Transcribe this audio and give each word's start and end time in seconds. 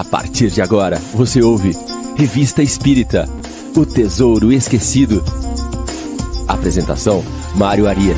A 0.00 0.04
partir 0.04 0.48
de 0.50 0.62
agora, 0.62 0.96
você 1.12 1.42
ouve 1.42 1.72
Revista 2.16 2.62
Espírita 2.62 3.26
O 3.76 3.84
Tesouro 3.84 4.50
Esquecido. 4.50 5.22
Apresentação: 6.48 7.22
Mário 7.54 7.86
Arias. 7.86 8.16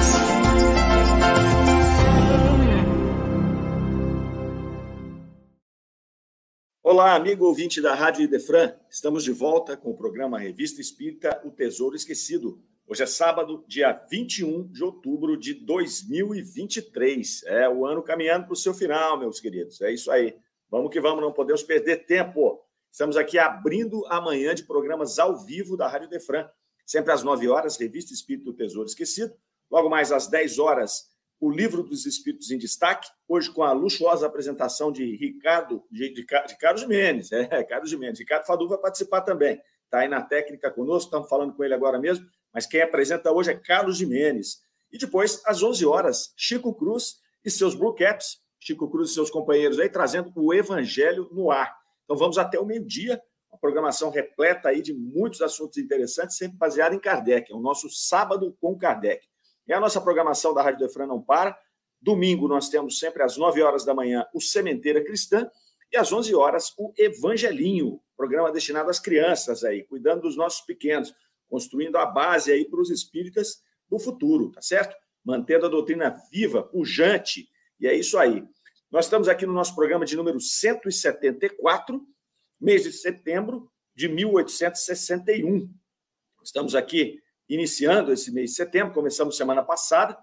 Olá, 6.84 7.16
amigo 7.16 7.46
ouvinte 7.46 7.83
da 7.83 7.96
Rádio 7.96 8.23
Idefran. 8.23 8.75
Estamos 8.89 9.25
de 9.25 9.33
volta 9.33 9.77
com 9.77 9.91
o 9.91 9.96
programa 9.96 10.39
Revista 10.39 10.80
Espírita 10.80 11.43
O 11.45 11.51
Tesouro 11.51 11.96
Esquecido. 11.96 12.62
Hoje 12.87 13.03
é 13.03 13.07
sábado, 13.07 13.64
dia 13.67 13.93
21 14.09 14.69
de 14.69 14.85
outubro 14.85 15.37
de 15.37 15.53
2023. 15.55 17.43
É 17.46 17.69
o 17.69 17.85
ano 17.85 18.05
caminhando 18.05 18.45
para 18.45 18.53
o 18.53 18.57
seu 18.57 18.73
final, 18.73 19.19
meus 19.19 19.41
queridos. 19.41 19.80
É 19.80 19.93
isso 19.93 20.12
aí. 20.12 20.37
Vamos 20.73 20.91
que 20.91 21.02
vamos, 21.02 21.20
não 21.20 21.30
podemos 21.30 21.62
perder 21.62 22.06
tempo. 22.06 22.59
Estamos 22.91 23.15
aqui 23.19 23.38
abrindo 23.38 24.06
amanhã 24.06 24.55
de 24.55 24.65
programas 24.65 25.19
ao 25.19 25.37
vivo 25.37 25.77
da 25.77 25.87
Rádio 25.87 26.09
Defran. 26.09 26.48
Sempre 26.87 27.12
às 27.12 27.23
9 27.23 27.47
horas, 27.47 27.77
Revista 27.77 28.14
Espírito 28.14 28.47
do 28.47 28.55
Tesouro 28.55 28.88
Esquecido. 28.88 29.34
Logo 29.70 29.91
mais 29.91 30.11
às 30.11 30.28
10 30.28 30.59
horas, 30.59 31.11
o 31.38 31.50
Livro 31.50 31.83
dos 31.83 32.06
Espíritos 32.06 32.50
em 32.50 32.56
Destaque. 32.56 33.06
Hoje 33.28 33.50
com 33.50 33.62
a 33.62 33.73
luxuosa 33.73 34.27
apresentação 34.27 34.91
de 34.91 35.14
Ricardo, 35.14 35.84
de, 35.91 36.09
de, 36.09 36.24
de 36.24 36.59
Carlos 36.59 36.80
Jimenez. 36.80 37.30
É, 37.33 37.62
Carlos 37.69 37.91
Jimenez. 37.91 38.19
Ricardo 38.19 38.47
Fadu 38.47 38.66
vai 38.66 38.78
participar 38.78 39.20
também. 39.20 39.61
Está 39.84 39.98
aí 39.98 40.09
na 40.09 40.23
técnica 40.23 40.70
conosco, 40.70 41.09
estamos 41.09 41.28
falando 41.28 41.52
com 41.52 41.62
ele 41.62 41.75
agora 41.75 41.98
mesmo. 41.98 42.27
Mas 42.50 42.64
quem 42.64 42.80
apresenta 42.80 43.30
hoje 43.30 43.50
é 43.50 43.55
Carlos 43.55 43.98
Jimenez. 43.98 44.62
E 44.91 44.97
depois, 44.97 45.42
às 45.45 45.62
11 45.62 45.84
horas, 45.84 46.33
Chico 46.34 46.75
Cruz 46.75 47.16
e 47.45 47.50
seus 47.50 47.75
Blue 47.75 47.95
Caps 47.95 48.41
Chico 48.65 48.89
Cruz 48.89 49.11
e 49.11 49.15
seus 49.15 49.29
companheiros 49.29 49.80
aí, 49.80 49.89
trazendo 49.89 50.33
o 50.37 50.55
Evangelho 50.55 51.29
no 51.33 51.51
ar. 51.51 51.77
Então 52.05 52.16
vamos 52.16 52.39
até 52.39 52.61
o 52.61 52.65
meio-dia, 52.65 53.20
uma 53.50 53.59
programação 53.59 54.09
repleta 54.09 54.69
aí 54.69 54.81
de 54.81 54.95
muitos 54.95 55.42
assuntos 55.42 55.78
interessantes, 55.78 56.36
sempre 56.36 56.56
baseada 56.56 56.95
em 56.95 57.01
Kardec. 57.01 57.51
É 57.53 57.56
o 57.56 57.61
nosso 57.61 57.91
sábado 57.91 58.56
com 58.61 58.78
Kardec. 58.78 59.27
E 59.67 59.73
a 59.73 59.81
nossa 59.81 60.01
programação 60.01 60.55
da 60.55 60.62
Rádio 60.62 60.86
Defran 60.86 61.06
não 61.06 61.20
para. 61.20 61.59
Domingo 62.01 62.47
nós 62.47 62.69
temos 62.69 63.01
sempre 63.01 63.23
às 63.25 63.36
9 63.36 63.62
horas 63.62 63.84
da 63.84 63.95
manhã 63.95 64.25
o 64.33 64.41
Sementeira 64.41 65.05
Cristã 65.05 65.51
e 65.92 65.97
às 65.97 66.12
11 66.12 66.33
horas 66.34 66.73
o 66.79 66.92
Evangelinho, 66.97 68.01
programa 68.17 68.53
destinado 68.53 68.91
às 68.91 69.01
crianças 69.01 69.64
aí, 69.64 69.83
cuidando 69.83 70.23
dos 70.23 70.36
nossos 70.36 70.61
pequenos, 70.61 71.12
construindo 71.48 71.97
a 71.97 72.06
base 72.06 72.53
aí 72.53 72.64
para 72.64 72.81
os 72.81 72.91
espíritas 72.91 73.61
do 73.91 73.98
futuro, 73.98 74.53
tá 74.53 74.62
certo? 74.62 74.97
Mantendo 75.25 75.67
a 75.67 75.69
doutrina 75.69 76.17
viva, 76.31 76.62
pujante, 76.62 77.48
e 77.79 77.86
é 77.89 77.95
isso 77.95 78.17
aí. 78.17 78.45
Nós 78.93 79.07
estamos 79.07 79.27
aqui 79.27 79.47
no 79.47 79.55
nosso 79.55 79.75
programa 79.75 80.05
de 80.05 80.15
número 80.15 80.39
174, 80.39 82.07
mês 82.61 82.83
de 82.83 82.93
setembro 82.93 83.73
de 83.97 84.07
1861. 84.07 85.67
Estamos 86.45 86.75
aqui 86.75 87.19
iniciando 87.48 88.13
esse 88.13 88.31
mês 88.31 88.51
de 88.51 88.57
setembro, 88.57 88.93
começamos 88.93 89.35
semana 89.35 89.63
passada. 89.63 90.15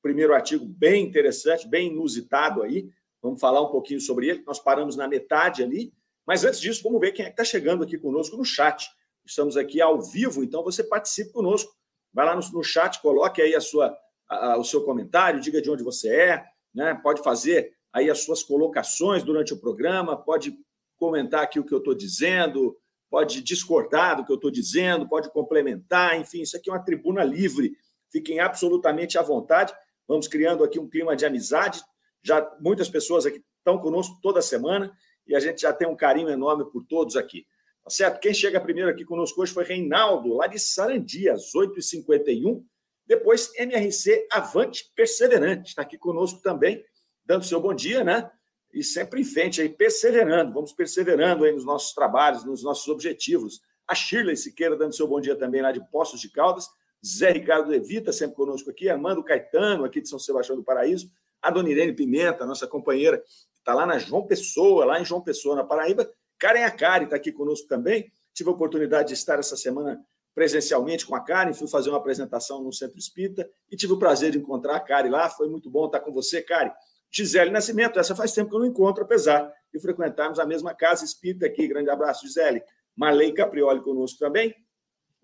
Primeiro 0.00 0.32
artigo 0.32 0.64
bem 0.64 1.04
interessante, 1.04 1.68
bem 1.68 1.88
inusitado 1.88 2.62
aí. 2.62 2.88
Vamos 3.20 3.38
falar 3.38 3.60
um 3.60 3.70
pouquinho 3.70 4.00
sobre 4.00 4.30
ele. 4.30 4.42
Nós 4.46 4.58
paramos 4.58 4.96
na 4.96 5.06
metade 5.06 5.62
ali. 5.62 5.92
Mas 6.26 6.46
antes 6.46 6.60
disso, 6.60 6.82
vamos 6.82 7.02
ver 7.02 7.12
quem 7.12 7.26
é 7.26 7.28
que 7.28 7.34
está 7.34 7.44
chegando 7.44 7.84
aqui 7.84 7.98
conosco 7.98 8.38
no 8.38 8.44
chat. 8.44 8.88
Estamos 9.22 9.54
aqui 9.54 9.82
ao 9.82 10.00
vivo, 10.00 10.42
então 10.42 10.64
você 10.64 10.82
participe 10.82 11.30
conosco. 11.30 11.70
Vai 12.10 12.24
lá 12.24 12.34
no, 12.34 12.40
no 12.52 12.62
chat, 12.62 13.02
coloque 13.02 13.42
aí 13.42 13.54
a 13.54 13.60
sua, 13.60 13.94
a, 14.26 14.56
o 14.56 14.64
seu 14.64 14.82
comentário, 14.82 15.42
diga 15.42 15.60
de 15.60 15.70
onde 15.70 15.84
você 15.84 16.08
é, 16.08 16.46
né? 16.74 16.98
pode 17.02 17.22
fazer 17.22 17.74
aí 17.94 18.10
as 18.10 18.24
suas 18.24 18.42
colocações 18.42 19.22
durante 19.22 19.54
o 19.54 19.60
programa, 19.60 20.16
pode 20.16 20.58
comentar 20.96 21.44
aqui 21.44 21.60
o 21.60 21.64
que 21.64 21.72
eu 21.72 21.78
estou 21.78 21.94
dizendo, 21.94 22.76
pode 23.08 23.40
discordar 23.40 24.16
do 24.16 24.24
que 24.24 24.32
eu 24.32 24.36
estou 24.36 24.50
dizendo, 24.50 25.08
pode 25.08 25.30
complementar, 25.30 26.18
enfim, 26.20 26.42
isso 26.42 26.56
aqui 26.56 26.68
é 26.68 26.72
uma 26.72 26.84
tribuna 26.84 27.22
livre. 27.22 27.72
Fiquem 28.10 28.40
absolutamente 28.40 29.16
à 29.16 29.22
vontade. 29.22 29.72
Vamos 30.08 30.26
criando 30.26 30.64
aqui 30.64 30.80
um 30.80 30.88
clima 30.88 31.14
de 31.14 31.24
amizade. 31.24 31.80
Já 32.22 32.44
muitas 32.60 32.88
pessoas 32.88 33.26
aqui 33.26 33.40
estão 33.58 33.78
conosco 33.78 34.18
toda 34.20 34.42
semana 34.42 34.92
e 35.26 35.36
a 35.36 35.40
gente 35.40 35.62
já 35.62 35.72
tem 35.72 35.86
um 35.86 35.96
carinho 35.96 36.28
enorme 36.28 36.64
por 36.70 36.84
todos 36.84 37.16
aqui. 37.16 37.46
Tá 37.84 37.90
certo? 37.90 38.18
Quem 38.18 38.34
chega 38.34 38.60
primeiro 38.60 38.90
aqui 38.90 39.04
conosco 39.04 39.40
hoje 39.40 39.52
foi 39.52 39.64
Reinaldo, 39.64 40.34
lá 40.34 40.48
de 40.48 40.58
Sarandi, 40.58 41.28
às 41.28 41.52
8h51. 41.54 42.64
Depois, 43.06 43.52
MRC 43.56 44.26
Avante 44.32 44.90
Perseverante, 44.96 45.68
está 45.68 45.82
aqui 45.82 45.98
conosco 45.98 46.40
também, 46.40 46.82
dando 47.24 47.44
seu 47.44 47.60
bom 47.60 47.74
dia, 47.74 48.04
né? 48.04 48.30
E 48.72 48.82
sempre 48.82 49.20
em 49.20 49.24
frente 49.24 49.60
aí, 49.60 49.68
perseverando, 49.68 50.52
vamos 50.52 50.72
perseverando 50.72 51.44
aí 51.44 51.52
nos 51.52 51.64
nossos 51.64 51.94
trabalhos, 51.94 52.44
nos 52.44 52.62
nossos 52.62 52.88
objetivos. 52.88 53.60
A 53.86 53.94
Shirley 53.94 54.36
Siqueira 54.36 54.76
dando 54.76 54.94
seu 54.94 55.06
bom 55.06 55.20
dia 55.20 55.36
também 55.36 55.62
lá 55.62 55.70
de 55.70 55.80
Poços 55.90 56.20
de 56.20 56.28
Caldas. 56.30 56.66
Zé 57.06 57.30
Ricardo 57.30 57.68
Levita, 57.68 58.12
sempre 58.12 58.34
conosco 58.34 58.70
aqui. 58.70 58.88
Armando 58.88 59.22
Caetano, 59.22 59.84
aqui 59.84 60.00
de 60.00 60.08
São 60.08 60.18
Sebastião 60.18 60.56
do 60.56 60.64
Paraíso. 60.64 61.10
A 61.40 61.50
Dona 61.50 61.68
Irene 61.68 61.92
Pimenta, 61.92 62.46
nossa 62.46 62.66
companheira, 62.66 63.22
está 63.58 63.74
lá 63.74 63.84
na 63.84 63.98
João 63.98 64.26
Pessoa, 64.26 64.84
lá 64.86 65.00
em 65.00 65.04
João 65.04 65.20
Pessoa, 65.20 65.54
na 65.54 65.62
Paraíba. 65.62 66.10
Karen 66.38 66.64
Akari 66.64 67.04
está 67.04 67.16
aqui 67.16 67.30
conosco 67.30 67.68
também. 67.68 68.10
Tive 68.32 68.48
a 68.48 68.52
oportunidade 68.52 69.08
de 69.08 69.14
estar 69.14 69.38
essa 69.38 69.56
semana 69.56 70.04
presencialmente 70.34 71.06
com 71.06 71.14
a 71.14 71.20
Karen, 71.20 71.52
fui 71.52 71.68
fazer 71.68 71.90
uma 71.90 71.98
apresentação 71.98 72.60
no 72.62 72.72
Centro 72.72 72.98
Espírita 72.98 73.48
e 73.70 73.76
tive 73.76 73.92
o 73.92 73.98
prazer 73.98 74.32
de 74.32 74.38
encontrar 74.38 74.76
a 74.76 74.80
Karen 74.80 75.10
lá. 75.10 75.30
Foi 75.30 75.48
muito 75.48 75.70
bom 75.70 75.86
estar 75.86 76.00
com 76.00 76.12
você, 76.12 76.42
Karen. 76.42 76.72
Gisele 77.14 77.50
Nascimento, 77.50 78.00
essa 78.00 78.16
faz 78.16 78.32
tempo 78.32 78.50
que 78.50 78.56
eu 78.56 78.60
não 78.60 78.66
encontro, 78.66 79.04
apesar 79.04 79.48
de 79.72 79.78
frequentarmos 79.78 80.40
a 80.40 80.44
mesma 80.44 80.74
casa 80.74 81.04
espírita 81.04 81.46
aqui. 81.46 81.68
Grande 81.68 81.88
abraço, 81.88 82.26
Gisele. 82.26 82.60
Marley 82.96 83.32
Caprioli 83.32 83.80
conosco 83.80 84.18
também. 84.18 84.52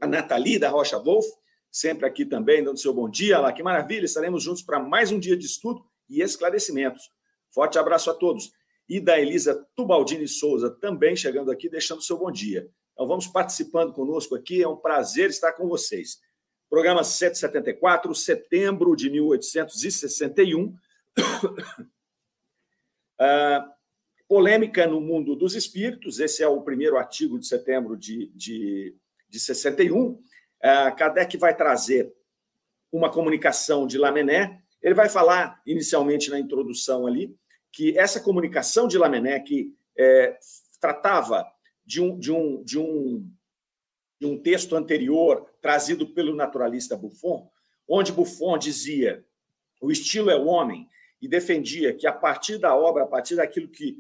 A 0.01 0.07
Nathalie 0.07 0.57
da 0.57 0.69
Rocha 0.69 0.99
Wolf, 1.01 1.27
sempre 1.69 2.07
aqui 2.07 2.25
também, 2.25 2.63
dando 2.63 2.79
seu 2.79 2.95
bom 2.95 3.11
dia 3.11 3.41
lá. 3.41 3.53
Que 3.53 3.61
maravilha, 3.61 4.05
estaremos 4.05 4.45
juntos 4.45 4.63
para 4.63 4.79
mais 4.79 5.11
um 5.11 5.19
dia 5.19 5.37
de 5.37 5.47
estudo 5.47 5.85
e 6.09 6.23
esclarecimentos. 6.23 7.11
Forte 7.53 7.77
abraço 7.77 8.09
a 8.09 8.15
todos. 8.15 8.53
E 8.89 9.01
da 9.01 9.19
Elisa 9.19 9.67
Tubaldini 9.75 10.29
Souza 10.29 10.71
também 10.71 11.17
chegando 11.17 11.51
aqui, 11.51 11.69
deixando 11.69 12.03
seu 12.03 12.17
bom 12.17 12.31
dia. 12.31 12.71
Então 12.93 13.07
vamos 13.09 13.27
participando 13.27 13.93
conosco 13.93 14.37
aqui, 14.37 14.63
é 14.63 14.69
um 14.69 14.77
prazer 14.77 15.29
estar 15.31 15.55
com 15.55 15.67
vocês. 15.67 16.21
Programa 16.69 17.03
174, 17.03 18.15
setembro 18.15 18.95
de 18.95 19.11
1861. 19.11 20.73
Uh, 23.21 23.71
polêmica 24.29 24.87
no 24.87 25.01
mundo 25.01 25.35
dos 25.35 25.55
espíritos, 25.55 26.21
esse 26.21 26.43
é 26.43 26.49
o 26.49 26.63
primeiro 26.63 26.97
artigo 26.97 27.39
de 27.39 27.47
setembro 27.47 27.97
de, 27.97 28.31
de, 28.35 28.95
de 29.29 29.41
61. 29.41 30.11
Uh, 30.11 30.23
ah, 30.63 30.91
Kardec 30.93 31.37
vai 31.37 31.57
trazer 31.57 32.13
uma 32.93 33.11
comunicação 33.11 33.87
de 33.87 33.99
Lamennais. 33.99 34.57
Ele 34.83 34.95
vai 34.95 35.09
falar, 35.09 35.61
inicialmente 35.67 36.31
na 36.31 36.39
introdução 36.39 37.07
ali, 37.07 37.35
que 37.73 37.97
essa 37.99 38.21
comunicação 38.21 38.89
de 38.89 38.99
Lamennais, 38.99 39.43
que 39.47 39.75
é, 39.97 40.39
tratava 40.81 41.47
de 41.85 42.01
um, 42.01 42.19
de 42.19 42.33
um, 42.33 42.63
de 42.63 42.79
um, 42.79 43.31
de 44.19 44.27
um 44.27 44.39
texto 44.41 44.75
anterior 44.77 45.47
trazido 45.61 46.07
pelo 46.07 46.35
naturalista 46.35 46.97
Buffon, 46.97 47.51
onde 47.89 48.13
Buffon 48.13 48.57
dizia 48.57 49.25
o 49.81 49.91
estilo 49.91 50.31
é 50.31 50.37
o 50.37 50.47
homem 50.47 50.89
e 51.21 51.29
defendia 51.29 51.95
que 51.95 52.07
a 52.07 52.13
partir 52.13 52.59
da 52.59 52.75
obra, 52.75 53.05
a 53.05 53.07
partir 53.07 53.37
daquilo 53.37 53.69
que 53.69 53.99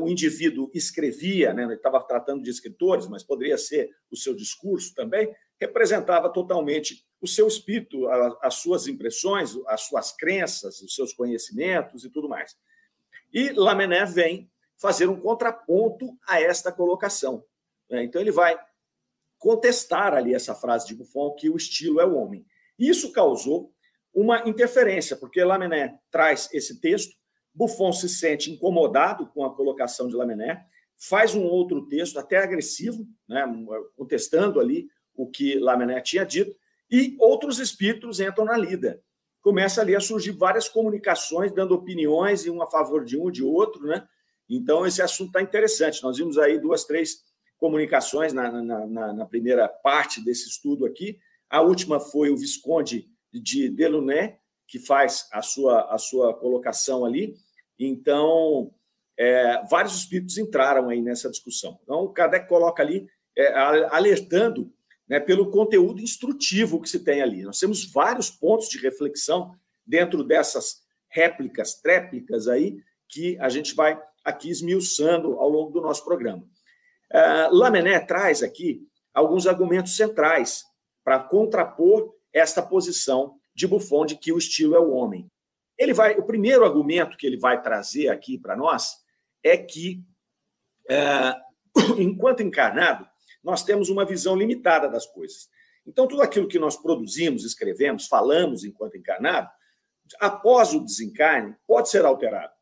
o 0.00 0.08
indivíduo 0.08 0.70
escrevia, 0.74 1.54
né, 1.54 1.62
ele 1.62 1.74
estava 1.74 2.00
tratando 2.00 2.42
de 2.42 2.50
escritores, 2.50 3.06
mas 3.06 3.22
poderia 3.22 3.56
ser 3.56 3.90
o 4.10 4.16
seu 4.16 4.34
discurso 4.34 4.94
também, 4.94 5.32
representava 5.60 6.28
totalmente 6.28 7.06
o 7.20 7.28
seu 7.28 7.46
espírito, 7.46 8.08
as 8.42 8.54
suas 8.56 8.86
impressões, 8.86 9.56
as 9.68 9.82
suas 9.82 10.12
crenças, 10.12 10.80
os 10.80 10.94
seus 10.94 11.12
conhecimentos 11.12 12.04
e 12.04 12.10
tudo 12.10 12.28
mais. 12.28 12.56
E 13.32 13.50
Lamennais 13.50 14.14
vem 14.14 14.50
fazer 14.76 15.08
um 15.08 15.18
contraponto 15.18 16.16
a 16.26 16.40
esta 16.40 16.70
colocação. 16.70 17.44
Né? 17.88 18.04
Então, 18.04 18.20
ele 18.20 18.32
vai 18.32 18.58
contestar 19.38 20.12
ali 20.12 20.34
essa 20.34 20.54
frase 20.54 20.86
de 20.86 20.94
Buffon, 20.94 21.34
que 21.34 21.48
o 21.48 21.56
estilo 21.56 22.00
é 22.00 22.04
o 22.04 22.16
homem. 22.16 22.44
Isso 22.78 23.12
causou 23.12 23.72
uma 24.16 24.48
interferência, 24.48 25.14
porque 25.14 25.44
Lamennais 25.44 25.92
traz 26.10 26.48
esse 26.50 26.80
texto, 26.80 27.14
Buffon 27.54 27.92
se 27.92 28.08
sente 28.08 28.50
incomodado 28.50 29.26
com 29.26 29.44
a 29.44 29.54
colocação 29.54 30.08
de 30.08 30.16
Lamennais, 30.16 30.58
faz 30.96 31.34
um 31.34 31.44
outro 31.44 31.86
texto 31.86 32.18
até 32.18 32.38
agressivo, 32.38 33.06
né, 33.28 33.44
contestando 33.94 34.58
ali 34.58 34.88
o 35.14 35.30
que 35.30 35.58
Lamennais 35.58 36.08
tinha 36.08 36.24
dito, 36.24 36.56
e 36.90 37.14
outros 37.20 37.58
espíritos 37.58 38.18
entram 38.18 38.46
na 38.46 38.56
lida. 38.56 39.02
Começa 39.42 39.82
ali 39.82 39.94
a 39.94 40.00
surgir 40.00 40.32
várias 40.32 40.66
comunicações, 40.66 41.52
dando 41.52 41.74
opiniões, 41.74 42.46
e 42.46 42.50
um 42.50 42.62
a 42.62 42.66
favor 42.66 43.04
de 43.04 43.18
um, 43.18 43.30
de 43.30 43.44
outro, 43.44 43.82
né? 43.82 44.08
Então, 44.48 44.86
esse 44.86 45.02
assunto 45.02 45.28
está 45.28 45.42
interessante. 45.42 46.02
Nós 46.02 46.16
vimos 46.16 46.38
aí 46.38 46.58
duas, 46.58 46.84
três 46.84 47.18
comunicações 47.58 48.32
na, 48.32 48.50
na, 48.50 48.86
na, 48.86 49.12
na, 49.12 49.26
primeira 49.26 49.68
parte 49.68 50.24
desse 50.24 50.48
estudo 50.48 50.86
aqui. 50.86 51.18
A 51.50 51.60
última 51.60 52.00
foi 52.00 52.30
o 52.30 52.36
Visconde 52.36 53.10
de 53.32 53.68
Delaunay, 53.68 54.36
que 54.66 54.78
faz 54.78 55.28
a 55.32 55.42
sua, 55.42 55.92
a 55.92 55.98
sua 55.98 56.34
colocação 56.34 57.04
ali. 57.04 57.36
Então, 57.78 58.72
é, 59.18 59.64
vários 59.68 59.96
espíritos 59.96 60.38
entraram 60.38 60.88
aí 60.88 61.00
nessa 61.00 61.30
discussão. 61.30 61.78
Então, 61.82 62.00
o 62.00 62.12
Kardec 62.12 62.48
coloca 62.48 62.82
ali, 62.82 63.08
é, 63.36 63.52
alertando 63.90 64.72
né, 65.08 65.20
pelo 65.20 65.50
conteúdo 65.50 66.00
instrutivo 66.00 66.80
que 66.80 66.88
se 66.88 67.00
tem 67.00 67.22
ali. 67.22 67.42
Nós 67.42 67.58
temos 67.58 67.90
vários 67.90 68.30
pontos 68.30 68.68
de 68.68 68.78
reflexão 68.78 69.54
dentro 69.86 70.24
dessas 70.24 70.82
réplicas, 71.08 71.80
tréplicas 71.80 72.48
aí, 72.48 72.78
que 73.08 73.38
a 73.38 73.48
gente 73.48 73.74
vai 73.74 74.00
aqui 74.24 74.50
esmiuçando 74.50 75.38
ao 75.38 75.48
longo 75.48 75.70
do 75.70 75.80
nosso 75.80 76.04
programa. 76.04 76.42
Uh, 77.12 77.54
Lamené 77.54 78.00
traz 78.00 78.42
aqui 78.42 78.82
alguns 79.14 79.46
argumentos 79.46 79.94
centrais 79.94 80.64
para 81.04 81.20
contrapor 81.20 82.15
esta 82.36 82.62
posição 82.62 83.38
de 83.54 83.66
Buffon 83.66 84.04
de 84.04 84.14
que 84.14 84.30
o 84.30 84.36
estilo 84.36 84.74
é 84.74 84.78
o 84.78 84.90
homem. 84.90 85.30
Ele 85.78 85.94
vai, 85.94 86.18
o 86.18 86.22
primeiro 86.22 86.64
argumento 86.64 87.16
que 87.16 87.26
ele 87.26 87.38
vai 87.38 87.62
trazer 87.62 88.08
aqui 88.08 88.38
para 88.38 88.54
nós 88.54 88.96
é 89.42 89.56
que, 89.56 90.04
uh, 90.90 91.96
enquanto 91.98 92.42
encarnado, 92.42 93.08
nós 93.42 93.64
temos 93.64 93.88
uma 93.88 94.04
visão 94.04 94.36
limitada 94.36 94.86
das 94.86 95.06
coisas. 95.06 95.48
Então, 95.86 96.06
tudo 96.06 96.20
aquilo 96.20 96.48
que 96.48 96.58
nós 96.58 96.76
produzimos, 96.76 97.44
escrevemos, 97.44 98.06
falamos 98.06 98.64
enquanto 98.64 98.98
encarnado, 98.98 99.48
após 100.20 100.74
o 100.74 100.84
desencarne, 100.84 101.54
pode 101.66 101.88
ser 101.88 102.04
alterado. 102.04 102.52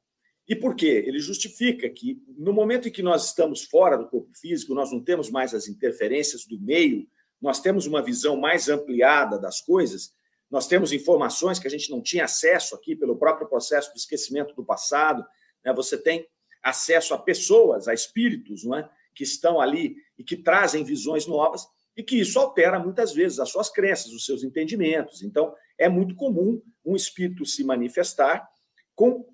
E 0.47 0.55
por 0.55 0.76
quê? 0.76 1.03
Ele 1.06 1.19
justifica 1.19 1.88
que, 1.88 2.23
no 2.37 2.53
momento 2.53 2.87
em 2.87 2.93
que 2.93 3.03
nós 3.03 3.26
estamos 3.26 3.65
fora 3.65 3.97
do 3.97 4.06
corpo 4.06 4.31
físico, 4.35 4.75
nós 4.75 4.93
não 4.93 5.03
temos 5.03 5.31
mais 5.31 5.55
as 5.55 5.67
interferências 5.67 6.44
do 6.47 6.61
meio, 6.61 7.09
nós 7.41 7.61
temos 7.61 7.87
uma 7.87 8.03
visão 8.03 8.37
mais 8.37 8.69
ampliada 8.69 9.39
das 9.39 9.61
coisas, 9.61 10.13
nós 10.51 10.67
temos 10.67 10.93
informações 10.93 11.59
que 11.59 11.67
a 11.67 11.71
gente 11.71 11.91
não 11.91 12.01
tinha 12.01 12.25
acesso 12.25 12.75
aqui 12.75 12.95
pelo 12.95 13.17
próprio 13.17 13.49
processo 13.49 13.93
de 13.93 13.99
esquecimento 13.99 14.55
do 14.55 14.65
passado. 14.65 15.25
Né? 15.65 15.73
Você 15.73 15.99
tem 15.99 16.27
acesso 16.63 17.13
a 17.13 17.19
pessoas, 17.19 17.89
a 17.89 17.95
espíritos, 17.95 18.65
não 18.65 18.77
é? 18.77 18.89
que 19.15 19.25
estão 19.25 19.61
ali 19.61 19.97
e 20.19 20.25
que 20.25 20.37
trazem 20.37 20.85
visões 20.85 21.27
novas, 21.27 21.67
e 21.97 22.03
que 22.03 22.19
isso 22.19 22.39
altera 22.39 22.79
muitas 22.79 23.13
vezes 23.13 23.39
as 23.39 23.51
suas 23.51 23.71
crenças, 23.71 24.13
os 24.13 24.25
seus 24.25 24.43
entendimentos. 24.43 25.23
Então, 25.23 25.55
é 25.79 25.89
muito 25.89 26.15
comum 26.15 26.61
um 26.85 26.97
espírito 26.97 27.47
se 27.47 27.63
manifestar 27.63 28.49
com 28.95 29.27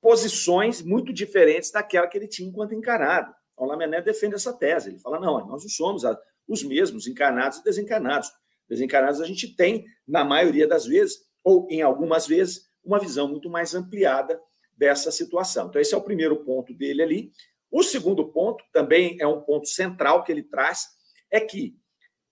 posições 0.00 0.82
muito 0.82 1.12
diferentes 1.12 1.70
daquela 1.70 2.06
que 2.06 2.16
ele 2.16 2.26
tinha 2.26 2.48
enquanto 2.48 2.74
encarnado. 2.74 3.34
O 3.56 3.66
Lamené 3.66 4.00
defende 4.00 4.34
essa 4.34 4.52
tese. 4.52 4.90
Ele 4.90 4.98
fala: 4.98 5.20
não, 5.20 5.46
nós 5.46 5.62
não 5.62 5.70
somos 5.70 6.04
os 6.48 6.62
mesmos, 6.62 7.06
encarnados 7.06 7.58
e 7.58 7.64
desencarnados. 7.64 8.30
Desencarnados 8.68 9.20
a 9.20 9.26
gente 9.26 9.54
tem, 9.54 9.84
na 10.06 10.24
maioria 10.24 10.66
das 10.66 10.86
vezes, 10.86 11.18
ou 11.42 11.66
em 11.70 11.82
algumas 11.82 12.26
vezes, 12.26 12.70
uma 12.84 12.98
visão 12.98 13.28
muito 13.28 13.48
mais 13.48 13.74
ampliada 13.74 14.40
dessa 14.76 15.10
situação. 15.10 15.68
Então, 15.68 15.80
esse 15.80 15.94
é 15.94 15.96
o 15.96 16.02
primeiro 16.02 16.44
ponto 16.44 16.74
dele 16.74 17.02
ali. 17.02 17.32
O 17.70 17.82
segundo 17.82 18.30
ponto, 18.32 18.64
também 18.72 19.16
é 19.20 19.26
um 19.26 19.40
ponto 19.40 19.68
central 19.68 20.24
que 20.24 20.32
ele 20.32 20.42
traz, 20.42 20.88
é 21.30 21.40
que 21.40 21.76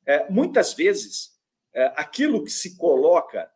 é, 0.06 0.30
muitas 0.30 0.74
vezes 0.74 1.30
é, 1.72 1.92
aquilo 1.96 2.42
que 2.44 2.50
se 2.50 2.76
coloca 2.76 3.50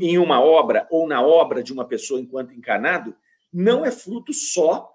em 0.00 0.18
uma 0.18 0.42
obra 0.42 0.86
ou 0.90 1.06
na 1.06 1.24
obra 1.24 1.62
de 1.62 1.72
uma 1.72 1.86
pessoa 1.86 2.20
enquanto 2.20 2.52
encarnado 2.52 3.16
não 3.50 3.84
é 3.84 3.90
fruto 3.90 4.32
só 4.32 4.90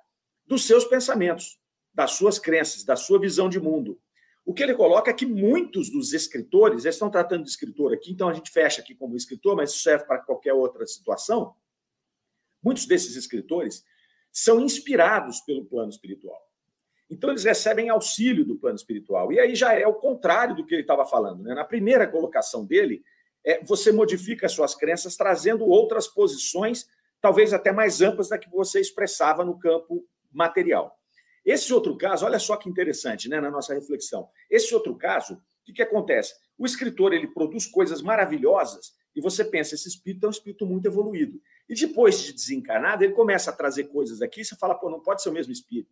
dos 0.45 0.65
seus 0.65 0.85
pensamentos, 0.85 1.59
das 1.93 2.11
suas 2.11 2.37
crenças, 2.37 2.83
da 2.83 2.95
sua 2.95 3.19
visão 3.19 3.49
de 3.49 3.59
mundo. 3.59 3.99
O 4.47 4.53
que 4.53 4.63
ele 4.63 4.73
coloca 4.73 5.11
é 5.11 5.13
que 5.13 5.25
muitos 5.25 5.91
dos 5.91 6.13
escritores, 6.13 6.85
eles 6.85 6.95
estão 6.95 7.11
tratando 7.11 7.43
de 7.43 7.49
escritor 7.49 7.93
aqui, 7.93 8.13
então 8.13 8.29
a 8.29 8.33
gente 8.33 8.49
fecha 8.49 8.79
aqui 8.81 8.95
como 8.95 9.13
escritor, 9.17 9.57
mas 9.57 9.71
isso 9.71 9.83
serve 9.83 10.05
para 10.05 10.19
qualquer 10.19 10.53
outra 10.53 10.87
situação. 10.87 11.53
Muitos 12.63 12.85
desses 12.85 13.17
escritores 13.17 13.83
são 14.31 14.61
inspirados 14.61 15.41
pelo 15.41 15.65
plano 15.65 15.89
espiritual. 15.89 16.41
Então, 17.09 17.29
eles 17.29 17.43
recebem 17.43 17.89
auxílio 17.89 18.45
do 18.45 18.55
plano 18.55 18.77
espiritual. 18.77 19.33
E 19.33 19.39
aí 19.39 19.53
já 19.53 19.73
é 19.73 19.85
o 19.85 19.95
contrário 19.95 20.55
do 20.55 20.65
que 20.65 20.75
ele 20.75 20.81
estava 20.81 21.05
falando. 21.05 21.43
Né? 21.43 21.53
Na 21.53 21.65
primeira 21.65 22.07
colocação 22.07 22.65
dele, 22.65 23.03
é, 23.43 23.61
você 23.65 23.91
modifica 23.91 24.45
as 24.45 24.53
suas 24.53 24.73
crenças 24.73 25.17
trazendo 25.17 25.65
outras 25.65 26.07
posições, 26.07 26.87
talvez 27.19 27.51
até 27.51 27.73
mais 27.73 28.01
amplas 28.01 28.29
da 28.29 28.37
que 28.37 28.49
você 28.49 28.79
expressava 28.79 29.43
no 29.43 29.59
campo 29.59 30.07
material. 30.31 30.96
Esse 31.47 31.73
outro 31.73 31.95
caso, 31.95 32.25
olha 32.25 32.39
só 32.39 32.57
que 32.57 32.67
interessante 32.67 33.29
né, 33.29 33.39
na 33.39 33.49
nossa 33.49 33.73
reflexão. 33.73 34.27
Esse 34.49 34.75
outro 34.75 34.93
caso, 34.97 35.35
o 35.35 35.39
que, 35.63 35.71
que 35.71 35.81
acontece? 35.81 36.33
O 36.57 36.65
escritor 36.65 37.13
ele 37.13 37.27
produz 37.27 37.65
coisas 37.65 38.01
maravilhosas 38.01 38.91
e 39.15 39.21
você 39.21 39.45
pensa, 39.45 39.73
esse 39.73 39.87
espírito 39.87 40.25
é 40.25 40.27
um 40.27 40.31
espírito 40.31 40.65
muito 40.65 40.85
evoluído. 40.87 41.41
E 41.69 41.73
depois 41.73 42.19
de 42.19 42.33
desencarnado, 42.33 43.05
ele 43.05 43.13
começa 43.13 43.49
a 43.49 43.53
trazer 43.53 43.85
coisas 43.85 44.21
aqui, 44.21 44.43
você 44.43 44.57
fala, 44.57 44.75
pô, 44.75 44.89
não 44.89 44.99
pode 44.99 45.23
ser 45.23 45.29
o 45.29 45.31
mesmo 45.31 45.53
espírito. 45.53 45.89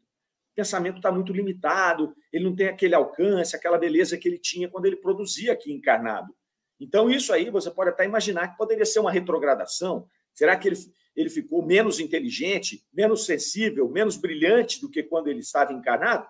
O 0.51 0.55
pensamento 0.55 0.97
está 0.97 1.09
muito 1.09 1.31
limitado, 1.31 2.13
ele 2.33 2.43
não 2.43 2.53
tem 2.53 2.67
aquele 2.67 2.93
alcance, 2.93 3.55
aquela 3.55 3.77
beleza 3.77 4.17
que 4.17 4.27
ele 4.27 4.37
tinha 4.37 4.67
quando 4.67 4.87
ele 4.87 4.97
produzia 4.97 5.53
aqui 5.53 5.71
encarnado. 5.71 6.35
Então, 6.77 7.09
isso 7.09 7.31
aí 7.31 7.49
você 7.49 7.71
pode 7.71 7.91
até 7.91 8.03
imaginar 8.03 8.49
que 8.49 8.57
poderia 8.57 8.85
ser 8.85 8.99
uma 8.99 9.11
retrogradação. 9.11 10.05
Será 10.33 10.57
que 10.57 10.67
ele, 10.67 10.75
ele 11.15 11.29
ficou 11.29 11.65
menos 11.65 11.99
inteligente, 11.99 12.85
menos 12.93 13.25
sensível, 13.25 13.89
menos 13.89 14.17
brilhante 14.17 14.81
do 14.81 14.89
que 14.89 15.01
quando 15.01 15.27
ele 15.27 15.39
estava 15.39 15.71
encarnado? 15.71 16.27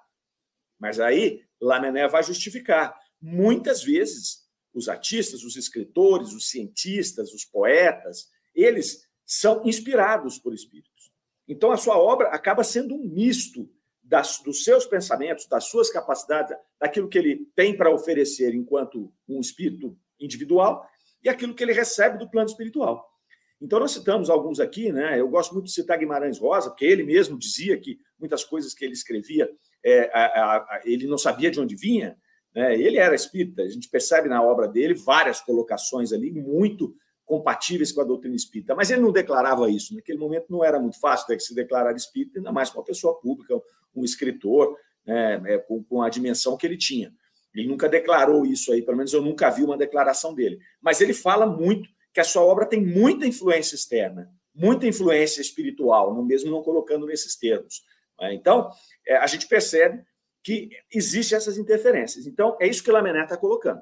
Mas 0.80 1.00
aí, 1.00 1.44
Lamené 1.60 2.08
vai 2.08 2.24
justificar. 2.24 2.96
Muitas 3.20 3.84
vezes, 3.84 4.46
os 4.74 4.88
artistas, 4.90 5.44
os 5.44 5.56
escritores, 5.56 6.34
os 6.34 6.50
cientistas, 6.50 7.34
os 7.34 7.46
poetas, 7.46 8.30
eles 8.54 9.08
são 9.26 9.66
inspirados 9.66 10.38
por 10.38 10.54
espíritos. 10.54 11.12
Então, 11.48 11.72
a 11.72 11.78
sua 11.78 11.98
obra 11.98 12.30
acaba 12.30 12.64
sendo 12.64 12.94
um 12.94 13.08
misto 13.08 13.70
das, 14.04 14.40
dos 14.40 14.64
seus 14.64 14.86
pensamentos, 14.86 15.48
das 15.48 15.66
suas 15.66 15.90
capacidades, 15.90 16.56
daquilo 16.80 17.10
que 17.10 17.18
ele 17.18 17.48
tem 17.56 17.76
para 17.76 17.90
oferecer 17.90 18.54
enquanto 18.54 19.12
um 19.28 19.40
espírito 19.40 19.98
individual 20.20 20.88
e 21.24 21.30
aquilo 21.30 21.56
que 21.56 21.64
ele 21.64 21.74
recebe 21.74 22.20
do 22.20 22.30
plano 22.30 22.50
espiritual. 22.50 23.15
Então, 23.62 23.80
nós 23.80 23.92
citamos 23.92 24.30
alguns 24.30 24.60
aqui, 24.60 24.92
né? 24.92 25.20
Eu 25.20 25.30
gosto 25.30 25.54
muito 25.54 25.66
de 25.66 25.74
citar 25.74 25.98
Guimarães 25.98 26.38
Rosa, 26.38 26.70
porque 26.70 26.86
ele 26.86 27.04
mesmo 27.04 27.38
dizia 27.38 27.78
que 27.80 27.98
muitas 28.20 28.44
coisas 28.44 28.74
que 28.74 28.84
ele 28.84 28.94
escrevia, 28.94 29.50
é, 29.84 30.12
a, 30.14 30.26
a, 30.26 30.58
a, 30.58 30.82
ele 30.84 31.08
não 31.08 31.18
sabia 31.18 31.50
de 31.50 31.60
onde 31.60 31.76
vinha, 31.76 32.18
né? 32.56 32.80
Ele 32.80 32.98
era 32.98 33.14
espírita, 33.14 33.64
a 33.64 33.70
gente 33.70 33.90
percebe 33.90 34.30
na 34.30 34.42
obra 34.42 34.68
dele 34.68 34.94
várias 34.94 35.42
colocações 35.42 36.14
ali 36.14 36.32
muito 36.32 36.96
compatíveis 37.26 37.92
com 37.92 38.02
a 38.02 38.06
doutrina 38.06 38.36
espírita, 38.36 38.76
mas 38.76 38.90
ele 38.90 39.02
não 39.02 39.12
declarava 39.12 39.70
isso. 39.70 39.94
Naquele 39.96 40.20
momento 40.20 40.46
não 40.50 40.64
era 40.64 40.80
muito 40.80 41.00
fácil 41.00 41.38
se 41.40 41.54
declarar 41.54 41.94
espírita, 41.96 42.40
ainda 42.40 42.52
mais 42.52 42.70
para 42.70 42.80
uma 42.80 42.86
pessoa 42.86 43.20
pública, 43.20 43.60
um 43.96 44.06
escritor, 44.06 44.78
né, 45.06 45.42
é, 45.46 45.58
com, 45.58 45.84
com 45.84 46.02
a 46.02 46.10
dimensão 46.10 46.56
que 46.56 46.66
ele 46.66 46.78
tinha. 46.78 47.12
Ele 47.54 47.68
nunca 47.68 47.90
declarou 47.90 48.46
isso 48.46 48.72
aí, 48.72 48.82
pelo 48.82 48.98
menos 48.98 49.12
eu 49.12 49.22
nunca 49.22 49.50
vi 49.50 49.64
uma 49.64 49.78
declaração 49.78 50.34
dele. 50.34 50.60
Mas 50.82 51.02
ele 51.02 51.14
fala 51.14 51.46
muito 51.46 51.90
que 52.16 52.22
a 52.22 52.24
sua 52.24 52.44
obra 52.44 52.66
tem 52.66 52.82
muita 52.82 53.28
influência 53.28 53.76
externa, 53.76 54.32
muita 54.54 54.88
influência 54.88 55.42
espiritual, 55.42 56.24
mesmo 56.24 56.50
não 56.50 56.64
colocando 56.64 57.06
nesses 57.06 57.36
termos. 57.36 57.84
Né. 58.18 58.34
Então, 58.34 58.72
é, 59.06 59.18
a 59.18 59.28
gente 59.28 59.46
percebe 59.50 60.02
que 60.42 60.70
existem 60.90 61.36
essas 61.36 61.58
interferências. 61.58 62.26
Então, 62.26 62.56
é 62.62 62.68
isso 62.68 62.82
que 62.82 62.90
Lamené 62.90 63.24
está 63.24 63.36
colocando. 63.36 63.82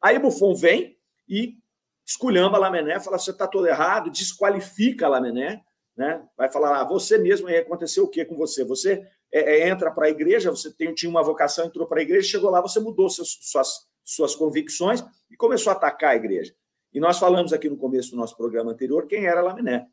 Aí 0.00 0.18
Buffon 0.18 0.54
vem 0.54 0.96
e 1.28 1.58
esculhamba 2.06 2.56
Lamené, 2.56 2.98
fala 2.98 3.18
você 3.18 3.30
está 3.30 3.46
todo 3.46 3.66
errado, 3.66 4.10
desqualifica 4.10 5.06
Lamené, 5.06 5.62
né? 5.94 6.26
vai 6.34 6.50
falar, 6.50 6.80
ah, 6.80 6.84
você 6.84 7.18
mesmo, 7.18 7.46
aí 7.46 7.58
aconteceu 7.58 8.04
o 8.04 8.08
que 8.08 8.24
com 8.24 8.36
você? 8.36 8.64
Você 8.64 9.06
é, 9.30 9.58
é, 9.58 9.68
entra 9.68 9.90
para 9.90 10.06
a 10.06 10.10
igreja, 10.10 10.50
você 10.50 10.72
tem, 10.72 10.94
tinha 10.94 11.10
uma 11.10 11.22
vocação, 11.22 11.66
entrou 11.66 11.86
para 11.86 12.00
a 12.00 12.02
igreja, 12.02 12.26
chegou 12.26 12.48
lá, 12.48 12.62
você 12.62 12.80
mudou 12.80 13.10
seus, 13.10 13.36
suas, 13.42 13.86
suas 14.02 14.34
convicções 14.34 15.04
e 15.30 15.36
começou 15.36 15.70
a 15.70 15.76
atacar 15.76 16.12
a 16.12 16.16
igreja. 16.16 16.54
E 16.96 17.00
nós 17.00 17.18
falamos 17.18 17.52
aqui 17.52 17.68
no 17.68 17.76
começo 17.76 18.10
do 18.12 18.16
nosso 18.16 18.36
programa 18.36 18.72
anterior 18.72 19.06
quem 19.06 19.26
era 19.26 19.42
Lamené. 19.42 19.86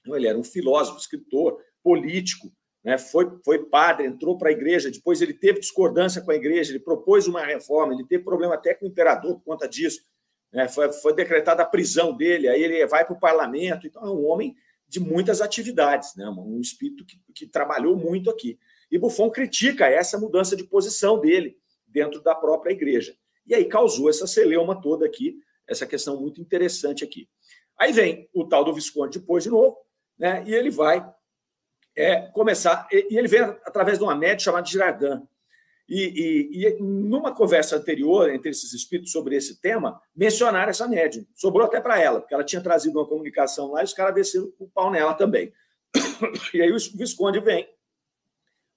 Então, 0.00 0.14
ele 0.14 0.28
era 0.28 0.36
um 0.36 0.44
filósofo, 0.44 0.98
escritor, 0.98 1.58
político, 1.82 2.52
né? 2.84 2.98
foi, 2.98 3.30
foi 3.42 3.64
padre, 3.64 4.06
entrou 4.06 4.36
para 4.36 4.50
a 4.50 4.52
igreja, 4.52 4.90
depois 4.90 5.22
ele 5.22 5.32
teve 5.32 5.60
discordância 5.60 6.20
com 6.20 6.30
a 6.30 6.34
igreja, 6.34 6.70
ele 6.70 6.80
propôs 6.80 7.26
uma 7.26 7.42
reforma, 7.42 7.94
ele 7.94 8.06
teve 8.06 8.22
problema 8.22 8.54
até 8.54 8.74
com 8.74 8.84
o 8.84 8.88
imperador 8.88 9.36
por 9.36 9.44
conta 9.44 9.66
disso 9.66 10.02
né? 10.54 10.68
foi, 10.68 10.92
foi 10.92 11.12
decretada 11.12 11.62
a 11.62 11.66
prisão 11.66 12.16
dele, 12.16 12.46
aí 12.48 12.62
ele 12.62 12.86
vai 12.86 13.04
para 13.04 13.14
o 13.14 13.18
parlamento. 13.18 13.86
Então, 13.86 14.02
é 14.04 14.10
um 14.10 14.24
homem 14.24 14.54
de 14.86 15.00
muitas 15.00 15.40
atividades, 15.40 16.14
né? 16.14 16.28
um 16.28 16.60
espírito 16.60 17.04
que, 17.04 17.18
que 17.34 17.46
trabalhou 17.46 17.96
muito 17.96 18.30
aqui. 18.30 18.56
E 18.90 18.96
Buffon 18.96 19.30
critica 19.30 19.88
essa 19.88 20.16
mudança 20.16 20.54
de 20.54 20.62
posição 20.62 21.20
dele 21.20 21.56
dentro 21.88 22.22
da 22.22 22.34
própria 22.34 22.72
igreja. 22.72 23.16
E 23.44 23.54
aí 23.54 23.64
causou 23.64 24.08
essa 24.08 24.26
celeuma 24.26 24.80
toda 24.80 25.04
aqui, 25.04 25.36
essa 25.68 25.86
questão 25.86 26.20
muito 26.20 26.40
interessante 26.40 27.04
aqui. 27.04 27.28
Aí 27.78 27.92
vem 27.92 28.28
o 28.32 28.46
tal 28.46 28.64
do 28.64 28.74
Visconde 28.74 29.18
depois 29.18 29.44
de 29.44 29.50
novo, 29.50 29.76
né? 30.18 30.44
e 30.46 30.54
ele 30.54 30.70
vai 30.70 31.04
é, 31.96 32.22
começar, 32.32 32.88
e 32.92 33.16
ele 33.16 33.28
vem 33.28 33.40
através 33.40 33.98
de 33.98 34.04
uma 34.04 34.14
média 34.14 34.38
chamada 34.38 34.66
Girardin, 34.66 35.26
e, 35.88 36.50
e, 36.56 36.66
e, 36.66 36.82
numa 36.82 37.34
conversa 37.34 37.76
anterior 37.76 38.30
entre 38.30 38.50
esses 38.50 38.72
espíritos 38.72 39.12
sobre 39.12 39.36
esse 39.36 39.60
tema, 39.60 40.00
mencionaram 40.16 40.70
essa 40.70 40.88
médium. 40.88 41.26
Sobrou 41.34 41.66
até 41.66 41.78
para 41.80 42.00
ela, 42.00 42.20
porque 42.20 42.32
ela 42.32 42.44
tinha 42.44 42.62
trazido 42.62 42.98
uma 42.98 43.06
comunicação 43.06 43.72
lá 43.72 43.82
e 43.82 43.84
os 43.84 43.92
caras 43.92 44.14
desceram 44.14 44.50
o 44.58 44.66
pau 44.66 44.90
nela 44.90 45.14
também. 45.14 45.52
E 46.54 46.62
aí 46.62 46.72
o 46.72 46.78
Visconde 46.94 47.38
vem 47.40 47.68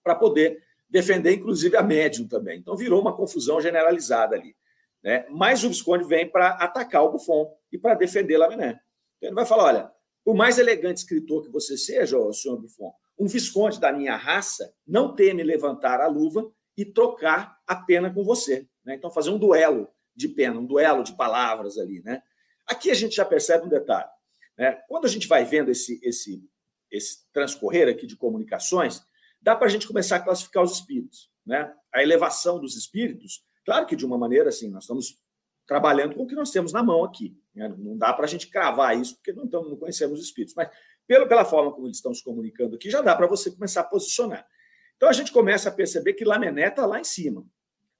para 0.03 0.15
poder 0.15 0.61
defender, 0.89 1.33
inclusive, 1.33 1.77
a 1.77 1.83
médium 1.83 2.27
também. 2.27 2.59
Então 2.59 2.75
virou 2.75 3.01
uma 3.01 3.15
confusão 3.15 3.61
generalizada 3.61 4.35
ali. 4.35 4.55
Né? 5.03 5.25
Mas 5.29 5.63
o 5.63 5.69
Visconde 5.69 6.05
vem 6.05 6.29
para 6.29 6.49
atacar 6.49 7.03
o 7.03 7.11
Buffon 7.11 7.53
e 7.71 7.77
para 7.77 7.95
defender 7.95 8.37
Laminé. 8.37 8.79
Então 9.17 9.29
ele 9.29 9.35
vai 9.35 9.45
falar: 9.45 9.65
olha, 9.65 9.91
por 10.23 10.35
mais 10.35 10.57
elegante 10.57 10.97
escritor 10.97 11.43
que 11.43 11.49
você 11.49 11.77
seja, 11.77 12.17
ó, 12.17 12.31
senhor 12.31 12.57
Buffon, 12.57 12.93
um 13.17 13.27
Visconde 13.27 13.79
da 13.79 13.91
minha 13.91 14.15
raça 14.15 14.73
não 14.85 15.15
teme 15.15 15.43
levantar 15.43 16.01
a 16.01 16.07
luva 16.07 16.51
e 16.77 16.85
trocar 16.85 17.57
a 17.65 17.75
pena 17.75 18.13
com 18.13 18.23
você. 18.23 18.67
Né? 18.85 18.95
Então, 18.95 19.09
fazer 19.09 19.31
um 19.31 19.39
duelo 19.39 19.89
de 20.15 20.29
pena, 20.29 20.59
um 20.59 20.65
duelo 20.65 21.03
de 21.03 21.15
palavras 21.15 21.77
ali. 21.77 22.01
Né? 22.03 22.21
Aqui 22.67 22.91
a 22.91 22.93
gente 22.93 23.15
já 23.15 23.25
percebe 23.25 23.65
um 23.65 23.69
detalhe. 23.69 24.09
Né? 24.57 24.73
Quando 24.87 25.05
a 25.05 25.09
gente 25.09 25.27
vai 25.27 25.43
vendo 25.43 25.71
esse, 25.71 25.99
esse, 26.03 26.43
esse 26.91 27.19
transcorrer 27.31 27.87
aqui 27.87 28.05
de 28.05 28.15
comunicações, 28.15 29.01
dá 29.41 29.55
para 29.55 29.67
a 29.67 29.69
gente 29.69 29.87
começar 29.87 30.17
a 30.17 30.19
classificar 30.19 30.63
os 30.63 30.73
espíritos. 30.73 31.31
Né? 31.45 31.73
A 31.93 32.03
elevação 32.03 32.59
dos 32.59 32.75
espíritos, 32.75 33.43
claro 33.67 33.85
que 33.85 33.97
de 33.97 34.05
uma 34.05 34.17
maneira 34.17 34.47
assim, 34.47 34.69
nós 34.69 34.85
estamos 34.85 35.21
trabalhando 35.67 36.15
com 36.15 36.23
o 36.23 36.27
que 36.27 36.33
nós 36.33 36.51
temos 36.51 36.71
na 36.71 36.81
mão 36.81 37.03
aqui. 37.03 37.37
Né? 37.53 37.67
Não 37.77 37.97
dá 37.97 38.13
para 38.13 38.23
a 38.23 38.27
gente 38.27 38.49
cravar 38.49 38.97
isso, 38.97 39.15
porque 39.15 39.33
não, 39.33 39.43
estamos, 39.43 39.69
não 39.69 39.75
conhecemos 39.75 40.19
os 40.21 40.25
espíritos. 40.25 40.55
Mas 40.55 40.69
pelo, 41.05 41.27
pela 41.27 41.43
forma 41.43 41.73
como 41.73 41.85
eles 41.85 41.97
estão 41.97 42.13
se 42.13 42.23
comunicando 42.23 42.77
aqui, 42.77 42.89
já 42.89 43.01
dá 43.01 43.13
para 43.13 43.27
você 43.27 43.51
começar 43.51 43.81
a 43.81 43.83
posicionar. 43.83 44.47
Então 44.95 45.09
a 45.09 45.11
gente 45.11 45.33
começa 45.33 45.67
a 45.67 45.71
perceber 45.71 46.13
que 46.13 46.23
Lamené 46.23 46.69
está 46.69 46.85
lá 46.85 46.97
em 46.97 47.03
cima. 47.03 47.45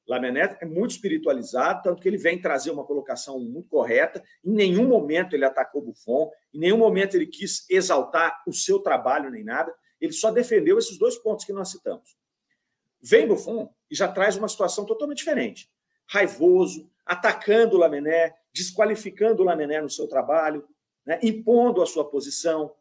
Lamené 0.07 0.57
é 0.61 0.65
muito 0.65 0.91
espiritualizado, 0.91 1.81
tanto 1.83 2.01
que 2.01 2.07
ele 2.07 2.17
vem 2.17 2.39
trazer 2.39 2.71
uma 2.71 2.85
colocação 2.85 3.37
muito 3.37 3.67
correta. 3.67 4.23
Em 4.45 4.53
nenhum 4.53 4.87
momento 4.87 5.35
ele 5.35 5.43
atacou 5.43 5.81
Buffon, 5.81 6.31
em 6.53 6.59
nenhum 6.59 6.77
momento 6.77 7.15
ele 7.15 7.27
quis 7.27 7.69
exaltar 7.69 8.41
o 8.47 8.53
seu 8.53 8.79
trabalho 8.79 9.29
nem 9.29 9.43
nada. 9.43 9.75
Ele 9.99 10.13
só 10.13 10.31
defendeu 10.31 10.77
esses 10.77 10.97
dois 10.97 11.17
pontos 11.17 11.43
que 11.43 11.51
nós 11.51 11.69
citamos. 11.69 12.16
Vem 13.01 13.27
Buffon 13.27 13.73
e 13.89 13.95
já 13.95 14.07
traz 14.07 14.35
uma 14.35 14.47
situação 14.47 14.85
totalmente 14.85 15.19
diferente. 15.19 15.69
Raivoso, 16.07 16.89
atacando 17.05 17.77
Lamené, 17.77 18.33
desqualificando 18.53 19.43
Lamené 19.43 19.81
no 19.81 19.89
seu 19.89 20.07
trabalho, 20.07 20.67
né, 21.05 21.19
impondo 21.23 21.81
a 21.81 21.85
sua 21.85 22.09
posição, 22.09 22.73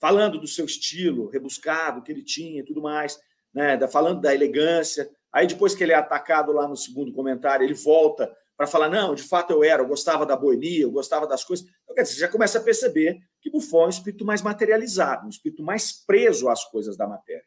falando 0.00 0.38
do 0.38 0.46
seu 0.46 0.64
estilo 0.64 1.28
rebuscado 1.28 2.02
que 2.02 2.10
ele 2.10 2.22
tinha 2.22 2.60
e 2.60 2.64
tudo 2.64 2.82
mais, 2.82 3.20
né, 3.52 3.78
falando 3.88 4.20
da 4.20 4.34
elegância. 4.34 5.10
Aí, 5.32 5.46
depois 5.46 5.74
que 5.74 5.82
ele 5.82 5.92
é 5.92 5.96
atacado 5.96 6.52
lá 6.52 6.66
no 6.66 6.76
segundo 6.76 7.12
comentário, 7.12 7.64
ele 7.64 7.74
volta 7.74 8.34
para 8.56 8.66
falar: 8.66 8.88
não, 8.88 9.14
de 9.14 9.22
fato 9.22 9.52
eu 9.52 9.62
era, 9.62 9.82
eu 9.82 9.86
gostava 9.86 10.26
da 10.26 10.36
boemia, 10.36 10.82
eu 10.82 10.90
gostava 10.90 11.26
das 11.26 11.44
coisas. 11.44 11.66
Então, 11.82 11.94
quer 11.94 12.02
dizer, 12.02 12.14
você 12.14 12.20
já 12.20 12.28
começa 12.28 12.58
a 12.58 12.62
perceber 12.62 13.20
que 13.40 13.50
Buffon 13.50 13.82
é 13.82 13.86
um 13.86 13.90
espírito 13.90 14.24
mais 14.24 14.42
materializado, 14.42 15.26
um 15.26 15.30
espírito 15.30 15.62
mais 15.62 15.92
preso 15.92 16.48
às 16.48 16.64
coisas 16.64 16.96
da 16.96 17.06
matéria. 17.06 17.44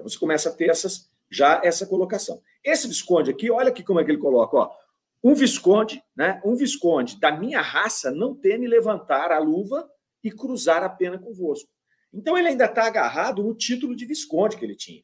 Então, 0.00 0.08
você 0.08 0.18
começa 0.18 0.48
a 0.48 0.52
ter 0.52 0.70
essas, 0.70 1.10
já 1.30 1.60
essa 1.62 1.86
colocação. 1.86 2.40
Esse 2.64 2.88
Visconde 2.88 3.30
aqui, 3.30 3.50
olha 3.50 3.68
aqui 3.68 3.82
como 3.82 4.00
é 4.00 4.04
que 4.04 4.10
ele 4.10 4.18
coloca: 4.18 4.56
ó, 4.56 4.70
um 5.22 5.34
Visconde, 5.34 6.02
né, 6.16 6.40
um 6.44 6.54
Visconde 6.54 7.20
da 7.20 7.30
minha 7.30 7.60
raça 7.60 8.10
não 8.10 8.34
teme 8.34 8.66
levantar 8.66 9.30
a 9.30 9.38
luva 9.38 9.88
e 10.24 10.30
cruzar 10.30 10.82
a 10.82 10.88
pena 10.88 11.18
convosco. 11.18 11.68
Então 12.12 12.36
ele 12.36 12.48
ainda 12.48 12.64
está 12.64 12.86
agarrado 12.86 13.42
no 13.42 13.54
título 13.54 13.94
de 13.94 14.06
Visconde 14.06 14.56
que 14.56 14.64
ele 14.64 14.74
tinha. 14.74 15.02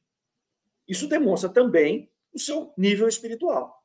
Isso 0.89 1.07
demonstra 1.07 1.49
também 1.49 2.11
o 2.33 2.39
seu 2.39 2.73
nível 2.77 3.09
espiritual, 3.09 3.83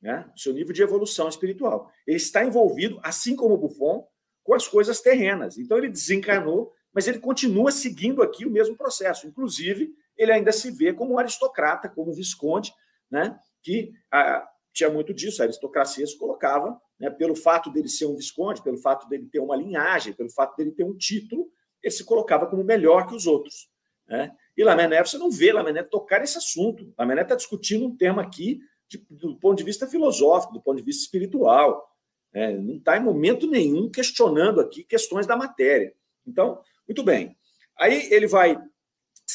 né? 0.00 0.30
o 0.34 0.38
seu 0.38 0.52
nível 0.52 0.72
de 0.72 0.82
evolução 0.82 1.28
espiritual. 1.28 1.90
Ele 2.06 2.16
está 2.16 2.44
envolvido, 2.44 2.98
assim 3.02 3.36
como 3.36 3.56
Buffon, 3.56 4.06
com 4.42 4.54
as 4.54 4.66
coisas 4.66 5.00
terrenas. 5.00 5.58
Então 5.58 5.78
ele 5.78 5.88
desencarnou, 5.88 6.72
mas 6.92 7.06
ele 7.06 7.18
continua 7.18 7.70
seguindo 7.70 8.22
aqui 8.22 8.46
o 8.46 8.50
mesmo 8.50 8.76
processo. 8.76 9.26
Inclusive, 9.26 9.94
ele 10.16 10.32
ainda 10.32 10.52
se 10.52 10.70
vê 10.70 10.92
como 10.92 11.14
um 11.14 11.18
aristocrata, 11.18 11.88
como 11.88 12.10
um 12.10 12.14
visconde, 12.14 12.72
né? 13.10 13.38
que 13.62 13.92
ah, 14.12 14.46
tinha 14.72 14.90
muito 14.90 15.12
disso, 15.12 15.42
a 15.42 15.44
aristocracia 15.44 16.06
se 16.06 16.16
colocava, 16.18 16.80
né? 16.98 17.10
pelo 17.10 17.34
fato 17.34 17.70
dele 17.70 17.88
ser 17.88 18.06
um 18.06 18.16
visconde, 18.16 18.62
pelo 18.62 18.78
fato 18.78 19.08
dele 19.08 19.28
ter 19.30 19.40
uma 19.40 19.56
linhagem, 19.56 20.12
pelo 20.12 20.30
fato 20.30 20.56
dele 20.56 20.72
ter 20.72 20.84
um 20.84 20.96
título, 20.96 21.50
ele 21.82 21.92
se 21.92 22.04
colocava 22.04 22.46
como 22.46 22.64
melhor 22.64 23.06
que 23.06 23.14
os 23.14 23.26
outros. 23.26 23.68
Né? 24.06 24.34
E 24.56 24.64
Lamené, 24.64 25.04
você 25.04 25.18
não 25.18 25.30
vê 25.30 25.52
Lamené 25.52 25.82
tocar 25.82 26.22
esse 26.22 26.38
assunto. 26.38 26.92
Lamené 26.98 27.22
está 27.22 27.34
discutindo 27.34 27.86
um 27.86 27.96
tema 27.96 28.22
aqui 28.22 28.60
de, 28.88 29.04
do 29.10 29.36
ponto 29.36 29.58
de 29.58 29.64
vista 29.64 29.86
filosófico, 29.86 30.52
do 30.52 30.60
ponto 30.60 30.76
de 30.78 30.84
vista 30.84 31.02
espiritual. 31.02 31.86
Né? 32.32 32.52
Não 32.52 32.76
está 32.76 32.96
em 32.96 33.02
momento 33.02 33.46
nenhum 33.46 33.90
questionando 33.90 34.60
aqui 34.60 34.84
questões 34.84 35.26
da 35.26 35.36
matéria. 35.36 35.92
Então, 36.26 36.60
muito 36.88 37.02
bem. 37.02 37.36
Aí 37.78 38.08
ele 38.12 38.26
vai, 38.26 38.58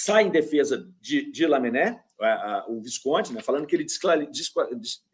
sai 0.03 0.23
em 0.23 0.31
defesa 0.31 0.87
de, 0.99 1.31
de 1.31 1.45
Lamené, 1.45 2.03
o 2.67 2.81
Visconde, 2.81 3.33
né, 3.33 3.41
falando 3.41 3.65
que 3.65 3.75
ele 3.75 3.85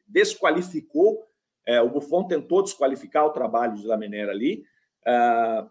desqualificou, 0.07 1.27
é, 1.65 1.81
o 1.81 1.89
Buffon 1.89 2.25
tentou 2.25 2.63
desqualificar 2.63 3.25
o 3.25 3.31
trabalho 3.31 3.75
de 3.75 3.85
Lamené 3.85 4.23
ali, 4.23 4.63
uh, 5.05 5.69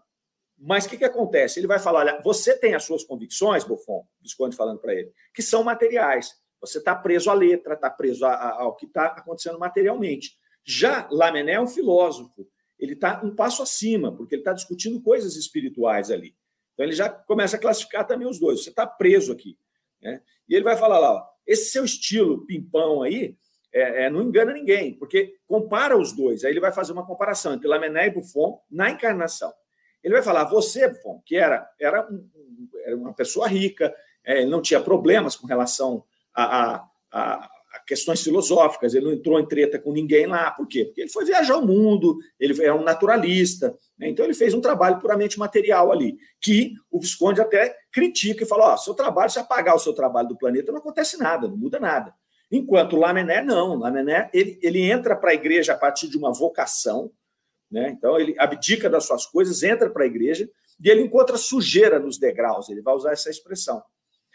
mas 0.57 0.85
o 0.85 0.89
que, 0.89 0.97
que 0.97 1.05
acontece? 1.05 1.59
Ele 1.59 1.67
vai 1.67 1.79
falar: 1.79 1.99
olha, 1.99 2.21
você 2.23 2.57
tem 2.57 2.73
as 2.73 2.83
suas 2.83 3.03
convicções, 3.03 3.63
Buffon, 3.63 4.05
Visconde 4.21 4.55
falando 4.55 4.79
para 4.79 4.93
ele, 4.93 5.11
que 5.33 5.41
são 5.41 5.63
materiais. 5.63 6.35
Você 6.61 6.79
está 6.79 6.95
preso 6.95 7.29
à 7.29 7.33
letra, 7.33 7.75
está 7.75 7.89
preso 7.89 8.25
a, 8.25 8.33
a, 8.33 8.61
ao 8.61 8.75
que 8.75 8.85
está 8.87 9.07
acontecendo 9.07 9.59
materialmente. 9.59 10.35
Já 10.63 11.07
Lamené 11.11 11.53
é 11.53 11.61
um 11.61 11.67
filósofo. 11.67 12.47
Ele 12.79 12.93
está 12.93 13.21
um 13.23 13.35
passo 13.35 13.63
acima, 13.63 14.15
porque 14.15 14.35
ele 14.35 14.41
está 14.41 14.53
discutindo 14.53 15.01
coisas 15.01 15.35
espirituais 15.35 16.11
ali. 16.11 16.35
Então 16.77 16.85
ele 16.85 16.93
já 16.93 17.09
começa 17.09 17.57
a 17.57 17.59
classificar 17.59 18.05
também 18.05 18.27
os 18.27 18.39
dois. 18.39 18.63
Você 18.63 18.69
está 18.69 18.85
preso 18.85 19.33
aqui. 19.33 19.57
Né? 19.99 20.21
E 20.47 20.53
ele 20.53 20.63
vai 20.63 20.77
falar 20.77 20.99
lá: 20.99 21.11
ó, 21.11 21.25
esse 21.45 21.71
seu 21.71 21.83
estilo 21.83 22.45
pimpão 22.45 23.01
aí 23.01 23.35
é, 23.73 24.05
é, 24.05 24.09
não 24.11 24.21
engana 24.21 24.53
ninguém, 24.53 24.93
porque 24.93 25.35
compara 25.47 25.97
os 25.97 26.13
dois. 26.13 26.45
Aí 26.45 26.51
ele 26.51 26.59
vai 26.59 26.71
fazer 26.71 26.93
uma 26.93 27.05
comparação 27.05 27.55
entre 27.55 27.67
Lamené 27.67 28.05
e 28.05 28.11
Buffon 28.11 28.61
na 28.69 28.91
encarnação. 28.91 29.51
Ele 30.03 30.13
vai 30.13 30.23
falar, 30.23 30.43
você, 30.45 30.87
bom, 31.03 31.19
que 31.25 31.35
era, 31.35 31.67
era, 31.79 32.07
um, 32.09 32.29
era 32.85 32.95
uma 32.95 33.13
pessoa 33.13 33.47
rica, 33.47 33.93
é, 34.23 34.45
não 34.45 34.61
tinha 34.61 34.79
problemas 34.79 35.35
com 35.35 35.47
relação 35.47 36.05
a, 36.33 36.75
a, 36.75 36.89
a, 37.11 37.49
questões 37.87 38.21
filosóficas, 38.21 38.93
ele 38.93 39.05
não 39.05 39.13
entrou 39.13 39.39
em 39.39 39.47
treta 39.47 39.79
com 39.79 39.93
ninguém 39.93 40.27
lá. 40.27 40.51
Por 40.51 40.67
quê? 40.67 40.85
Porque 40.85 41.01
ele 41.01 41.09
foi 41.09 41.23
viajar 41.23 41.55
o 41.55 41.65
mundo, 41.65 42.17
ele 42.37 42.61
era 42.61 42.75
um 42.75 42.83
naturalista, 42.83 43.73
né? 43.97 44.09
então 44.09 44.25
ele 44.25 44.33
fez 44.33 44.53
um 44.53 44.59
trabalho 44.59 44.99
puramente 44.99 45.39
material 45.39 45.89
ali, 45.89 46.17
que 46.41 46.73
o 46.91 46.99
Visconde 46.99 47.39
até 47.39 47.73
critica 47.91 48.43
e 48.43 48.47
fala: 48.47 48.73
ó, 48.73 48.77
seu 48.77 48.93
trabalho, 48.93 49.31
se 49.31 49.39
apagar 49.39 49.73
o 49.75 49.79
seu 49.79 49.93
trabalho 49.93 50.27
do 50.27 50.37
planeta, 50.37 50.71
não 50.71 50.79
acontece 50.79 51.17
nada, 51.17 51.47
não 51.47 51.55
muda 51.55 51.79
nada. 51.79 52.13
Enquanto 52.51 52.97
Lamené 52.97 53.41
não, 53.41 53.75
Lamené 53.75 54.29
ele, 54.33 54.59
ele 54.61 54.81
entra 54.81 55.15
para 55.15 55.31
a 55.31 55.33
igreja 55.33 55.73
a 55.73 55.77
partir 55.77 56.09
de 56.09 56.17
uma 56.17 56.33
vocação, 56.33 57.11
né? 57.71 57.89
Então, 57.89 58.19
ele 58.19 58.35
abdica 58.37 58.89
das 58.89 59.05
suas 59.05 59.25
coisas, 59.25 59.63
entra 59.63 59.89
para 59.89 60.03
a 60.03 60.07
igreja 60.07 60.49
e 60.83 60.89
ele 60.89 61.01
encontra 61.01 61.37
sujeira 61.37 61.99
nos 61.99 62.17
degraus, 62.17 62.69
ele 62.69 62.81
vai 62.81 62.93
usar 62.93 63.13
essa 63.13 63.29
expressão. 63.29 63.81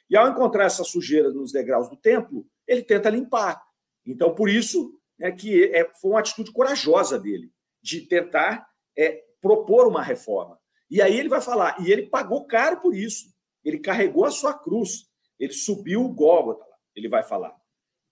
E 0.09 0.17
ao 0.17 0.29
encontrar 0.29 0.65
essa 0.65 0.85
sujeira 0.85 1.31
nos 1.31 1.53
degraus 1.53 1.89
do 1.89 1.97
templo, 1.97 2.47
ele 2.67 2.83
tenta 2.83 3.11
limpar. 3.11 3.63
Então, 4.07 4.35
por 4.35 4.49
isso 4.49 4.99
é 5.21 5.31
que 5.31 5.65
é, 5.65 5.91
foi 6.01 6.11
uma 6.13 6.21
atitude 6.21 6.53
corajosa 6.53 7.19
dele, 7.19 7.53
de 7.83 8.03
tentar 8.03 8.67
é, 8.97 9.23
propor 9.41 9.87
uma 9.87 10.03
reforma. 10.03 10.59
E 10.91 11.01
aí 11.01 11.19
ele 11.19 11.29
vai 11.29 11.41
falar, 11.41 11.77
e 11.81 11.91
ele 11.91 12.07
pagou 12.07 12.47
caro 12.47 12.81
por 12.81 12.95
isso. 12.95 13.33
Ele 13.65 13.79
carregou 13.79 14.25
a 14.25 14.31
sua 14.31 14.53
cruz, 14.53 15.09
ele 15.39 15.53
subiu 15.53 16.05
o 16.05 16.13
Gólgota, 16.13 16.67
ele 16.95 17.09
vai 17.09 17.23
falar. 17.23 17.55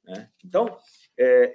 Né? 0.05 0.31
Então, 0.45 0.77
é, 1.19 1.55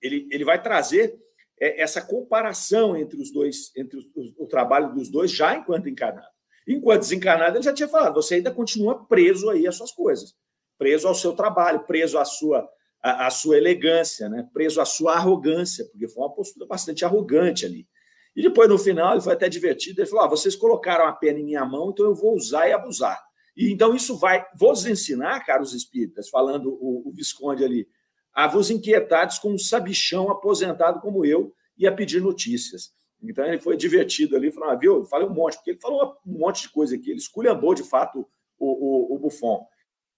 ele, 0.00 0.28
ele 0.32 0.44
vai 0.44 0.60
trazer 0.60 1.22
é 1.62 1.80
essa 1.80 2.02
comparação 2.02 2.96
entre 2.96 3.22
os 3.22 3.30
dois, 3.30 3.70
entre 3.76 3.96
o, 4.36 4.46
trabalho 4.48 4.92
dos 4.92 5.08
dois, 5.08 5.30
já 5.30 5.54
enquanto 5.54 5.88
encarnado. 5.88 6.26
Enquanto 6.66 7.02
desencarnado, 7.02 7.56
ele 7.56 7.62
já 7.62 7.72
tinha 7.72 7.88
falado, 7.88 8.14
você 8.14 8.34
ainda 8.34 8.50
continua 8.50 9.06
preso 9.06 9.48
aí 9.48 9.64
às 9.68 9.76
suas 9.76 9.92
coisas, 9.92 10.34
preso 10.78 11.08
ao 11.08 11.14
seu 11.14 11.32
trabalho, 11.32 11.84
preso 11.84 12.18
à 12.18 12.24
sua, 12.24 12.68
à, 13.02 13.26
à 13.26 13.30
sua 13.30 13.56
elegância, 13.56 14.28
né? 14.28 14.48
preso 14.52 14.80
à 14.80 14.84
sua 14.84 15.14
arrogância, 15.14 15.84
porque 15.86 16.08
foi 16.08 16.22
uma 16.22 16.34
postura 16.34 16.66
bastante 16.66 17.04
arrogante 17.04 17.64
ali. 17.64 17.86
E 18.34 18.42
depois, 18.42 18.68
no 18.68 18.78
final, 18.78 19.12
ele 19.12 19.20
foi 19.20 19.34
até 19.34 19.48
divertido, 19.48 20.00
ele 20.00 20.08
falou, 20.08 20.24
ah, 20.24 20.28
vocês 20.28 20.56
colocaram 20.56 21.06
a 21.06 21.12
pena 21.12 21.38
em 21.38 21.44
minha 21.44 21.64
mão, 21.64 21.90
então 21.90 22.06
eu 22.06 22.14
vou 22.14 22.34
usar 22.34 22.68
e 22.68 22.72
abusar. 22.72 23.22
E 23.54 23.70
então 23.70 23.94
isso 23.94 24.16
vai, 24.16 24.44
vos 24.58 24.86
ensinar, 24.86 25.44
caros 25.44 25.74
espíritas, 25.74 26.30
falando 26.30 26.72
o, 26.80 27.08
o 27.08 27.12
Visconde 27.12 27.62
ali, 27.62 27.86
a 28.32 28.46
vos 28.46 28.70
inquietados 28.70 29.38
com 29.38 29.52
um 29.52 29.58
sabichão 29.58 30.30
aposentado 30.30 31.00
como 31.00 31.24
eu 31.24 31.52
e 31.76 31.86
a 31.86 31.92
pedir 31.92 32.22
notícias. 32.22 32.90
Então 33.22 33.44
ele 33.44 33.60
foi 33.60 33.76
divertido 33.76 34.34
ali, 34.34 34.50
falou, 34.50 34.70
ah, 34.70 34.74
viu, 34.74 35.04
falei 35.04 35.28
um 35.28 35.34
monte, 35.34 35.56
porque 35.56 35.72
ele 35.72 35.80
falou 35.80 36.16
um 36.26 36.38
monte 36.38 36.62
de 36.62 36.70
coisa 36.70 36.96
aqui, 36.96 37.10
ele 37.10 37.20
esculhambou 37.20 37.74
de 37.74 37.84
fato 37.84 38.26
o, 38.58 39.12
o, 39.12 39.14
o 39.14 39.18
Buffon. 39.18 39.66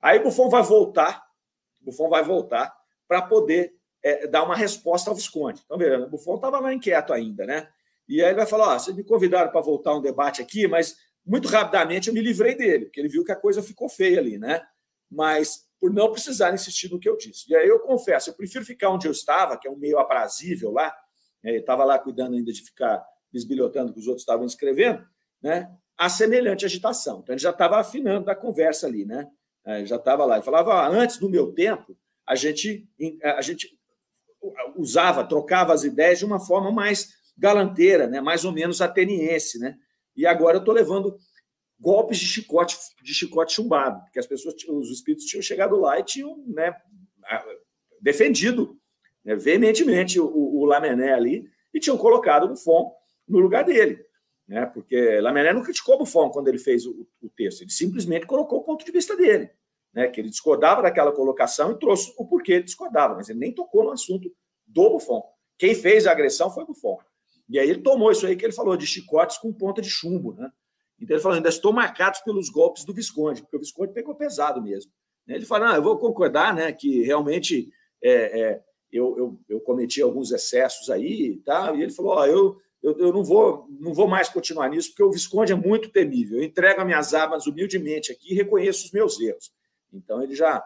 Aí 0.05 0.19
Buffon 0.23 0.51
vai 0.51 0.63
voltar, 0.63 1.25
Buffon 1.81 2.11
vai 2.11 2.23
voltar 2.23 2.77
para 3.09 3.23
poder 3.23 3.75
é, 4.03 4.27
dar 4.27 4.43
uma 4.43 4.55
resposta 4.55 5.09
ao 5.09 5.17
Visconde. 5.17 5.63
Então, 5.65 5.79
veja, 5.79 5.99
o 5.99 6.11
Buffon 6.11 6.35
estava 6.35 6.61
lá 6.61 6.75
inquieto 6.75 7.11
ainda, 7.11 7.47
né? 7.47 7.67
E 8.07 8.21
aí 8.21 8.29
ele 8.29 8.37
vai 8.37 8.47
falar: 8.47 8.75
ó, 8.75 8.79
vocês 8.79 8.95
me 8.95 9.03
convidaram 9.03 9.51
para 9.51 9.63
voltar 9.63 9.97
um 9.97 10.03
debate 10.03 10.43
aqui, 10.43 10.69
mas 10.69 10.95
muito 11.25 11.49
rapidamente 11.49 12.09
eu 12.09 12.15
me 12.15 12.21
livrei 12.21 12.55
dele, 12.55 12.85
porque 12.85 13.01
ele 13.01 13.09
viu 13.09 13.25
que 13.25 13.33
a 13.33 13.37
coisa 13.37 13.63
ficou 13.63 13.89
feia 13.89 14.21
ali, 14.21 14.37
né? 14.37 14.61
Mas 15.11 15.65
por 15.81 15.91
não 15.91 16.13
precisar 16.13 16.53
insistir 16.53 16.91
no 16.91 17.01
que 17.01 17.09
eu 17.09 17.17
disse. 17.17 17.51
E 17.51 17.57
aí 17.57 17.67
eu 17.67 17.81
confesso, 17.81 18.29
eu 18.29 18.35
prefiro 18.35 18.63
ficar 18.63 18.91
onde 18.91 19.09
eu 19.09 19.13
estava, 19.13 19.57
que 19.59 19.67
é 19.67 19.71
um 19.71 19.77
meio 19.77 19.99
aprazível 19.99 20.71
lá, 20.71 20.95
né? 21.43 21.57
estava 21.57 21.83
lá 21.83 21.99
cuidando 21.99 22.37
ainda 22.37 22.53
de 22.53 22.63
ficar 22.63 23.03
bisbilhotando 23.33 23.93
que 23.93 24.01
os 24.01 24.07
outros 24.07 24.23
estavam 24.23 24.45
escrevendo, 24.45 25.03
né? 25.43 25.75
a 25.97 26.11
semelhante 26.11 26.65
agitação. 26.65 27.21
Então, 27.21 27.35
ele 27.35 27.43
já 27.43 27.51
estava 27.51 27.79
afinando 27.79 28.27
da 28.27 28.35
conversa 28.35 28.87
ali, 28.87 29.05
né? 29.05 29.31
É, 29.67 29.85
já 29.85 29.97
estava 29.97 30.25
lá. 30.25 30.37
Ele 30.37 30.45
falava, 30.45 30.75
ah, 30.75 30.89
antes 30.89 31.19
do 31.19 31.29
meu 31.29 31.53
tempo, 31.53 31.97
a 32.27 32.35
gente, 32.35 32.89
a 33.23 33.41
gente 33.41 33.69
usava, 34.77 35.25
trocava 35.25 35.73
as 35.73 35.85
ideias 35.85 36.19
de 36.19 36.25
uma 36.25 36.41
forma 36.41 36.71
mais 36.71 37.09
galanteira, 37.37 38.07
né? 38.07 38.21
mais 38.21 38.45
ou 38.45 38.53
menos 38.53 38.81
ateniense. 38.81 39.59
Né? 39.59 39.77
E 40.17 40.27
agora 40.27 40.57
eu 40.57 40.61
estou 40.61 40.75
levando 40.75 41.17
golpes 41.79 42.19
de 42.19 42.27
chicote, 42.27 42.77
de 43.03 43.15
chicote 43.15 43.55
chumbado, 43.55 44.01
porque 44.03 44.19
as 44.19 44.27
pessoas, 44.27 44.55
os 44.69 44.91
espíritos 44.91 45.27
tinham 45.27 45.43
chegado 45.43 45.77
lá 45.77 45.99
e 45.99 46.05
tinham 46.05 46.43
né, 46.47 46.75
defendido 48.01 48.79
né, 49.25 49.35
veementemente 49.35 50.21
o, 50.21 50.27
o 50.27 50.65
Lamené 50.65 51.13
ali 51.13 51.45
e 51.73 51.81
tinham 51.81 51.99
colocado 51.99 52.45
o 52.45 52.49
Buffon 52.49 52.93
no 53.27 53.39
lugar 53.39 53.65
dele. 53.65 53.99
Né, 54.47 54.67
porque 54.67 55.21
Lamené 55.21 55.55
não 55.55 55.63
criticou 55.63 55.95
o 55.95 55.99
Buffon 55.99 56.29
quando 56.29 56.49
ele 56.49 56.59
fez 56.59 56.85
o, 56.85 57.09
o, 57.23 57.31
texto, 57.31 57.63
ele 57.63 57.71
simplesmente 57.71 58.27
colocou 58.27 58.59
o 58.59 58.63
ponto 58.63 58.85
de 58.85 58.93
vista 58.93 59.17
dele, 59.17 59.51
né, 59.91 60.09
que 60.09 60.21
ele 60.21 60.29
discordava 60.29 60.83
daquela 60.83 61.13
colocação 61.13 61.73
e 61.73 61.79
trouxe 61.79 62.13
o 62.19 62.27
porquê 62.27 62.53
ele 62.53 62.65
discordava, 62.65 63.15
mas 63.15 63.31
ele 63.31 63.39
nem 63.39 63.55
tocou 63.55 63.85
no 63.85 63.93
assunto 63.93 64.31
do 64.67 64.91
Buffon. 64.91 65.23
Quem 65.57 65.75
fez 65.75 66.07
a 66.07 66.13
agressão 66.13 66.51
foi 66.51 66.65
o 66.65 66.67
Buffon. 66.67 66.99
E 67.49 67.59
aí 67.59 67.71
ele 67.71 67.81
tomou 67.81 68.11
isso 68.11 68.27
aí 68.27 68.37
que 68.37 68.45
ele 68.45 68.53
falou 68.53 68.77
de 68.77 68.87
chicotes 68.87 69.39
com 69.39 69.53
ponta 69.53 69.81
de 69.81 69.89
chumbo, 69.89 70.35
né? 70.35 70.51
Então 71.01 71.17
ele 71.17 71.23
falou, 71.23 71.37
ainda 71.37 71.49
estou 71.49 71.73
marcado 71.73 72.19
pelos 72.25 72.49
golpes 72.49 72.85
do 72.85 72.95
Visconde, 72.95 73.43
porque 73.43 73.57
o 73.57 73.61
Visconde 73.61 73.93
pegou 73.93 74.15
pesado 74.15 74.63
mesmo. 74.63 74.93
Ele 75.27 75.45
falou, 75.45 75.69
eu 75.69 75.83
vou 75.83 75.99
concordar, 75.99 76.55
né, 76.55 76.73
que 76.73 77.03
realmente 77.03 77.71
é, 78.03 78.41
é, 78.41 78.65
eu, 78.93 79.17
eu, 79.19 79.41
eu, 79.49 79.61
cometi 79.61 80.03
alguns 80.03 80.31
excessos 80.31 80.91
aí 80.91 81.33
e 81.33 81.37
tal. 81.39 81.77
E 81.77 81.83
ele 81.83 81.93
falou, 81.93 82.13
ó, 82.13 82.27
eu, 82.27 82.61
eu, 82.85 82.99
eu, 82.99 83.13
não, 83.15 83.25
vou, 83.25 83.67
não 83.81 83.95
vou 83.95 84.07
mais 84.07 84.29
continuar 84.29 84.69
nisso, 84.69 84.91
porque 84.91 85.03
o 85.03 85.11
Visconde 85.11 85.53
é 85.53 85.57
muito 85.57 85.89
temível. 85.89 86.39
Eu 86.39 86.45
entrego 86.45 86.83
as 86.83 86.87
minhas 86.87 87.15
armas 87.15 87.47
humildemente 87.47 88.13
aqui 88.13 88.33
e 88.33 88.35
reconheço 88.35 88.85
os 88.85 88.93
meus 88.93 89.19
erros. 89.19 89.51
Então 89.91 90.23
ele 90.23 90.35
já, 90.35 90.63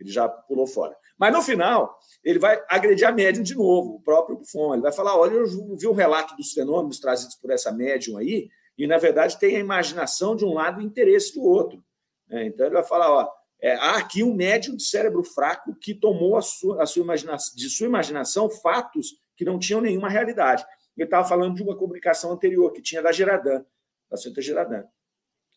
ele 0.00 0.10
já 0.10 0.26
pulou 0.26 0.66
fora. 0.66 0.96
Mas 1.18 1.34
no 1.34 1.42
final, 1.42 1.98
ele 2.24 2.38
vai 2.38 2.64
agredir 2.66 3.06
a 3.06 3.12
médium 3.12 3.42
de 3.42 3.54
novo, 3.54 3.96
o 3.96 4.00
próprio 4.00 4.38
Buffon. 4.38 4.72
Ele 4.72 4.82
vai 4.82 4.90
falar: 4.90 5.18
olha, 5.18 5.34
eu 5.34 5.76
vi 5.76 5.86
um 5.86 5.92
relato 5.92 6.34
dos 6.34 6.52
fenômenos 6.52 6.98
trazidos 6.98 7.34
por 7.34 7.50
essa 7.50 7.70
médium 7.70 8.16
aí, 8.16 8.48
e, 8.78 8.86
na 8.86 8.96
verdade, 8.96 9.38
tem 9.38 9.56
a 9.56 9.60
imaginação 9.60 10.34
de 10.34 10.46
um 10.46 10.54
lado 10.54 10.80
e 10.80 10.84
o 10.84 10.86
interesse 10.86 11.34
do 11.34 11.42
outro. 11.42 11.84
É, 12.30 12.46
então, 12.46 12.64
ele 12.64 12.74
vai 12.74 12.84
falar: 12.84 13.12
ó, 13.12 13.30
é, 13.60 13.74
há 13.74 13.98
aqui 13.98 14.22
um 14.22 14.34
médium 14.34 14.76
de 14.76 14.82
cérebro 14.82 15.22
fraco 15.22 15.74
que 15.74 15.92
tomou 15.92 16.38
a 16.38 16.40
sua, 16.40 16.82
a 16.82 16.86
sua 16.86 17.04
de 17.54 17.68
sua 17.68 17.86
imaginação 17.86 18.48
fatos 18.48 19.08
que 19.36 19.44
não 19.44 19.58
tinham 19.58 19.82
nenhuma 19.82 20.08
realidade. 20.08 20.64
Ele 20.96 21.04
estava 21.04 21.26
falando 21.26 21.54
de 21.54 21.62
uma 21.62 21.76
comunicação 21.76 22.32
anterior, 22.32 22.72
que 22.72 22.82
tinha 22.82 23.02
da 23.02 23.12
Geradã, 23.12 23.64
da 24.10 24.16
Santa 24.16 24.42
Geradã. 24.42 24.84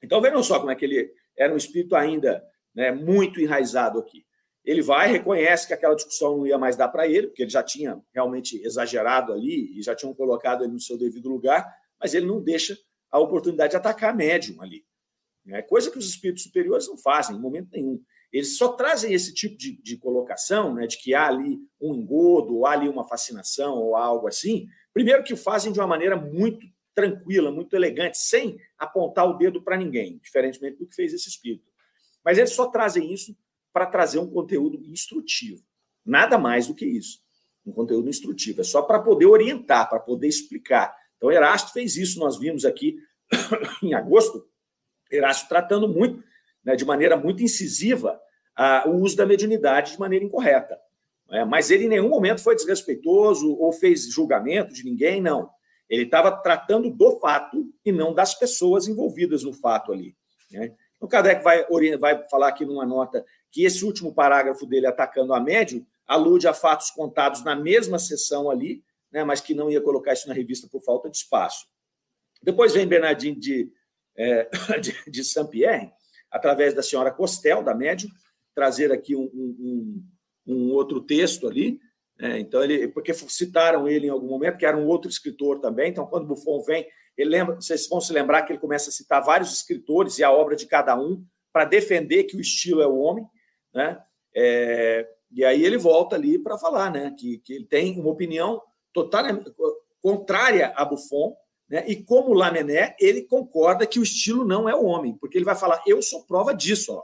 Então, 0.01 0.21
vejam 0.21 0.43
só 0.43 0.59
como 0.59 0.71
é 0.71 0.75
que 0.75 0.85
ele 0.85 1.13
era 1.37 1.53
um 1.53 1.57
espírito 1.57 1.95
ainda 1.95 2.43
né, 2.73 2.91
muito 2.91 3.39
enraizado 3.41 3.99
aqui. 3.99 4.25
Ele 4.63 4.81
vai, 4.81 5.11
reconhece 5.11 5.67
que 5.67 5.73
aquela 5.73 5.95
discussão 5.95 6.37
não 6.37 6.47
ia 6.47 6.57
mais 6.57 6.75
dar 6.75 6.87
para 6.87 7.07
ele, 7.07 7.27
porque 7.27 7.43
ele 7.43 7.49
já 7.49 7.61
tinha 7.61 8.01
realmente 8.13 8.61
exagerado 8.63 9.33
ali 9.33 9.77
e 9.77 9.81
já 9.81 9.93
tinham 9.93 10.13
colocado 10.13 10.63
ele 10.63 10.71
no 10.71 10.79
seu 10.79 10.97
devido 10.97 11.29
lugar, 11.29 11.69
mas 11.99 12.13
ele 12.13 12.25
não 12.25 12.41
deixa 12.41 12.77
a 13.11 13.19
oportunidade 13.19 13.71
de 13.71 13.77
atacar 13.77 14.15
médium 14.15 14.61
ali. 14.61 14.85
É 15.49 15.61
coisa 15.61 15.91
que 15.91 15.97
os 15.97 16.07
espíritos 16.07 16.43
superiores 16.43 16.87
não 16.87 16.97
fazem 16.97 17.35
em 17.35 17.39
momento 17.39 17.69
nenhum. 17.71 18.01
Eles 18.31 18.57
só 18.57 18.69
trazem 18.69 19.13
esse 19.13 19.33
tipo 19.33 19.57
de, 19.57 19.79
de 19.81 19.97
colocação, 19.97 20.73
né, 20.73 20.87
de 20.87 20.97
que 20.97 21.13
há 21.13 21.27
ali 21.27 21.59
um 21.79 21.93
engodo, 21.93 22.55
ou 22.55 22.65
há 22.65 22.71
ali 22.71 22.87
uma 22.87 23.07
fascinação, 23.07 23.75
ou 23.75 23.95
algo 23.95 24.27
assim. 24.27 24.65
Primeiro, 24.93 25.23
que 25.23 25.33
o 25.33 25.37
fazem 25.37 25.71
de 25.71 25.79
uma 25.79 25.87
maneira 25.87 26.15
muito 26.15 26.67
tranquila, 26.93 27.51
muito 27.51 27.75
elegante, 27.75 28.17
sem 28.17 28.59
apontar 28.77 29.27
o 29.27 29.33
dedo 29.33 29.61
para 29.61 29.75
ninguém, 29.75 30.19
diferentemente 30.21 30.77
do 30.77 30.85
que 30.85 30.95
fez 30.95 31.13
esse 31.13 31.27
espírito. 31.27 31.71
Mas 32.23 32.37
eles 32.37 32.51
só 32.51 32.67
trazem 32.67 33.11
isso 33.11 33.35
para 33.71 33.85
trazer 33.85 34.19
um 34.19 34.29
conteúdo 34.29 34.79
instrutivo. 34.85 35.63
Nada 36.05 36.37
mais 36.37 36.67
do 36.67 36.75
que 36.75 36.85
isso. 36.85 37.21
Um 37.65 37.71
conteúdo 37.71 38.09
instrutivo. 38.09 38.61
É 38.61 38.63
só 38.63 38.81
para 38.81 38.99
poder 38.99 39.25
orientar, 39.25 39.89
para 39.89 39.99
poder 39.99 40.27
explicar. 40.27 40.95
Então, 41.17 41.31
Erasto 41.31 41.73
fez 41.73 41.97
isso, 41.97 42.19
nós 42.19 42.37
vimos 42.37 42.65
aqui 42.65 42.99
em 43.81 43.93
agosto, 43.93 44.47
Erasto 45.09 45.49
tratando 45.49 45.87
muito, 45.87 46.23
né, 46.63 46.75
de 46.75 46.85
maneira 46.85 47.17
muito 47.17 47.41
incisiva, 47.41 48.19
o 48.85 48.91
uso 48.91 49.15
da 49.15 49.25
mediunidade 49.25 49.93
de 49.93 49.99
maneira 49.99 50.23
incorreta. 50.23 50.79
É, 51.33 51.43
mas 51.43 51.71
ele 51.71 51.85
em 51.85 51.89
nenhum 51.89 52.09
momento 52.09 52.41
foi 52.41 52.55
desrespeitoso 52.55 53.57
ou 53.57 53.73
fez 53.73 54.05
julgamento 54.05 54.71
de 54.71 54.85
ninguém, 54.85 55.19
não. 55.19 55.49
Ele 55.89 56.03
estava 56.03 56.31
tratando 56.31 56.91
do 56.91 57.19
fato 57.19 57.65
e 57.83 57.91
não 57.91 58.13
das 58.13 58.35
pessoas 58.35 58.87
envolvidas 58.87 59.43
no 59.43 59.51
fato 59.51 59.91
ali. 59.91 60.15
Né? 60.51 60.75
O 60.99 61.07
Kardec 61.07 61.43
vai, 61.43 61.65
vai 61.97 62.27
falar 62.29 62.49
aqui 62.49 62.63
numa 62.65 62.85
nota 62.85 63.25
que 63.51 63.63
esse 63.63 63.83
último 63.83 64.13
parágrafo 64.13 64.65
dele 64.67 64.85
atacando 64.85 65.33
a 65.33 65.39
médium 65.39 65.83
alude 66.05 66.47
a 66.47 66.53
fatos 66.53 66.91
contados 66.91 67.43
na 67.43 67.55
mesma 67.55 67.97
sessão 67.97 68.49
ali, 68.49 68.83
né, 69.11 69.23
mas 69.23 69.41
que 69.41 69.55
não 69.55 69.71
ia 69.71 69.81
colocar 69.81 70.13
isso 70.13 70.27
na 70.27 70.33
revista 70.33 70.67
por 70.67 70.81
falta 70.81 71.09
de 71.09 71.17
espaço. 71.17 71.65
Depois 72.43 72.73
vem 72.73 72.87
Bernardinho 72.87 73.39
de, 73.39 73.71
é, 74.15 74.49
de, 74.79 74.95
de 75.09 75.23
Saint-Pierre, 75.23 75.91
através 76.29 76.73
da 76.73 76.83
senhora 76.83 77.11
Costel, 77.11 77.63
da 77.63 77.73
médium, 77.73 78.09
trazer 78.53 78.91
aqui 78.91 79.15
um, 79.15 79.23
um, 79.33 80.03
um 80.45 80.71
outro 80.71 81.01
texto 81.01 81.47
ali. 81.47 81.79
Né, 82.19 82.39
então, 82.39 82.63
ele, 82.63 82.87
porque 82.87 83.13
citaram 83.13 83.87
ele 83.87 84.07
em 84.07 84.09
algum 84.09 84.27
momento, 84.27 84.57
que 84.57 84.65
era 84.65 84.77
um 84.77 84.87
outro 84.87 85.09
escritor 85.09 85.59
também. 85.59 85.89
Então, 85.89 86.05
quando 86.05 86.27
Buffon 86.27 86.61
vem, 86.61 86.87
ele 87.17 87.29
lembra, 87.29 87.55
vocês 87.55 87.87
vão 87.87 88.01
se 88.01 88.11
lembrar 88.13 88.43
que 88.43 88.51
ele 88.51 88.59
começa 88.59 88.89
a 88.89 88.93
citar 88.93 89.23
vários 89.23 89.53
escritores 89.53 90.17
e 90.17 90.23
a 90.23 90.31
obra 90.31 90.55
de 90.55 90.65
cada 90.65 90.99
um 90.99 91.23
para 91.51 91.65
defender 91.65 92.23
que 92.23 92.35
o 92.35 92.41
estilo 92.41 92.81
é 92.81 92.87
o 92.87 92.97
homem. 92.97 93.25
Né? 93.73 93.99
É, 94.35 95.07
e 95.31 95.45
aí 95.45 95.63
ele 95.63 95.77
volta 95.77 96.15
ali 96.15 96.39
para 96.39 96.57
falar 96.57 96.91
né, 96.91 97.13
que, 97.17 97.37
que 97.39 97.53
ele 97.53 97.65
tem 97.65 97.99
uma 97.99 98.09
opinião 98.09 98.61
totalmente 98.91 99.51
contrária 100.01 100.73
a 100.75 100.83
Buffon, 100.83 101.35
né? 101.69 101.85
e 101.87 101.95
como 101.95 102.33
Lamennais, 102.33 102.93
ele 102.99 103.23
concorda 103.23 103.87
que 103.87 103.99
o 103.99 104.03
estilo 104.03 104.45
não 104.45 104.67
é 104.67 104.75
o 104.75 104.83
homem, 104.83 105.15
porque 105.17 105.37
ele 105.37 105.45
vai 105.45 105.55
falar: 105.55 105.81
eu 105.87 106.01
sou 106.01 106.25
prova 106.25 106.53
disso. 106.53 106.93
Ó. 106.93 107.03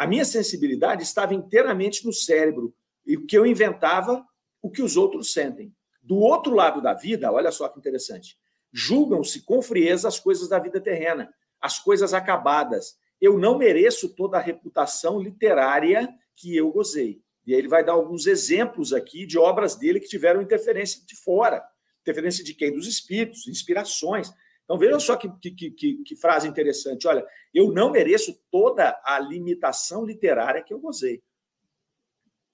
A 0.00 0.06
minha 0.06 0.24
sensibilidade 0.24 1.02
estava 1.02 1.34
inteiramente 1.34 2.06
no 2.06 2.12
cérebro, 2.14 2.74
e 3.04 3.18
o 3.18 3.26
que 3.26 3.36
eu 3.36 3.44
inventava, 3.44 4.24
o 4.62 4.70
que 4.70 4.80
os 4.80 4.96
outros 4.96 5.30
sentem. 5.30 5.74
Do 6.02 6.16
outro 6.16 6.54
lado 6.54 6.80
da 6.80 6.94
vida, 6.94 7.30
olha 7.30 7.52
só 7.52 7.68
que 7.68 7.78
interessante, 7.78 8.38
julgam-se 8.72 9.42
com 9.42 9.60
frieza 9.60 10.08
as 10.08 10.18
coisas 10.18 10.48
da 10.48 10.58
vida 10.58 10.80
terrena, 10.80 11.30
as 11.60 11.78
coisas 11.78 12.14
acabadas. 12.14 12.96
Eu 13.20 13.38
não 13.38 13.58
mereço 13.58 14.08
toda 14.08 14.38
a 14.38 14.40
reputação 14.40 15.20
literária 15.20 16.08
que 16.34 16.56
eu 16.56 16.72
gozei. 16.72 17.20
E 17.46 17.52
aí 17.52 17.58
ele 17.58 17.68
vai 17.68 17.84
dar 17.84 17.92
alguns 17.92 18.26
exemplos 18.26 18.94
aqui 18.94 19.26
de 19.26 19.38
obras 19.38 19.76
dele 19.76 20.00
que 20.00 20.08
tiveram 20.08 20.40
interferência 20.40 21.04
de 21.04 21.14
fora. 21.14 21.62
Interferência 22.00 22.42
de 22.42 22.54
quem? 22.54 22.72
Dos 22.72 22.86
espíritos, 22.86 23.46
inspirações. 23.46 24.32
Então 24.70 24.78
vejam 24.78 25.00
só 25.00 25.16
que, 25.16 25.28
que, 25.40 25.70
que, 25.72 25.94
que 26.04 26.14
frase 26.14 26.46
interessante. 26.46 27.08
Olha, 27.08 27.26
eu 27.52 27.72
não 27.72 27.90
mereço 27.90 28.40
toda 28.52 28.96
a 29.04 29.18
limitação 29.18 30.04
literária 30.04 30.62
que 30.62 30.72
eu 30.72 30.78
gozei. 30.78 31.20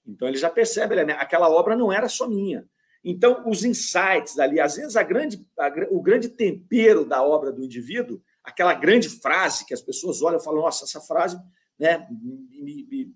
Então 0.03 0.27
ele 0.27 0.37
já 0.37 0.49
percebe, 0.49 0.95
né? 1.03 1.13
aquela 1.19 1.47
obra 1.47 1.75
não 1.75 1.93
era 1.93 2.09
só 2.09 2.27
minha. 2.27 2.67
Então, 3.03 3.47
os 3.47 3.63
insights 3.63 4.39
ali, 4.39 4.59
às 4.59 4.77
vezes 4.77 4.95
a 4.95 5.03
grande, 5.03 5.45
a, 5.59 5.71
o 5.91 6.01
grande 6.01 6.29
tempero 6.29 7.05
da 7.05 7.21
obra 7.21 7.51
do 7.51 7.63
indivíduo, 7.63 8.19
aquela 8.43 8.73
grande 8.73 9.09
frase 9.09 9.63
que 9.63 9.73
as 9.75 9.81
pessoas 9.81 10.19
olham 10.23 10.39
e 10.39 10.43
falam, 10.43 10.63
nossa, 10.63 10.85
essa 10.85 10.99
frase 10.99 11.39
né, 11.77 12.07
me, 12.09 12.87
me, 12.89 13.15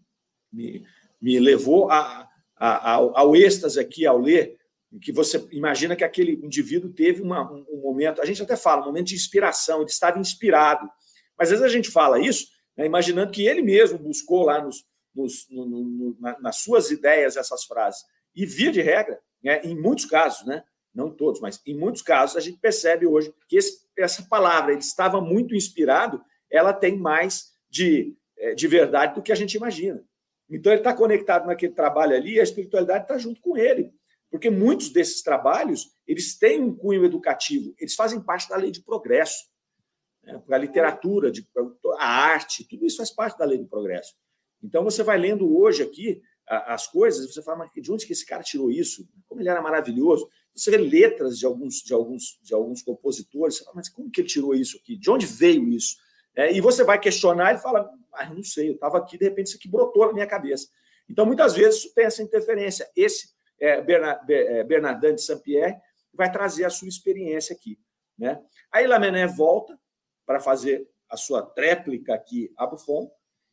me, 0.54 0.86
me 1.20 1.40
levou 1.40 1.90
a, 1.90 2.30
a, 2.56 2.92
ao, 2.92 3.18
ao 3.18 3.36
êxtase 3.36 3.80
aqui 3.80 4.06
ao 4.06 4.20
ler, 4.20 4.60
que 5.00 5.12
você 5.12 5.46
imagina 5.52 5.96
que 5.96 6.04
aquele 6.04 6.34
indivíduo 6.44 6.92
teve 6.92 7.22
uma, 7.22 7.50
um, 7.52 7.66
um, 7.70 7.82
momento, 7.82 8.22
a 8.22 8.26
gente 8.26 8.42
até 8.42 8.58
fala, 8.58 8.82
um 8.82 8.86
momento 8.86 9.08
de 9.08 9.16
inspiração, 9.16 9.82
ele 9.82 9.90
estava 9.90 10.20
inspirado. 10.20 10.90
Mas 11.38 11.52
às 11.52 11.60
vezes 11.60 11.74
a 11.74 11.76
gente 11.76 11.90
fala 11.90 12.20
isso, 12.20 12.48
né, 12.78 12.86
imaginando 12.86 13.32
que 13.32 13.48
ele 13.48 13.62
mesmo 13.62 13.98
buscou 13.98 14.44
lá 14.44 14.62
nos, 14.62 14.84
nos, 15.16 15.48
no, 15.50 15.66
no, 15.66 16.18
na, 16.20 16.40
nas 16.40 16.58
suas 16.58 16.92
ideias 16.92 17.38
essas 17.38 17.64
frases. 17.64 18.02
E 18.36 18.46
via 18.46 18.72
de 18.72 18.82
regra, 18.82 19.20
né, 19.42 19.62
em 19.64 19.80
muitos 19.80 20.06
casos, 20.06 20.46
né, 20.46 20.64
não 20.94 21.10
todos, 21.10 21.40
mas 21.40 21.62
em 21.66 21.78
muitos 21.78 22.02
casos, 22.02 22.36
a 22.36 22.42
gente 22.42 22.60
percebe 22.60 23.08
hoje 23.08 23.34
que 23.48 23.56
esse, 23.56 23.86
essa 23.98 24.24
palavra, 24.24 24.74
ele 24.74 24.82
estava 24.82 25.22
muito 25.22 25.56
inspirado, 25.56 26.22
ela 26.50 26.74
tem 26.74 26.98
mais 26.98 27.52
de, 27.70 28.14
é, 28.38 28.54
de 28.54 28.68
verdade 28.68 29.16
do 29.16 29.22
que 29.22 29.32
a 29.32 29.36
gente 29.36 29.56
imagina. 29.56 30.04
Então, 30.50 30.72
ele 30.74 30.82
está 30.82 30.94
conectado 30.94 31.48
naquele 31.48 31.74
trabalho 31.74 32.14
ali, 32.14 32.38
a 32.38 32.44
espiritualidade 32.44 33.06
está 33.06 33.18
junto 33.18 33.40
com 33.40 33.56
ele. 33.56 33.94
Porque 34.32 34.50
muitos 34.50 34.90
desses 34.90 35.22
trabalhos, 35.22 35.92
eles 36.08 36.38
têm 36.38 36.62
um 36.62 36.74
cunho 36.74 37.04
educativo, 37.04 37.76
eles 37.78 37.94
fazem 37.94 38.22
parte 38.22 38.48
da 38.48 38.56
lei 38.56 38.72
de 38.72 38.82
progresso. 38.82 39.46
né? 40.24 40.42
a 40.50 40.58
literatura, 40.58 41.30
de, 41.30 41.46
a 41.98 42.08
arte, 42.08 42.66
tudo 42.68 42.86
isso 42.86 42.98
faz 42.98 43.12
parte 43.12 43.38
da 43.38 43.46
lei 43.46 43.58
do 43.58 43.68
progresso. 43.68 44.16
Então, 44.64 44.84
você 44.84 45.04
vai 45.04 45.18
lendo 45.18 45.58
hoje 45.58 45.84
aqui 45.84 46.22
as 46.48 46.88
coisas, 46.88 47.34
você 47.34 47.42
fala, 47.42 47.60
mas 47.60 47.72
de 47.74 47.92
onde 47.92 48.06
que 48.06 48.12
esse 48.12 48.26
cara 48.26 48.44
tirou 48.44 48.70
isso? 48.70 49.08
Como 49.28 49.42
ele 49.42 49.50
era 49.50 49.62
maravilhoso. 49.62 50.28
Você 50.54 50.70
vê 50.70 50.78
letras 50.78 51.38
de 51.38 51.46
alguns, 51.46 51.76
de 51.76 51.94
alguns, 51.94 52.40
de 52.42 52.54
alguns 52.54 52.82
compositores, 52.82 53.58
você 53.58 53.64
fala, 53.64 53.76
mas 53.78 53.88
como 53.90 54.12
que 54.12 54.22
ele 54.22 54.28
tirou 54.28 54.54
isso 54.54 54.78
aqui? 54.78 54.98
De 54.98 55.10
onde 55.10 55.26
veio 55.26 55.68
isso? 55.70 55.96
É, 56.36 56.52
e 56.52 56.60
você 56.60 56.84
vai 56.84 57.00
questionar 57.00 57.56
e 57.56 57.58
fala, 57.58 57.90
ah, 58.14 58.30
não 58.34 58.44
sei, 58.44 58.70
eu 58.70 58.74
estava 58.74 58.98
aqui, 58.98 59.18
de 59.18 59.26
repente 59.26 59.48
isso 59.48 59.58
aqui 59.58 59.70
brotou 59.70 60.08
na 60.08 60.14
minha 60.14 60.28
cabeça. 60.28 60.68
Então, 61.10 61.26
muitas 61.26 61.54
vezes, 61.54 61.80
isso 61.80 61.94
tem 61.94 62.06
essa 62.06 62.22
interferência. 62.22 62.90
Esse 62.96 63.30
é, 63.62 63.82
Bernardin 64.64 65.08
é, 65.08 65.14
de 65.14 65.22
Saint-Pierre 65.22 65.80
vai 66.14 66.32
trazer 66.32 66.66
a 66.66 66.70
sua 66.70 66.88
experiência 66.88 67.56
aqui. 67.56 67.80
Né? 68.18 68.42
Aí 68.72 68.88
Lamennais 68.88 69.36
volta 69.38 69.80
para 70.26 70.40
fazer 70.40 70.90
a 71.10 71.16
sua 71.16 71.42
tréplica 71.44 72.14
aqui 72.14 72.52
a 72.58 72.66
Buffon, 72.66 73.12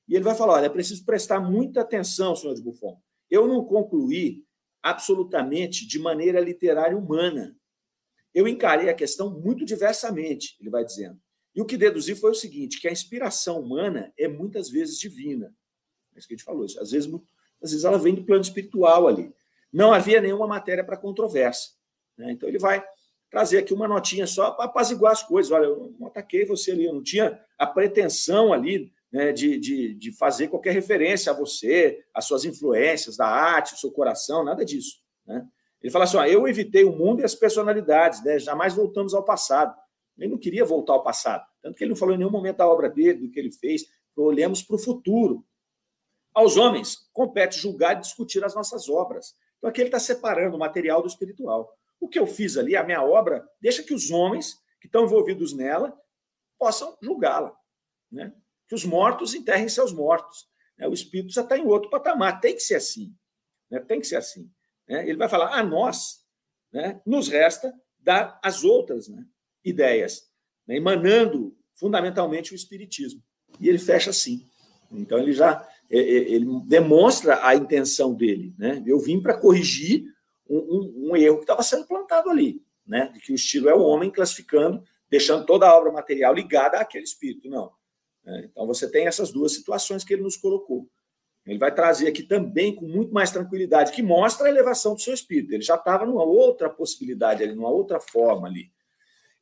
e 0.09 0.15
ele 0.15 0.25
vai 0.25 0.35
falar: 0.35 0.55
olha, 0.55 0.67
é 0.67 0.71
preciso 0.71 1.05
prestar 1.05 1.41
muita 1.41 1.83
atenção, 1.83 2.35
senhor 2.35 2.55
de 2.55 2.63
Buffon. 2.63 3.01
Eu 3.31 3.47
não 3.47 3.65
concluí 3.65 4.45
absolutamente 4.83 5.87
de 5.87 5.99
maneira 5.99 6.41
literária 6.41 6.97
humana. 6.97 7.55
Eu 8.33 8.49
encarei 8.49 8.89
a 8.89 8.95
questão 8.95 9.39
muito 9.39 9.65
diversamente, 9.65 10.57
ele 10.61 10.71
vai 10.71 10.85
dizendo. 10.85 11.21
E 11.55 11.61
o 11.61 11.67
que 11.67 11.77
deduzi 11.77 12.15
foi 12.15 12.31
o 12.31 12.35
seguinte: 12.35 12.81
que 12.81 12.89
a 12.89 12.93
inspiração 12.93 13.61
humana 13.61 14.13
é 14.19 14.27
muitas 14.27 14.71
vezes 14.71 14.99
divina. 14.99 15.55
É 16.15 16.19
isso 16.19 16.27
que 16.27 16.35
a 16.35 16.37
gente 16.37 16.45
falou. 16.45 16.65
Às 16.65 16.91
vezes, 16.91 17.13
às 17.63 17.71
vezes 17.71 17.85
ela 17.85 17.99
vem 17.99 18.15
do 18.15 18.25
plano 18.25 18.43
espiritual 18.43 19.07
ali. 19.09 19.33
Não 19.73 19.93
havia 19.93 20.21
nenhuma 20.21 20.47
matéria 20.47 20.85
para 20.85 20.97
controvérsia. 20.97 21.73
Né? 22.17 22.33
Então 22.33 22.49
ele 22.49 22.59
vai 22.59 22.83
trazer 23.31 23.59
aqui 23.59 23.75
uma 23.75 23.87
notinha 23.87 24.27
só 24.27 24.51
para 24.51 24.65
apaziguar 24.65 25.13
as 25.13 25.23
coisas. 25.23 25.53
Olha, 25.53 25.67
eu 25.67 25.95
não 25.99 26.09
ataquei 26.09 26.45
você 26.45 26.73
ali, 26.73 26.87
eu 26.87 26.95
não 26.95 27.03
tinha 27.03 27.39
a 27.59 27.67
pretensão 27.67 28.53
ali 28.53 28.93
né, 29.13 29.33
de, 29.33 29.59
de, 29.59 29.95
de 29.95 30.13
fazer 30.13 30.49
qualquer 30.49 30.73
referência 30.73 31.33
a 31.33 31.35
você, 31.35 32.05
às 32.15 32.27
suas 32.27 32.45
influências 32.45 33.17
da 33.17 33.27
arte, 33.27 33.75
o 33.75 33.77
seu 33.77 33.91
coração, 33.91 34.45
nada 34.45 34.65
disso. 34.65 35.01
Né? 35.27 35.47
Ele 35.83 35.93
fala 35.93 36.05
assim: 36.05 36.17
ó, 36.17 36.25
eu 36.25 36.47
evitei 36.49 36.85
o 36.85 36.93
mundo 36.93 37.21
e 37.21 37.25
as 37.25 37.35
personalidades, 37.35 38.23
né? 38.25 38.39
jamais 38.39 38.75
voltamos 38.75 39.15
ao 39.15 39.25
passado. 39.25 39.75
Ele 40.19 40.33
não 40.33 40.39
queria 40.39 40.65
voltar 40.65 40.95
ao 40.95 41.03
passado, 41.03 41.45
tanto 41.63 41.77
que 41.77 41.85
ele 41.85 41.91
não 41.91 41.97
falou 41.97 42.15
em 42.15 42.19
nenhum 42.19 42.31
momento 42.31 42.57
da 42.57 42.69
obra 42.69 42.91
dele, 42.91 43.27
do 43.27 43.31
que 43.31 43.39
ele 43.39 43.53
fez. 43.53 43.85
Olhemos 44.17 44.63
para 44.63 44.75
o 44.75 44.79
futuro. 44.79 45.47
Aos 46.35 46.57
homens, 46.57 47.09
compete 47.13 47.57
julgar 47.57 47.97
e 47.97 48.01
discutir 48.01 48.45
as 48.45 48.53
nossas 48.53 48.89
obras. 48.89 49.37
Então 49.59 49.71
aqui 49.71 49.81
ele 49.81 49.89
está 49.89 49.99
separando 49.99 50.57
o 50.57 50.59
material 50.59 51.03
do 51.03 51.09
espiritual. 51.09 51.73
O 52.01 52.09
que 52.09 52.19
eu 52.19 52.27
fiz 52.27 52.57
ali, 52.57 52.77
a 52.77 52.85
minha 52.85 53.03
obra, 53.03 53.47
deixa 53.61 53.83
que 53.83 53.93
os 53.93 54.11
homens 54.11 54.55
que 54.81 54.87
estão 54.87 55.05
envolvidos 55.05 55.53
nela 55.53 55.97
possam 56.59 56.97
julgá-la. 57.03 57.57
Né? 58.11 58.33
que 58.69 58.75
os 58.75 58.85
mortos 58.85 59.35
enterrem 59.35 59.69
seus 59.69 59.93
mortos. 59.93 60.47
Né? 60.77 60.87
O 60.87 60.93
espírito 60.93 61.33
já 61.33 61.41
está 61.41 61.57
em 61.57 61.67
outro 61.67 61.91
patamar. 61.91 62.41
Tem 62.41 62.55
que 62.55 62.61
ser 62.61 62.77
assim. 62.77 63.17
Né? 63.71 63.81
Tem 63.81 63.99
que 63.99 64.07
ser 64.07 64.17
assim. 64.17 64.53
Né? 64.87 65.09
Ele 65.09 65.17
vai 65.17 65.29
falar, 65.29 65.59
a 65.59 65.63
nós 65.63 66.19
né, 66.71 67.01
nos 67.05 67.29
resta 67.29 67.73
dar 67.99 68.39
as 68.45 68.63
outras 68.63 69.09
né, 69.09 69.25
ideias, 69.65 70.31
emanando 70.69 71.57
fundamentalmente 71.75 72.53
o 72.53 72.55
espiritismo. 72.55 73.23
E 73.59 73.69
ele 73.69 73.79
fecha 73.79 74.11
assim. 74.11 74.47
Então 74.91 75.19
ele 75.19 75.33
já 75.33 75.67
ele 75.91 76.47
demonstra 76.67 77.47
a 77.47 77.55
intenção 77.55 78.15
dele. 78.15 78.55
Né? 78.59 78.83
Eu 78.87 78.99
vim 78.99 79.21
para 79.21 79.39
corrigir 79.39 80.05
um, 80.49 80.59
um, 80.59 81.11
um, 81.11 81.17
erro 81.17 81.37
que 81.37 81.45
estava 81.45 81.63
sendo 81.63 81.87
plantado 81.87 82.29
ali, 82.29 82.63
né? 82.87 83.11
de 83.15 83.21
que 83.21 83.33
o 83.33 83.35
estilo 83.35 83.69
é 83.69 83.75
o 83.75 83.83
homem 83.83 84.11
classificando, 84.11 84.83
deixando 85.09 85.47
toda 85.47 85.67
a 85.67 85.77
obra 85.77 85.91
material 85.91 86.35
ligada 86.35 86.79
àquele 86.79 87.05
espírito. 87.05 87.49
Não. 87.49 87.73
Né? 88.25 88.49
Então, 88.51 88.67
você 88.67 88.91
tem 88.91 89.07
essas 89.07 89.33
duas 89.33 89.53
situações 89.55 90.05
que 90.05 90.13
ele 90.13 90.23
nos 90.23 90.37
colocou. 90.37 90.89
Ele 91.47 91.59
vai 91.59 91.75
trazer 91.75 92.09
aqui 92.09 92.23
também 92.23 92.75
com 92.75 92.87
muito 92.87 93.13
mais 93.13 93.31
tranquilidade, 93.31 93.93
que 93.93 94.03
mostra 94.03 94.47
a 94.47 94.51
elevação 94.51 94.95
do 94.95 95.01
seu 95.01 95.15
espírito. 95.15 95.55
Ele 95.55 95.63
já 95.63 95.77
estava 95.77 96.05
numa 96.05 96.23
outra 96.23 96.69
possibilidade 96.69 97.43
ali, 97.43 97.55
numa 97.55 97.71
outra 97.71 97.99
forma 97.99 98.47
ali. 98.47 98.71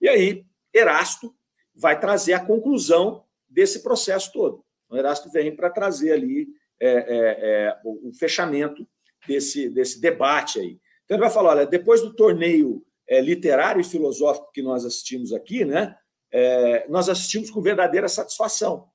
E 0.00 0.08
aí, 0.08 0.46
Erasto 0.72 1.34
vai 1.74 1.98
trazer 1.98 2.34
a 2.34 2.44
conclusão 2.44 3.24
desse 3.48 3.82
processo 3.82 4.30
todo. 4.32 4.65
O 4.88 4.96
Erasto 4.96 5.30
vem 5.30 5.54
para 5.54 5.70
trazer 5.70 6.12
ali 6.12 6.48
é, 6.80 6.88
é, 6.88 6.96
é, 6.98 7.80
o, 7.84 8.10
o, 8.10 8.12
fechamento 8.12 8.86
desse, 9.26 9.68
desse 9.70 10.00
debate 10.00 10.60
aí. 10.60 10.78
Então, 11.04 11.16
ele 11.16 11.24
vai 11.24 11.30
falar: 11.30 11.50
olha, 11.50 11.66
depois 11.66 12.02
do 12.02 12.14
torneio 12.14 12.84
é, 13.08 13.20
literário 13.20 13.80
e 13.80 13.84
filosófico 13.84 14.52
que 14.52 14.62
nós 14.62 14.84
assistimos 14.84 15.32
aqui, 15.32 15.64
né, 15.64 15.96
é, 16.30 16.86
nós 16.88 17.08
assistimos 17.08 17.50
com 17.50 17.62
verdadeira 17.62 18.08
satisfação, 18.08 18.88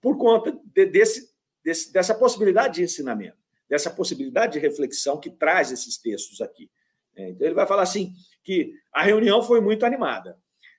por 0.00 0.16
conta 0.16 0.58
de, 0.64 0.86
desse, 0.86 1.30
desse, 1.62 1.92
dessa 1.92 2.14
possibilidade 2.14 2.76
de 2.76 2.82
ensinamento, 2.82 3.36
dessa 3.68 3.90
possibilidade 3.90 4.54
de 4.54 4.58
reflexão 4.58 5.20
que 5.20 5.30
traz 5.30 5.70
esses 5.70 5.98
textos 5.98 6.40
aqui. 6.40 6.70
Então, 7.16 7.46
ele 7.46 7.54
vai 7.54 7.66
falar 7.66 7.82
assim: 7.82 8.12
que 8.42 8.72
a 8.92 9.02
reunião 9.02 9.42
foi 9.42 9.60
muito 9.60 9.84
animada. 9.84 10.38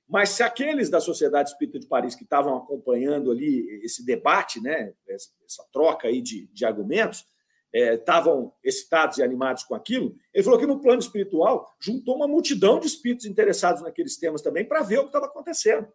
Mas 0.10 0.30
se 0.30 0.42
aqueles 0.42 0.90
da 0.90 1.00
Sociedade 1.00 1.52
Espírita 1.52 1.80
de 1.80 1.86
Paris 1.86 2.16
que 2.16 2.24
estavam 2.24 2.58
acompanhando 2.58 3.30
ali 3.30 3.70
esse 3.84 4.04
debate, 4.04 4.60
né, 4.60 4.92
essa 5.08 5.64
troca 5.72 6.08
aí 6.08 6.20
de, 6.20 6.48
de 6.48 6.66
argumentos, 6.66 7.26
é, 7.72 7.94
estavam 7.94 8.52
excitados 8.64 9.20
e 9.20 9.24
animados 9.24 9.64
com 9.64 9.76
aquilo, 9.76 10.16
ele 10.34 10.44
falou 10.44 10.60
que 10.60 10.66
no 10.66 10.82
plano 10.82 11.00
espiritual 11.00 11.72
juntou 11.80 12.16
uma 12.16 12.28
multidão 12.28 12.80
de 12.80 12.88
espíritos 12.88 13.28
interessados 13.28 13.84
naqueles 13.84 14.18
temas 14.18 14.42
também 14.42 14.66
para 14.66 14.82
ver 14.82 14.98
o 14.98 15.02
que 15.04 15.10
estava 15.10 15.28
acontecendo. 15.28 15.88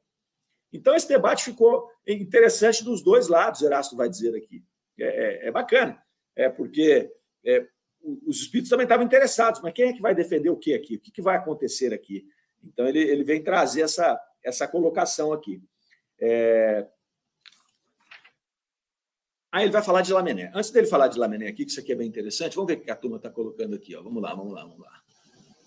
Então, 0.73 0.95
esse 0.95 1.09
debate 1.09 1.45
ficou 1.45 1.89
interessante 2.07 2.85
dos 2.85 3.03
dois 3.03 3.27
lados, 3.27 3.63
Erasto 3.63 3.97
vai 3.97 4.09
dizer 4.09 4.37
aqui. 4.37 4.65
É, 4.99 5.47
é, 5.47 5.49
é 5.49 5.51
bacana, 5.51 6.01
é 6.37 6.49
porque 6.49 7.11
é, 7.45 7.67
os 8.27 8.41
espíritos 8.41 8.71
também 8.71 8.85
estavam 8.85 9.05
interessados, 9.05 9.61
mas 9.61 9.73
quem 9.73 9.89
é 9.89 9.93
que 9.93 10.03
vai 10.03 10.15
defender 10.15 10.51
o 10.51 10.57
que 10.57 10.75
aqui? 10.75 10.97
O 10.97 11.01
que, 11.01 11.11
que 11.11 11.23
vai 11.23 11.37
acontecer 11.37 11.93
aqui? 11.93 12.25
Então, 12.67 12.87
ele, 12.87 13.01
ele 13.01 13.25
vem 13.25 13.43
trazer 13.43 13.83
essa, 13.83 14.21
essa 14.43 14.69
colocação 14.69 15.33
aqui. 15.33 15.63
É, 16.21 16.87
Aí 19.55 19.63
ele 19.67 19.73
vai 19.73 19.85
falar 19.85 20.03
de 20.03 20.13
Lamené. 20.13 20.51
Antes 20.53 20.73
dele 20.73 20.89
falar 20.89 21.07
de 21.07 21.17
Lamené 21.17 21.47
aqui, 21.47 21.65
que 21.65 21.71
isso 21.71 21.79
aqui 21.79 21.93
é 21.93 21.95
bem 21.95 22.09
interessante, 22.09 22.57
vamos 22.57 22.67
ver 22.67 22.81
o 22.81 22.81
que 22.83 22.91
a 22.91 22.97
turma 22.97 23.19
está 23.19 23.31
colocando 23.31 23.77
aqui. 23.77 23.95
Ó. 23.95 24.03
Vamos 24.03 24.21
lá, 24.21 24.35
vamos 24.35 24.53
lá, 24.53 24.63
vamos 24.63 24.81
lá. 24.81 24.91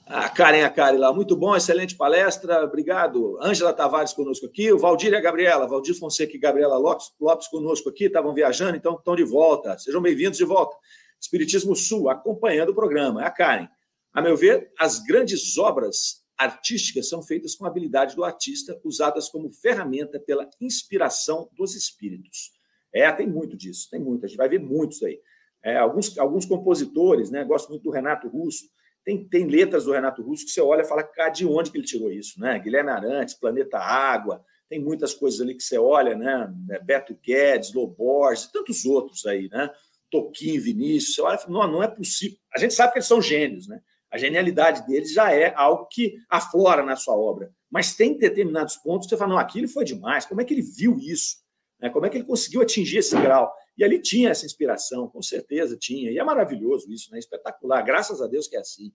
A 0.08 0.28
Karen, 0.28 0.64
a 0.64 0.70
Karen 0.70 0.98
lá, 0.98 1.14
muito 1.14 1.38
bom, 1.38 1.56
excelente 1.56 1.96
palestra, 1.96 2.66
obrigado. 2.66 3.40
Ângela 3.42 3.72
Tavares 3.72 4.12
conosco 4.12 4.46
aqui, 4.46 4.74
o 4.74 4.78
Valdir 4.78 5.14
e 5.14 5.16
a 5.16 5.22
Gabriela, 5.22 5.66
Valdir 5.68 5.98
Fonseca 5.98 6.36
e 6.36 6.40
Gabriela 6.40 6.78
Lopes, 6.78 7.14
Lopes 7.18 7.48
conosco 7.48 7.88
aqui, 7.88 8.08
estavam 8.08 8.34
viajando, 8.34 8.76
então 8.76 8.96
estão 8.96 9.16
de 9.16 9.24
volta. 9.24 9.78
Sejam 9.78 10.02
bem-vindos 10.02 10.38
de 10.38 10.44
volta. 10.44 10.76
Espiritismo 11.18 11.74
Sul, 11.74 12.10
acompanhando 12.10 12.70
o 12.70 12.76
programa. 12.76 13.24
É 13.24 13.28
a 13.28 13.32
Karen. 13.32 13.70
A 14.14 14.22
meu 14.22 14.36
ver, 14.36 14.70
as 14.78 15.00
grandes 15.00 15.58
obras 15.58 16.27
artísticas 16.38 17.10
são 17.10 17.22
feitas 17.22 17.56
com 17.56 17.66
a 17.66 17.68
habilidade 17.68 18.16
do 18.16 18.24
artista, 18.24 18.80
usadas 18.84 19.28
como 19.30 19.50
ferramenta 19.50 20.20
pela 20.20 20.50
inspiração 20.62 21.50
dos 21.58 21.76
espíritos. 21.76 22.52
É, 22.94 23.12
tem 23.12 23.28
muito 23.28 23.58
disso, 23.58 23.90
tem 23.90 24.00
muito, 24.00 24.26
a 24.26 24.28
gente 24.28 24.38
vai 24.38 24.48
ver 24.48 24.60
muitos 24.60 25.02
aí. 25.04 25.20
É, 25.64 25.78
alguns, 25.78 26.18
alguns 26.18 26.46
compositores, 26.46 27.30
né? 27.30 27.44
Gosto 27.44 27.70
muito 27.70 27.84
do 27.84 27.92
Renato 27.92 28.28
Russo. 28.28 28.70
Tem, 29.04 29.28
tem 29.28 29.48
letras 29.48 29.86
do 29.86 29.92
Renato 29.92 30.22
Russo 30.22 30.46
que 30.46 30.52
você 30.52 30.62
olha 30.62 30.82
e 30.82 30.86
fala, 30.86 31.04
cara, 31.04 31.30
de 31.30 31.46
onde 31.46 31.72
que 31.72 31.78
ele 31.78 31.86
tirou 31.86 32.12
isso, 32.12 32.40
né? 32.40 32.60
Guilherme 32.60 32.92
Arantes, 32.92 33.34
Planeta 33.34 33.78
Água, 33.78 34.44
tem 34.70 34.80
muitas 34.80 35.14
coisas 35.14 35.42
ali 35.42 35.56
que 35.56 35.64
você 35.64 35.78
olha, 35.78 36.16
né? 36.16 36.54
Beto 36.84 37.18
Guedes, 37.24 37.74
Loborges, 37.74 38.46
e 38.46 38.52
tantos 38.52 38.86
outros 38.86 39.26
aí, 39.26 39.50
né? 39.50 39.70
Toquinho, 40.12 40.62
Vinícius, 40.62 41.16
você 41.16 41.22
olha 41.22 41.36
e 41.36 41.40
fala, 41.40 41.54
não, 41.54 41.72
não 41.74 41.84
é 41.84 41.88
possível. 41.88 42.38
A 42.54 42.60
gente 42.60 42.74
sabe 42.74 42.94
que 42.94 43.00
eles 43.00 43.08
são 43.08 43.22
gênios, 43.22 43.68
né? 43.68 43.82
A 44.18 44.20
genialidade 44.20 44.84
deles 44.88 45.14
já 45.14 45.32
é 45.32 45.54
algo 45.56 45.88
que 45.92 46.16
aflora 46.28 46.84
na 46.84 46.96
sua 46.96 47.16
obra. 47.16 47.52
Mas 47.70 47.96
tem 47.96 48.18
determinados 48.18 48.76
pontos 48.78 49.06
que 49.06 49.12
você 49.12 49.18
fala, 49.18 49.34
não, 49.34 49.40
aquilo 49.40 49.68
foi 49.68 49.86
demais, 49.86 50.26
como 50.26 50.42
é 50.42 50.44
que 50.44 50.56
ele 50.56 50.64
viu 50.64 50.98
isso? 50.98 51.36
Né? 51.80 51.88
Como 51.92 52.04
é 52.04 52.10
que 52.10 52.18
ele 52.18 52.24
conseguiu 52.24 52.62
atingir 52.62 52.98
esse 52.98 53.16
grau? 53.16 53.54
E 53.78 53.84
ali 53.84 54.02
tinha 54.02 54.32
essa 54.32 54.44
inspiração, 54.44 55.08
com 55.08 55.22
certeza 55.22 55.78
tinha. 55.78 56.10
E 56.10 56.18
é 56.18 56.24
maravilhoso 56.24 56.92
isso, 56.92 57.12
né? 57.12 57.20
espetacular. 57.20 57.84
Graças 57.84 58.20
a 58.24 58.26
Deus 58.26 58.48
que 58.48 58.58
é 58.58 58.60
assim. 58.60 58.92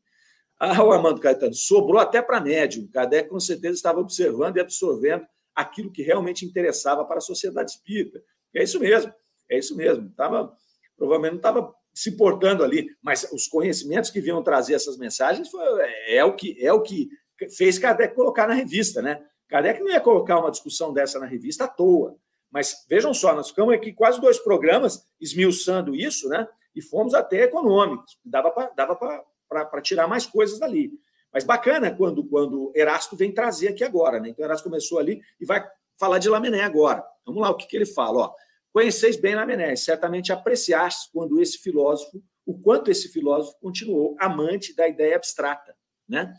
Ah, 0.58 0.82
o 0.82 0.90
Armando 0.90 1.20
Caetano, 1.20 1.54
sobrou 1.54 2.00
até 2.00 2.20
para 2.20 2.40
médium. 2.40 2.88
Kardec 2.88 3.28
com 3.28 3.38
certeza 3.38 3.74
estava 3.74 4.00
observando 4.00 4.56
e 4.56 4.60
absorvendo 4.60 5.24
aquilo 5.54 5.92
que 5.92 6.02
realmente 6.02 6.44
interessava 6.44 7.04
para 7.04 7.18
a 7.18 7.20
sociedade 7.20 7.70
espírita. 7.70 8.20
É 8.52 8.64
isso 8.64 8.80
mesmo, 8.80 9.14
é 9.48 9.58
isso 9.58 9.76
mesmo. 9.76 10.10
Tava, 10.16 10.52
provavelmente 10.96 11.32
não 11.32 11.38
estava 11.38 11.72
se 11.94 12.16
portando 12.16 12.64
ali, 12.64 12.88
mas 13.02 13.30
os 13.32 13.46
conhecimentos 13.46 14.10
que 14.10 14.20
vinham 14.20 14.42
trazer 14.42 14.74
essas 14.74 14.96
mensagens 14.96 15.48
foi, 15.48 15.62
é, 15.82 16.16
é, 16.16 16.24
o 16.24 16.34
que 16.34 16.56
é 16.64 16.72
o 16.72 16.80
que 16.80 17.08
fez 17.56 17.78
Kardec 17.78 18.14
colocar 18.14 18.46
na 18.46 18.54
revista, 18.54 19.02
né? 19.02 19.22
Kardec 19.48 19.80
não 19.80 19.90
ia 19.90 20.00
colocar 20.00 20.38
uma 20.38 20.50
discussão 20.50 20.92
dessa 20.92 21.18
na 21.18 21.26
revista 21.26 21.64
à 21.64 21.68
toa. 21.68 22.16
Mas 22.50 22.84
vejam 22.88 23.14
só, 23.14 23.34
nós 23.34 23.48
ficamos 23.48 23.74
aqui 23.74 23.92
quase 23.92 24.20
dois 24.20 24.38
programas 24.38 25.04
esmiuçando 25.20 25.94
isso, 25.94 26.28
né? 26.28 26.46
E 26.74 26.82
fomos 26.82 27.14
até 27.14 27.44
econômicos. 27.44 28.18
Dava 28.24 28.50
para 28.50 29.82
tirar 29.82 30.06
mais 30.06 30.26
coisas 30.26 30.58
dali. 30.58 30.92
Mas 31.32 31.44
bacana 31.44 31.90
quando, 31.90 32.24
quando 32.24 32.70
Erasto 32.74 33.16
vem 33.16 33.32
trazer 33.32 33.68
aqui 33.68 33.82
agora, 33.82 34.20
né? 34.20 34.28
Então, 34.28 34.44
Erasto 34.44 34.68
começou 34.68 34.98
ali 34.98 35.20
e 35.40 35.46
vai 35.46 35.66
falar 35.98 36.18
de 36.18 36.28
Lamené 36.28 36.62
agora. 36.62 37.02
Vamos 37.24 37.40
lá, 37.40 37.50
o 37.50 37.56
que, 37.56 37.66
que 37.66 37.76
ele 37.76 37.86
fala? 37.86 38.18
Ó, 38.18 38.34
Conheceis 38.72 39.16
bem 39.16 39.34
Lamené, 39.34 39.76
certamente 39.76 40.32
apreciaste 40.32 41.10
quando 41.12 41.40
esse 41.40 41.58
filósofo, 41.58 42.22
o 42.46 42.58
quanto 42.58 42.90
esse 42.90 43.08
filósofo 43.08 43.58
continuou 43.60 44.16
amante 44.18 44.74
da 44.74 44.88
ideia 44.88 45.16
abstrata. 45.16 45.76
Né? 46.08 46.34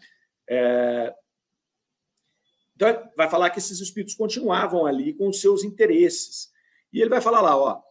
É... 0.50 1.14
Então, 2.76 3.12
vai 3.16 3.30
falar 3.30 3.52
que 3.52 3.60
esses 3.60 3.80
espíritos 3.80 4.16
continuavam 4.16 4.86
ali 4.86 5.14
com 5.14 5.30
os 5.30 5.40
seus 5.40 5.64
interesses. 5.64 6.52
E 6.92 7.00
ele 7.00 7.10
vai 7.10 7.22
falar 7.22 7.42
lá, 7.42 7.56
ó, 7.56 7.82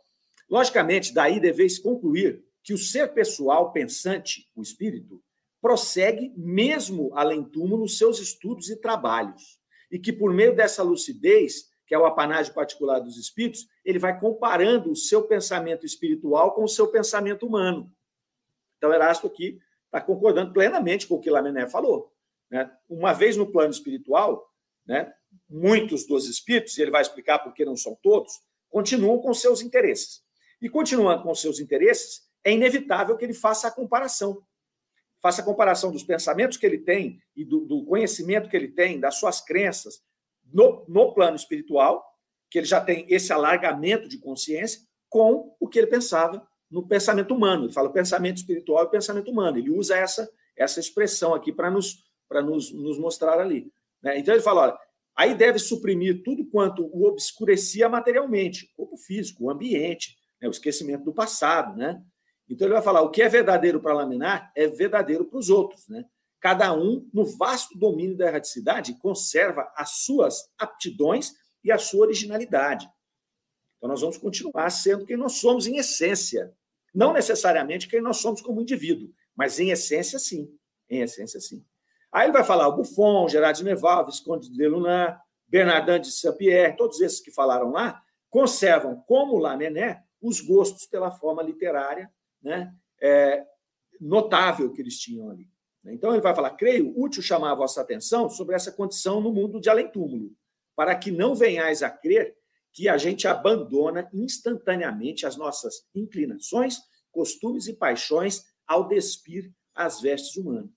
logicamente, 0.50 1.14
daí 1.14 1.38
deveis 1.38 1.78
concluir 1.78 2.44
que 2.64 2.74
o 2.74 2.78
ser 2.78 3.14
pessoal 3.14 3.72
pensante, 3.72 4.50
o 4.54 4.62
espírito, 4.62 5.22
prossegue 5.60 6.32
mesmo 6.36 7.12
além 7.14 7.44
túmulo 7.44 7.88
seus 7.88 8.18
estudos 8.18 8.68
e 8.68 8.76
trabalhos, 8.76 9.60
e 9.90 9.98
que 9.98 10.12
por 10.12 10.34
meio 10.34 10.54
dessa 10.54 10.82
lucidez, 10.82 11.70
que 11.86 11.94
é 11.94 11.98
o 11.98 12.04
apanágio 12.04 12.52
particular 12.52 12.98
dos 12.98 13.16
espíritos, 13.16 13.66
ele 13.84 13.98
vai 13.98 14.18
comparando 14.18 14.92
o 14.92 14.96
seu 14.96 15.22
pensamento 15.22 15.84
espiritual 15.84 16.54
com 16.54 16.64
o 16.64 16.68
seu 16.68 16.88
pensamento 16.88 17.46
humano. 17.46 17.92
Então, 18.76 18.92
Erasto 18.92 19.26
aqui 19.26 19.60
está 19.86 20.00
concordando 20.00 20.52
plenamente 20.52 21.06
com 21.06 21.16
o 21.16 21.20
que 21.20 21.30
Lamené 21.30 21.68
falou. 21.68 22.12
Né? 22.50 22.70
Uma 22.88 23.12
vez 23.12 23.36
no 23.36 23.50
plano 23.50 23.70
espiritual, 23.70 24.48
né, 24.86 25.12
muitos 25.48 26.06
dos 26.06 26.28
espíritos, 26.28 26.76
e 26.76 26.82
ele 26.82 26.90
vai 26.90 27.02
explicar 27.02 27.38
por 27.40 27.52
que 27.52 27.64
não 27.64 27.76
são 27.76 27.96
todos, 28.02 28.40
continuam 28.68 29.18
com 29.18 29.32
seus 29.34 29.60
interesses. 29.60 30.22
E 30.60 30.68
continuando 30.68 31.22
com 31.22 31.34
seus 31.34 31.60
interesses, 31.60 32.22
é 32.44 32.52
inevitável 32.52 33.16
que 33.16 33.24
ele 33.24 33.34
faça 33.34 33.68
a 33.68 33.70
comparação 33.70 34.44
faça 35.22 35.40
a 35.40 35.44
comparação 35.44 35.92
dos 35.92 36.02
pensamentos 36.02 36.58
que 36.58 36.66
ele 36.66 36.78
tem 36.78 37.22
e 37.36 37.44
do, 37.44 37.60
do 37.60 37.84
conhecimento 37.84 38.50
que 38.50 38.56
ele 38.56 38.66
tem, 38.66 38.98
das 38.98 39.14
suas 39.14 39.40
crenças 39.40 40.02
no, 40.52 40.84
no 40.88 41.14
plano 41.14 41.36
espiritual, 41.36 42.04
que 42.52 42.58
ele 42.58 42.66
já 42.66 42.82
tem 42.82 43.06
esse 43.08 43.32
alargamento 43.32 44.06
de 44.06 44.18
consciência, 44.18 44.82
com 45.08 45.56
o 45.58 45.66
que 45.66 45.78
ele 45.78 45.86
pensava 45.86 46.46
no 46.70 46.86
pensamento 46.86 47.34
humano. 47.34 47.64
Ele 47.64 47.72
fala 47.72 47.90
pensamento 47.90 48.36
espiritual 48.36 48.84
e 48.84 48.90
pensamento 48.90 49.30
humano. 49.30 49.56
Ele 49.56 49.70
usa 49.70 49.96
essa, 49.96 50.30
essa 50.54 50.78
expressão 50.78 51.32
aqui 51.32 51.50
para 51.50 51.70
nos, 51.70 52.04
nos, 52.30 52.70
nos 52.70 52.98
mostrar 52.98 53.40
ali. 53.40 53.72
Né? 54.02 54.18
Então 54.18 54.34
ele 54.34 54.42
fala: 54.42 54.60
olha, 54.64 54.78
aí 55.16 55.34
deve 55.34 55.58
suprimir 55.58 56.22
tudo 56.22 56.44
quanto 56.44 56.84
o 56.84 57.06
obscurecia 57.06 57.88
materialmente, 57.88 58.66
o 58.66 58.76
corpo 58.76 58.98
físico, 58.98 59.44
o 59.44 59.50
ambiente, 59.50 60.14
né? 60.38 60.46
o 60.46 60.50
esquecimento 60.50 61.04
do 61.04 61.14
passado, 61.14 61.74
né? 61.74 62.02
Então 62.50 62.66
ele 62.66 62.74
vai 62.74 62.82
falar: 62.82 63.00
o 63.00 63.10
que 63.10 63.22
é 63.22 63.30
verdadeiro 63.30 63.80
para 63.80 63.94
laminar 63.94 64.52
é 64.54 64.66
verdadeiro 64.66 65.24
para 65.24 65.38
os 65.38 65.48
outros. 65.48 65.88
Né? 65.88 66.04
Cada 66.38 66.74
um, 66.74 67.08
no 67.14 67.24
vasto 67.24 67.78
domínio 67.78 68.14
da 68.14 68.26
erraticidade, 68.26 68.98
conserva 68.98 69.72
as 69.74 70.04
suas 70.04 70.50
aptidões 70.58 71.32
e 71.62 71.70
a 71.70 71.78
sua 71.78 72.06
originalidade. 72.06 72.88
Então 73.76 73.88
nós 73.88 74.00
vamos 74.00 74.16
continuar 74.16 74.70
sendo 74.70 75.04
quem 75.04 75.16
nós 75.16 75.34
somos 75.34 75.66
em 75.66 75.76
essência. 75.76 76.54
Não 76.94 77.12
necessariamente 77.12 77.88
quem 77.88 78.00
nós 78.00 78.18
somos 78.18 78.40
como 78.40 78.60
indivíduo, 78.60 79.10
mas 79.34 79.58
em 79.58 79.70
essência, 79.70 80.18
sim. 80.18 80.54
Em 80.88 81.00
essência, 81.00 81.40
sim. 81.40 81.64
Aí 82.12 82.26
ele 82.26 82.32
vai 82.32 82.44
falar 82.44 82.68
o 82.68 82.76
Buffon, 82.76 83.28
Gerard 83.28 83.58
de 83.58 83.64
Neval, 83.64 84.04
Visconde 84.04 84.50
de 84.50 84.68
Lunan, 84.68 85.16
Bernardin 85.48 86.00
de 86.00 86.12
Saint-Pierre, 86.12 86.76
todos 86.76 87.00
esses 87.00 87.20
que 87.20 87.30
falaram 87.30 87.70
lá, 87.70 88.02
conservam, 88.28 89.02
como 89.06 89.38
Lamennais, 89.38 89.98
os 90.20 90.40
gostos 90.40 90.86
pela 90.86 91.10
forma 91.10 91.42
literária 91.42 92.10
né, 92.42 92.72
é, 93.00 93.44
notável 94.00 94.70
que 94.72 94.80
eles 94.80 94.98
tinham 94.98 95.30
ali. 95.30 95.50
Então, 95.84 96.12
ele 96.12 96.22
vai 96.22 96.34
falar: 96.34 96.50
creio 96.50 96.92
útil 96.96 97.22
chamar 97.22 97.52
a 97.52 97.56
vossa 97.56 97.80
atenção 97.80 98.30
sobre 98.30 98.54
essa 98.54 98.70
condição 98.70 99.20
no 99.20 99.32
mundo 99.32 99.60
de 99.60 99.68
além-túmulo, 99.68 100.30
para 100.74 100.94
que 100.94 101.10
não 101.10 101.34
venhais 101.34 101.82
a 101.82 101.90
crer 101.90 102.36
que 102.72 102.88
a 102.88 102.96
gente 102.96 103.28
abandona 103.28 104.08
instantaneamente 104.12 105.26
as 105.26 105.36
nossas 105.36 105.86
inclinações, 105.94 106.78
costumes 107.10 107.66
e 107.66 107.74
paixões 107.74 108.42
ao 108.66 108.88
despir 108.88 109.52
as 109.74 110.00
vestes 110.00 110.36
humanas. 110.36 110.70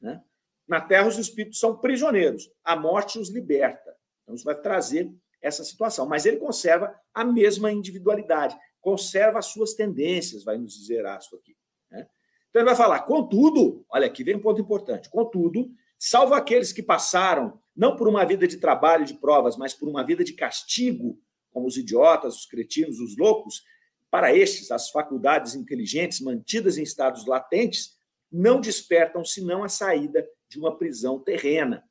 Né? 0.00 0.22
Na 0.66 0.80
terra, 0.80 1.08
os 1.08 1.18
espíritos 1.18 1.60
são 1.60 1.76
prisioneiros, 1.76 2.50
a 2.64 2.74
morte 2.74 3.18
os 3.18 3.28
liberta. 3.28 3.94
Então, 4.22 4.34
isso 4.34 4.44
vai 4.44 4.58
trazer 4.58 5.12
essa 5.42 5.62
situação. 5.62 6.06
Mas 6.06 6.24
ele 6.24 6.38
conserva 6.38 6.98
a 7.12 7.22
mesma 7.22 7.70
individualidade 7.70 8.56
conserva 8.84 9.38
as 9.38 9.46
suas 9.46 9.72
tendências, 9.72 10.44
vai 10.44 10.58
nos 10.58 10.74
dizer 10.74 11.06
Astro 11.06 11.38
aqui. 11.38 11.56
Né? 11.90 12.06
Então 12.50 12.60
ele 12.60 12.68
vai 12.68 12.76
falar, 12.76 13.00
contudo, 13.00 13.84
olha 13.88 14.06
aqui 14.06 14.22
vem 14.22 14.36
um 14.36 14.42
ponto 14.42 14.60
importante, 14.60 15.08
contudo, 15.08 15.70
salvo 15.98 16.34
aqueles 16.34 16.70
que 16.70 16.82
passaram 16.82 17.58
não 17.76 17.96
por 17.96 18.08
uma 18.08 18.24
vida 18.24 18.46
de 18.46 18.58
trabalho 18.58 19.04
de 19.04 19.14
provas, 19.14 19.56
mas 19.56 19.74
por 19.74 19.88
uma 19.88 20.04
vida 20.04 20.22
de 20.22 20.32
castigo, 20.32 21.20
como 21.50 21.66
os 21.66 21.76
idiotas, 21.76 22.36
os 22.36 22.46
cretinos, 22.46 22.98
os 22.98 23.16
loucos, 23.16 23.62
para 24.10 24.34
estes, 24.34 24.70
as 24.70 24.90
faculdades 24.90 25.54
inteligentes 25.54 26.20
mantidas 26.20 26.78
em 26.78 26.82
estados 26.82 27.26
latentes 27.26 27.96
não 28.30 28.60
despertam 28.60 29.24
senão 29.24 29.64
a 29.64 29.68
saída 29.68 30.26
de 30.48 30.58
uma 30.58 30.76
prisão 30.76 31.18
terrena. 31.18 31.82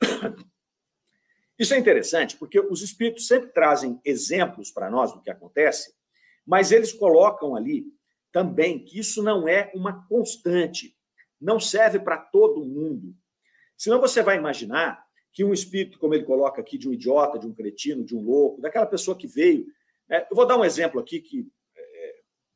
Isso 1.58 1.72
é 1.72 1.78
interessante 1.78 2.36
porque 2.36 2.60
os 2.60 2.82
espíritos 2.82 3.26
sempre 3.26 3.50
trazem 3.50 3.98
exemplos 4.04 4.70
para 4.70 4.90
nós 4.90 5.12
do 5.12 5.22
que 5.22 5.30
acontece 5.30 5.96
mas 6.46 6.70
eles 6.70 6.92
colocam 6.92 7.56
ali 7.56 7.84
também 8.30 8.84
que 8.84 8.98
isso 8.98 9.22
não 9.22 9.48
é 9.48 9.72
uma 9.74 10.06
constante, 10.06 10.96
não 11.40 11.58
serve 11.58 11.98
para 11.98 12.16
todo 12.18 12.64
mundo. 12.64 13.14
Senão 13.76 14.00
você 14.00 14.22
vai 14.22 14.36
imaginar 14.36 15.04
que 15.36 15.44
um 15.44 15.52
espírito, 15.52 15.98
como 15.98 16.14
ele 16.14 16.24
coloca 16.24 16.62
aqui, 16.62 16.78
de 16.78 16.88
um 16.88 16.94
idiota, 16.94 17.38
de 17.38 17.46
um 17.46 17.52
cretino, 17.52 18.02
de 18.02 18.16
um 18.16 18.22
louco, 18.22 18.58
daquela 18.58 18.86
pessoa 18.86 19.14
que 19.14 19.26
veio. 19.26 19.66
Né? 20.08 20.26
Eu 20.30 20.34
vou 20.34 20.46
dar 20.46 20.56
um 20.56 20.64
exemplo 20.64 20.98
aqui 20.98 21.20
que 21.20 21.46
é, 21.76 22.14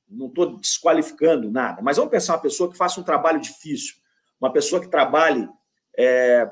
não 0.08 0.28
estou 0.28 0.56
desqualificando 0.56 1.50
nada, 1.50 1.82
mas 1.82 1.98
vamos 1.98 2.10
pensar 2.10 2.32
uma 2.32 2.40
pessoa 2.40 2.70
que 2.70 2.78
faça 2.78 2.98
um 2.98 3.04
trabalho 3.04 3.38
difícil, 3.38 3.96
uma 4.40 4.50
pessoa 4.50 4.80
que 4.80 4.88
trabalhe 4.88 5.46
é, 5.94 6.50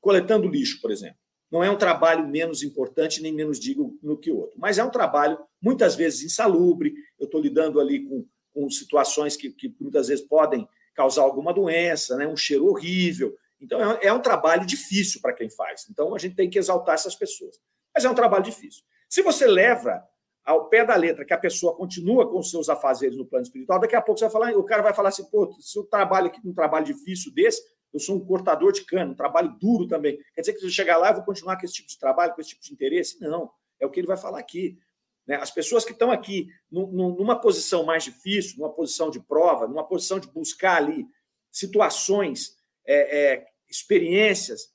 coletando 0.00 0.46
lixo, 0.46 0.80
por 0.80 0.92
exemplo. 0.92 1.18
Não 1.50 1.64
é 1.64 1.68
um 1.68 1.76
trabalho 1.76 2.28
menos 2.28 2.62
importante 2.62 3.20
nem 3.20 3.32
menos 3.32 3.58
digno 3.58 3.98
no 4.00 4.16
que 4.16 4.30
outro, 4.30 4.56
mas 4.56 4.78
é 4.78 4.84
um 4.84 4.90
trabalho 4.90 5.36
muitas 5.60 5.96
vezes 5.96 6.22
insalubre. 6.22 6.94
Eu 7.18 7.24
estou 7.24 7.40
lidando 7.40 7.80
ali 7.80 8.04
com, 8.04 8.24
com 8.54 8.70
situações 8.70 9.36
que, 9.36 9.50
que, 9.50 9.74
muitas 9.80 10.06
vezes 10.06 10.24
podem 10.24 10.68
causar 10.94 11.22
alguma 11.22 11.52
doença, 11.52 12.16
né? 12.16 12.24
um 12.24 12.36
cheiro 12.36 12.66
horrível. 12.66 13.36
Então, 13.60 13.92
é, 13.92 14.06
é 14.06 14.12
um 14.12 14.20
trabalho 14.20 14.64
difícil 14.64 15.20
para 15.20 15.32
quem 15.32 15.50
faz. 15.50 15.86
Então, 15.90 16.14
a 16.14 16.18
gente 16.18 16.34
tem 16.34 16.48
que 16.48 16.58
exaltar 16.58 16.94
essas 16.94 17.14
pessoas. 17.14 17.60
Mas 17.94 18.04
é 18.04 18.10
um 18.10 18.14
trabalho 18.14 18.44
difícil. 18.44 18.82
Se 19.08 19.22
você 19.22 19.46
leva 19.46 20.02
ao 20.44 20.68
pé 20.68 20.84
da 20.84 20.96
letra 20.96 21.24
que 21.24 21.34
a 21.34 21.38
pessoa 21.38 21.76
continua 21.76 22.28
com 22.28 22.38
os 22.38 22.50
seus 22.50 22.68
afazeres 22.68 23.16
no 23.16 23.26
plano 23.26 23.44
espiritual, 23.44 23.78
daqui 23.78 23.94
a 23.94 24.00
pouco 24.00 24.18
você 24.18 24.24
vai 24.24 24.32
falar, 24.32 24.56
o 24.56 24.64
cara 24.64 24.82
vai 24.82 24.94
falar 24.94 25.10
assim, 25.10 25.24
pô, 25.30 25.52
se 25.60 25.78
eu 25.78 25.84
trabalho 25.84 26.28
aqui 26.28 26.40
um 26.44 26.54
trabalho 26.54 26.86
difícil 26.86 27.32
desse, 27.32 27.62
eu 27.92 28.00
sou 28.00 28.16
um 28.16 28.24
cortador 28.24 28.72
de 28.72 28.84
cano, 28.84 29.12
um 29.12 29.16
trabalho 29.16 29.56
duro 29.60 29.86
também. 29.86 30.18
Quer 30.34 30.40
dizer 30.42 30.52
que 30.52 30.60
se 30.60 30.66
eu 30.66 30.70
chegar 30.70 30.96
lá, 30.96 31.10
eu 31.10 31.16
vou 31.16 31.24
continuar 31.24 31.58
com 31.58 31.64
esse 31.64 31.74
tipo 31.74 31.88
de 31.88 31.98
trabalho, 31.98 32.34
com 32.34 32.40
esse 32.40 32.50
tipo 32.50 32.62
de 32.62 32.72
interesse? 32.72 33.20
Não. 33.20 33.50
É 33.80 33.86
o 33.86 33.90
que 33.90 33.98
ele 33.98 34.06
vai 34.06 34.16
falar 34.16 34.38
aqui. 34.38 34.78
Né? 35.26 35.36
As 35.36 35.50
pessoas 35.50 35.84
que 35.84 35.92
estão 35.92 36.10
aqui 36.10 36.48
numa 36.70 37.40
posição 37.40 37.84
mais 37.84 38.04
difícil, 38.04 38.58
numa 38.58 38.72
posição 38.72 39.10
de 39.10 39.20
prova, 39.20 39.66
numa 39.66 39.84
posição 39.84 40.20
de 40.20 40.28
buscar 40.28 40.76
ali 40.76 41.06
situações, 41.50 42.56
é, 42.90 43.34
é, 43.34 43.46
experiências 43.68 44.72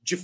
de, 0.00 0.16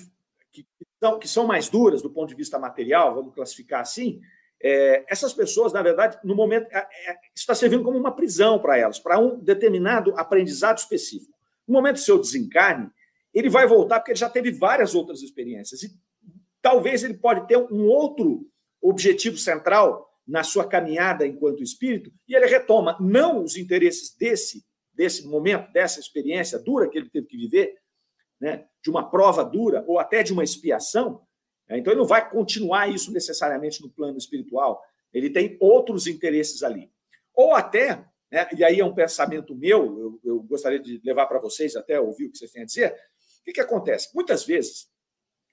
que, 0.53 0.65
são, 1.01 1.19
que 1.19 1.29
são 1.29 1.47
mais 1.47 1.69
duras 1.69 2.01
do 2.01 2.11
ponto 2.11 2.29
de 2.29 2.37
vista 2.37 2.59
material, 2.59 3.15
vamos 3.15 3.35
classificar 3.35 3.81
assim, 3.81 4.21
é, 4.63 5.05
essas 5.09 5.33
pessoas, 5.33 5.73
na 5.73 5.83
verdade, 5.83 6.17
no 6.23 6.35
momento, 6.35 6.69
é, 6.71 6.79
é, 6.79 7.17
está 7.35 7.55
servindo 7.55 7.83
como 7.83 7.99
uma 7.99 8.15
prisão 8.15 8.61
para 8.61 8.79
elas, 8.79 9.01
para 9.01 9.19
um 9.19 9.39
determinado 9.39 10.15
aprendizado 10.17 10.79
específico. 10.79 11.37
No 11.67 11.75
momento 11.75 11.97
do 11.97 12.03
seu 12.03 12.19
desencarne, 12.21 12.89
ele 13.35 13.49
vai 13.49 13.67
voltar 13.67 13.99
porque 13.99 14.13
ele 14.13 14.19
já 14.19 14.31
teve 14.31 14.53
várias 14.53 14.95
outras 14.95 15.23
experiências. 15.23 15.83
E 15.83 15.91
talvez 16.63 17.03
ele 17.03 17.15
pode 17.15 17.47
ter 17.49 17.57
um 17.57 17.87
outro 17.87 18.49
objetivo 18.81 19.37
central 19.37 20.09
na 20.27 20.45
sua 20.45 20.67
caminhada 20.69 21.27
enquanto 21.27 21.63
espírito, 21.63 22.13
e 22.29 22.37
ele 22.37 22.47
retoma 22.47 22.97
não 23.01 23.43
os 23.43 23.57
interesses 23.57 24.15
desse, 24.15 24.63
desse 24.99 25.27
momento, 25.27 25.73
dessa 25.73 26.01
experiência 26.01 26.59
dura 26.59 26.91
que 26.91 26.99
ele 26.99 27.09
teve 27.09 27.27
que 27.27 27.37
viver, 27.37 27.79
né, 28.41 28.67
de 28.83 28.91
uma 28.91 29.09
prova 29.09 29.45
dura 29.45 29.85
ou 29.87 29.99
até 29.99 30.23
de 30.23 30.33
uma 30.33 30.45
expiação. 30.45 31.23
Né, 31.69 31.79
então 31.79 31.93
ele 31.93 32.01
não 32.01 32.07
vai 32.07 32.29
continuar 32.29 32.89
isso 32.89 33.13
necessariamente 33.13 33.81
no 33.81 33.89
plano 33.89 34.19
espiritual. 34.19 34.83
Ele 35.13 35.31
tem 35.31 35.57
outros 35.61 36.07
interesses 36.07 36.63
ali. 36.63 36.93
Ou 37.33 37.55
até 37.55 38.05
né? 38.31 38.49
E 38.57 38.63
aí 38.63 38.81
é 38.81 38.85
um 38.85 38.95
pensamento 38.95 39.55
meu, 39.55 39.99
eu, 39.99 40.21
eu 40.25 40.43
gostaria 40.43 40.79
de 40.79 41.01
levar 41.03 41.27
para 41.27 41.39
vocês 41.39 41.75
até 41.77 41.99
ouvir 42.01 42.27
o 42.27 42.33
que 42.33 42.39
vocês 42.39 42.51
têm 42.51 42.63
a 42.63 42.67
dizer. 42.67 42.93
O 42.93 43.45
que, 43.45 43.53
que 43.53 43.61
acontece? 43.61 44.15
Muitas 44.15 44.45
vezes, 44.45 44.89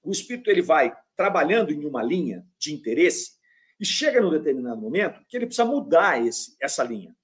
o 0.03 0.12
espírito 0.12 0.49
ele 0.49 0.62
vai 0.62 0.95
trabalhando 1.15 1.71
em 1.71 1.86
uma 1.86 2.03
linha 2.03 2.45
de 2.60 2.73
interesse 2.73 3.31
e 3.79 3.86
chega 3.86 4.21
num 4.21 4.29
determinado 4.29 4.79
momento 4.79 5.21
que 5.27 5.38
ele 5.38 5.45
precisa 5.45 5.65
mudar 5.65 6.25
esse, 6.25 6.55
essa 6.62 6.84
linha. 6.84 7.15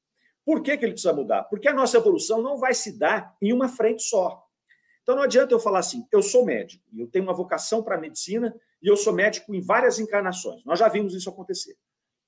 Por 0.51 0.61
que, 0.61 0.75
que 0.75 0.83
ele 0.83 0.91
precisa 0.91 1.13
mudar? 1.13 1.43
Porque 1.43 1.65
a 1.69 1.73
nossa 1.73 1.95
evolução 1.95 2.41
não 2.41 2.57
vai 2.57 2.73
se 2.73 2.99
dar 2.99 3.37
em 3.41 3.53
uma 3.53 3.69
frente 3.69 4.03
só. 4.03 4.45
Então 5.01 5.15
não 5.15 5.23
adianta 5.23 5.53
eu 5.53 5.59
falar 5.61 5.79
assim, 5.79 6.05
eu 6.11 6.21
sou 6.21 6.43
médico, 6.43 6.83
eu 6.93 7.07
tenho 7.07 7.23
uma 7.23 7.33
vocação 7.33 7.81
para 7.81 7.95
a 7.95 7.97
medicina, 7.97 8.53
e 8.83 8.87
eu 8.89 8.97
sou 8.97 9.13
médico 9.13 9.55
em 9.55 9.61
várias 9.61 9.97
encarnações. 9.97 10.61
Nós 10.65 10.77
já 10.77 10.89
vimos 10.89 11.15
isso 11.15 11.29
acontecer. 11.29 11.77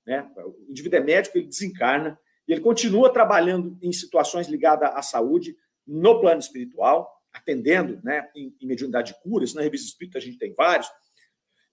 Né? 0.06 0.26
O 0.38 0.70
indivíduo 0.70 1.00
é 1.00 1.02
médico, 1.02 1.36
ele 1.36 1.48
desencarna, 1.48 2.18
e 2.48 2.52
ele 2.54 2.62
continua 2.62 3.12
trabalhando 3.12 3.76
em 3.82 3.92
situações 3.92 4.48
ligadas 4.48 4.90
à 4.94 5.02
saúde, 5.02 5.54
no 5.86 6.18
plano 6.18 6.40
espiritual, 6.40 7.22
atendendo 7.30 8.00
né, 8.02 8.26
em, 8.34 8.56
em 8.58 8.66
mediunidade 8.66 9.12
de 9.12 9.20
cura. 9.20 9.44
Isso 9.44 9.54
na 9.54 9.60
revista 9.60 9.86
Espírita 9.86 10.16
a 10.16 10.22
gente 10.22 10.38
tem 10.38 10.54
vários. 10.54 10.88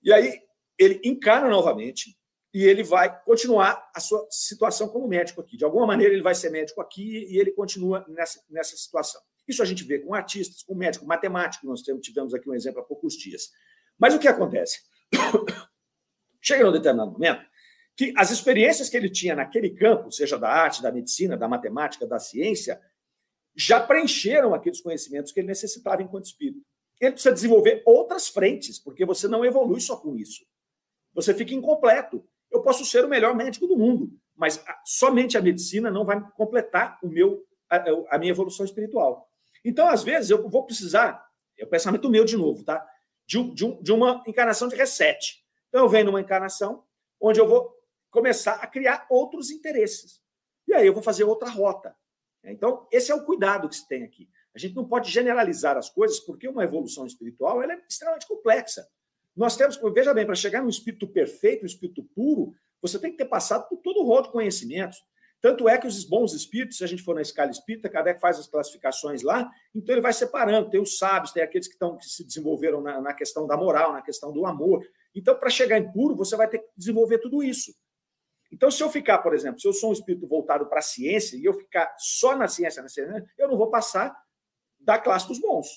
E 0.03 0.11
aí 0.11 0.37
ele 0.77 0.99
encarna 1.05 1.47
novamente 1.47 2.19
e 2.53 2.65
ele 2.65 2.83
vai 2.83 3.21
continuar 3.23 3.89
a 3.95 3.99
sua 3.99 4.27
situação 4.29 4.89
como 4.89 5.07
médico 5.07 5.41
aqui. 5.41 5.55
De 5.55 5.63
alguma 5.63 5.85
maneira 5.87 6.13
ele 6.13 6.21
vai 6.21 6.35
ser 6.35 6.49
médico 6.49 6.81
aqui 6.81 7.25
e 7.29 7.39
ele 7.39 7.51
continua 7.51 8.05
nessa, 8.09 8.41
nessa 8.49 8.75
situação. 8.75 9.21
Isso 9.47 9.61
a 9.61 9.65
gente 9.65 9.83
vê 9.83 9.99
com 9.99 10.13
artistas, 10.13 10.61
com 10.63 10.75
médico, 10.75 11.05
matemático, 11.05 11.65
nós 11.65 11.81
tivemos 11.81 12.33
aqui 12.33 12.49
um 12.49 12.53
exemplo 12.53 12.81
há 12.81 12.83
poucos 12.83 13.13
dias. 13.13 13.49
Mas 13.97 14.13
o 14.13 14.19
que 14.19 14.27
acontece? 14.27 14.79
Chega 16.41 16.63
num 16.63 16.71
determinado 16.71 17.11
momento 17.11 17.45
que 17.95 18.13
as 18.17 18.31
experiências 18.31 18.89
que 18.89 18.97
ele 18.97 19.09
tinha 19.09 19.35
naquele 19.35 19.69
campo, 19.69 20.11
seja 20.11 20.37
da 20.37 20.49
arte, 20.49 20.81
da 20.81 20.91
medicina, 20.91 21.37
da 21.37 21.47
matemática, 21.47 22.07
da 22.07 22.19
ciência, 22.19 22.81
já 23.55 23.79
preencheram 23.79 24.53
aqueles 24.53 24.81
conhecimentos 24.81 25.31
que 25.31 25.39
ele 25.39 25.47
necessitava 25.47 26.01
enquanto 26.01 26.25
espírito. 26.25 26.65
Ele 26.99 27.11
precisa 27.11 27.33
desenvolver 27.33 27.83
outras 27.85 28.27
frentes, 28.27 28.79
porque 28.79 29.05
você 29.05 29.27
não 29.27 29.43
evolui 29.43 29.81
só 29.81 29.97
com 29.97 30.15
isso. 30.15 30.45
Você 31.13 31.33
fica 31.33 31.53
incompleto. 31.53 32.27
Eu 32.51 32.61
posso 32.61 32.85
ser 32.85 33.05
o 33.05 33.09
melhor 33.09 33.33
médico 33.35 33.65
do 33.65 33.77
mundo, 33.77 34.11
mas 34.35 34.63
somente 34.85 35.37
a 35.37 35.41
medicina 35.41 35.89
não 35.89 36.03
vai 36.03 36.21
completar 36.31 36.99
o 37.01 37.07
meu 37.07 37.45
a, 37.69 38.15
a 38.15 38.17
minha 38.19 38.31
evolução 38.31 38.65
espiritual. 38.65 39.29
Então, 39.63 39.87
às 39.87 40.03
vezes, 40.03 40.29
eu 40.29 40.49
vou 40.49 40.65
precisar, 40.65 41.25
é 41.57 41.63
o 41.63 41.69
pensamento 41.69 42.09
meu 42.09 42.25
de 42.25 42.35
novo, 42.35 42.63
tá? 42.63 42.85
De, 43.25 43.41
de, 43.53 43.81
de 43.81 43.91
uma 43.93 44.21
encarnação 44.27 44.67
de 44.67 44.75
reset. 44.75 45.41
Então, 45.69 45.81
eu 45.81 45.89
venho 45.89 46.05
numa 46.05 46.19
encarnação 46.19 46.83
onde 47.19 47.39
eu 47.39 47.47
vou 47.47 47.73
começar 48.09 48.55
a 48.55 48.67
criar 48.67 49.05
outros 49.09 49.49
interesses. 49.51 50.21
E 50.67 50.73
aí 50.73 50.85
eu 50.85 50.93
vou 50.93 51.01
fazer 51.01 51.23
outra 51.23 51.49
rota. 51.49 51.95
Então, 52.43 52.87
esse 52.91 53.11
é 53.11 53.15
o 53.15 53.23
cuidado 53.23 53.69
que 53.69 53.75
se 53.75 53.87
tem 53.87 54.03
aqui. 54.03 54.27
A 54.53 54.59
gente 54.59 54.75
não 54.75 54.85
pode 54.85 55.09
generalizar 55.09 55.77
as 55.77 55.89
coisas, 55.89 56.19
porque 56.19 56.47
uma 56.47 56.63
evolução 56.63 57.05
espiritual 57.05 57.61
ela 57.61 57.73
é 57.73 57.81
extremamente 57.87 58.27
complexa. 58.27 58.85
Nós 59.35 59.55
temos, 59.55 59.79
veja 59.93 60.13
bem, 60.13 60.25
para 60.25 60.35
chegar 60.35 60.61
no 60.61 60.69
espírito 60.69 61.07
perfeito, 61.07 61.61
no 61.61 61.67
espírito 61.67 62.03
puro, 62.15 62.53
você 62.81 62.99
tem 62.99 63.11
que 63.11 63.17
ter 63.17 63.25
passado 63.25 63.67
por 63.69 63.77
todo 63.77 64.01
o 64.01 64.03
rol 64.03 64.23
de 64.23 64.31
conhecimentos. 64.31 64.97
Tanto 65.39 65.67
é 65.67 65.77
que 65.77 65.87
os 65.87 66.03
bons 66.05 66.33
espíritos, 66.33 66.77
se 66.77 66.83
a 66.83 66.87
gente 66.87 67.01
for 67.01 67.15
na 67.15 67.21
escala 67.21 67.49
espírita, 67.49 67.89
Kardec 67.89 68.19
faz 68.19 68.37
as 68.37 68.47
classificações 68.47 69.23
lá, 69.23 69.49
então 69.73 69.95
ele 69.95 70.01
vai 70.01 70.13
separando. 70.13 70.69
Tem 70.69 70.79
os 70.79 70.97
sábios, 70.99 71.31
tem 71.31 71.41
aqueles 71.41 71.67
que, 71.67 71.73
estão, 71.73 71.97
que 71.97 72.05
se 72.05 72.23
desenvolveram 72.23 72.79
na, 72.81 73.01
na 73.01 73.13
questão 73.13 73.47
da 73.47 73.57
moral, 73.57 73.93
na 73.93 74.01
questão 74.03 74.31
do 74.31 74.45
amor. 74.45 74.85
Então, 75.15 75.35
para 75.35 75.49
chegar 75.49 75.79
em 75.79 75.91
puro, 75.91 76.15
você 76.15 76.35
vai 76.35 76.47
ter 76.47 76.59
que 76.59 76.69
desenvolver 76.77 77.17
tudo 77.17 77.41
isso. 77.41 77.73
Então, 78.51 78.69
se 78.69 78.83
eu 78.83 78.89
ficar, 78.89 79.19
por 79.19 79.33
exemplo, 79.33 79.59
se 79.59 79.67
eu 79.67 79.73
sou 79.73 79.89
um 79.89 79.93
espírito 79.93 80.27
voltado 80.27 80.67
para 80.67 80.79
a 80.79 80.83
ciência 80.83 81.37
e 81.37 81.45
eu 81.45 81.53
ficar 81.53 81.91
só 81.97 82.35
na 82.35 82.47
ciência, 82.47 82.83
na 82.83 82.89
ciência, 82.89 83.25
eu 83.37 83.47
não 83.47 83.57
vou 83.57 83.71
passar 83.71 84.15
da 84.79 84.99
classe 84.99 85.27
dos 85.27 85.39
bons. 85.39 85.67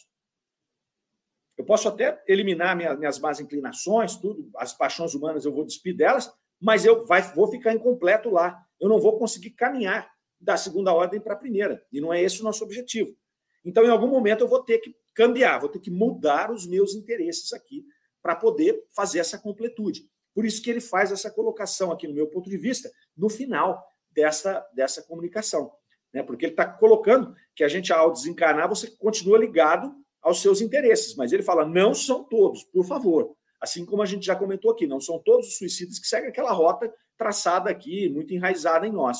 Eu 1.56 1.64
posso 1.64 1.88
até 1.88 2.22
eliminar 2.26 2.76
minha, 2.76 2.94
minhas 2.96 3.18
más 3.18 3.40
inclinações, 3.40 4.16
tudo, 4.16 4.50
as 4.56 4.72
paixões 4.72 5.14
humanas 5.14 5.44
eu 5.44 5.52
vou 5.52 5.64
despir 5.64 5.96
delas, 5.96 6.30
mas 6.60 6.84
eu 6.84 7.06
vai, 7.06 7.22
vou 7.34 7.48
ficar 7.48 7.72
incompleto 7.72 8.30
lá. 8.30 8.58
Eu 8.80 8.88
não 8.88 8.98
vou 8.98 9.18
conseguir 9.18 9.50
caminhar 9.50 10.10
da 10.40 10.56
segunda 10.56 10.92
ordem 10.92 11.20
para 11.20 11.34
a 11.34 11.38
primeira. 11.38 11.84
E 11.92 12.00
não 12.00 12.12
é 12.12 12.20
esse 12.20 12.40
o 12.40 12.44
nosso 12.44 12.64
objetivo. 12.64 13.16
Então, 13.64 13.84
em 13.84 13.88
algum 13.88 14.08
momento, 14.08 14.42
eu 14.42 14.48
vou 14.48 14.62
ter 14.62 14.78
que 14.78 14.94
cambiar, 15.14 15.58
vou 15.58 15.68
ter 15.68 15.78
que 15.78 15.90
mudar 15.90 16.50
os 16.50 16.66
meus 16.66 16.94
interesses 16.94 17.52
aqui 17.52 17.84
para 18.20 18.34
poder 18.34 18.84
fazer 18.94 19.20
essa 19.20 19.38
completude. 19.38 20.08
Por 20.34 20.44
isso 20.44 20.60
que 20.60 20.68
ele 20.68 20.80
faz 20.80 21.12
essa 21.12 21.30
colocação 21.30 21.92
aqui, 21.92 22.08
no 22.08 22.14
meu 22.14 22.26
ponto 22.26 22.50
de 22.50 22.58
vista, 22.58 22.90
no 23.16 23.30
final 23.30 23.82
dessa, 24.10 24.66
dessa 24.74 25.02
comunicação. 25.02 25.72
Né? 26.12 26.22
Porque 26.22 26.46
ele 26.46 26.52
está 26.52 26.66
colocando 26.66 27.34
que 27.54 27.62
a 27.62 27.68
gente, 27.68 27.92
ao 27.92 28.12
desencarnar, 28.12 28.68
você 28.68 28.90
continua 28.90 29.38
ligado 29.38 29.94
aos 30.24 30.40
seus 30.40 30.60
interesses. 30.60 31.14
Mas 31.14 31.32
ele 31.32 31.42
fala, 31.42 31.64
não 31.64 31.94
são 31.94 32.24
todos, 32.24 32.64
por 32.64 32.84
favor. 32.84 33.36
Assim 33.60 33.84
como 33.84 34.02
a 34.02 34.06
gente 34.06 34.26
já 34.26 34.34
comentou 34.34 34.72
aqui, 34.72 34.86
não 34.86 35.00
são 35.00 35.18
todos 35.20 35.46
os 35.48 35.58
suicidas 35.58 35.98
que 35.98 36.06
seguem 36.06 36.28
aquela 36.28 36.52
rota 36.52 36.92
traçada 37.16 37.70
aqui, 37.70 38.08
muito 38.08 38.34
enraizada 38.34 38.86
em 38.86 38.92
nós. 38.92 39.18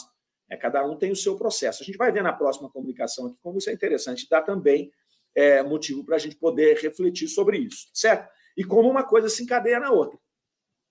É, 0.51 0.57
cada 0.57 0.85
um 0.85 0.97
tem 0.97 1.13
o 1.13 1.17
seu 1.17 1.37
processo. 1.37 1.83
A 1.83 1.87
gente 1.87 1.97
vai 1.97 2.11
ver 2.11 2.23
na 2.23 2.33
próxima 2.33 2.69
comunicação 2.69 3.27
aqui 3.27 3.37
como 3.41 3.59
isso 3.59 3.71
é 3.71 3.73
interessante, 3.73 4.27
dá 4.29 4.43
também 4.43 4.91
é, 5.35 5.63
motivo 5.63 6.05
para 6.05 6.17
a 6.17 6.19
gente 6.19 6.37
poder 6.37 6.77
refletir 6.79 7.29
sobre 7.29 7.59
isso, 7.59 7.89
certo? 7.95 8.29
E 8.57 8.65
como 8.65 8.89
uma 8.89 9.05
coisa 9.05 9.29
se 9.29 9.43
encadeia 9.43 9.79
na 9.81 9.91
outra 9.91 10.19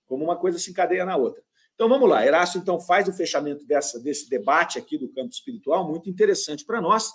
como 0.06 0.24
uma 0.24 0.36
coisa 0.36 0.60
se 0.60 0.70
encadeia 0.70 1.06
na 1.06 1.18
outra. 1.18 1.42
Então 1.74 1.90
vamos 1.90 2.08
lá, 2.08 2.26
Erasto 2.26 2.60
então 2.60 2.80
faz 2.80 3.08
o 3.08 3.14
fechamento 3.14 3.66
dessa, 3.66 4.00
desse 4.00 4.30
debate 4.30 4.78
aqui 4.78 4.98
do 4.98 5.10
campo 5.10 5.30
espiritual, 5.32 5.88
muito 5.88 6.08
interessante 6.08 6.64
para 6.64 6.80
nós, 6.80 7.12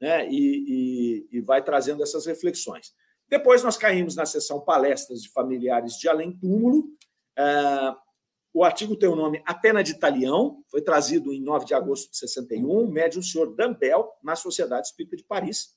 né? 0.00 0.28
E, 0.28 1.26
e, 1.30 1.38
e, 1.38 1.40
vai 1.40 1.62
trazendo 1.62 2.02
essas 2.02 2.24
reflexões. 2.26 2.94
Depois 3.28 3.62
nós 3.62 3.76
caímos 3.76 4.16
na 4.16 4.24
sessão 4.24 4.60
palestras 4.60 5.22
de 5.22 5.28
familiares 5.28 5.94
de 5.94 6.08
além 6.08 6.32
túmulo. 6.32 6.88
Uh, 7.38 7.94
o 8.52 8.64
artigo 8.64 8.96
tem 8.96 9.08
o 9.08 9.14
nome 9.14 9.40
A 9.46 9.54
Pena 9.54 9.82
de 9.84 9.92
Italião, 9.92 10.64
foi 10.68 10.82
trazido 10.82 11.32
em 11.32 11.40
9 11.40 11.64
de 11.64 11.74
agosto 11.74 12.10
de 12.10 12.16
61, 12.16 12.90
médium 12.90 13.22
senhor 13.22 13.54
Dambel, 13.54 14.10
na 14.22 14.34
Sociedade 14.34 14.88
Espírita 14.88 15.16
de 15.16 15.22
Paris. 15.22 15.76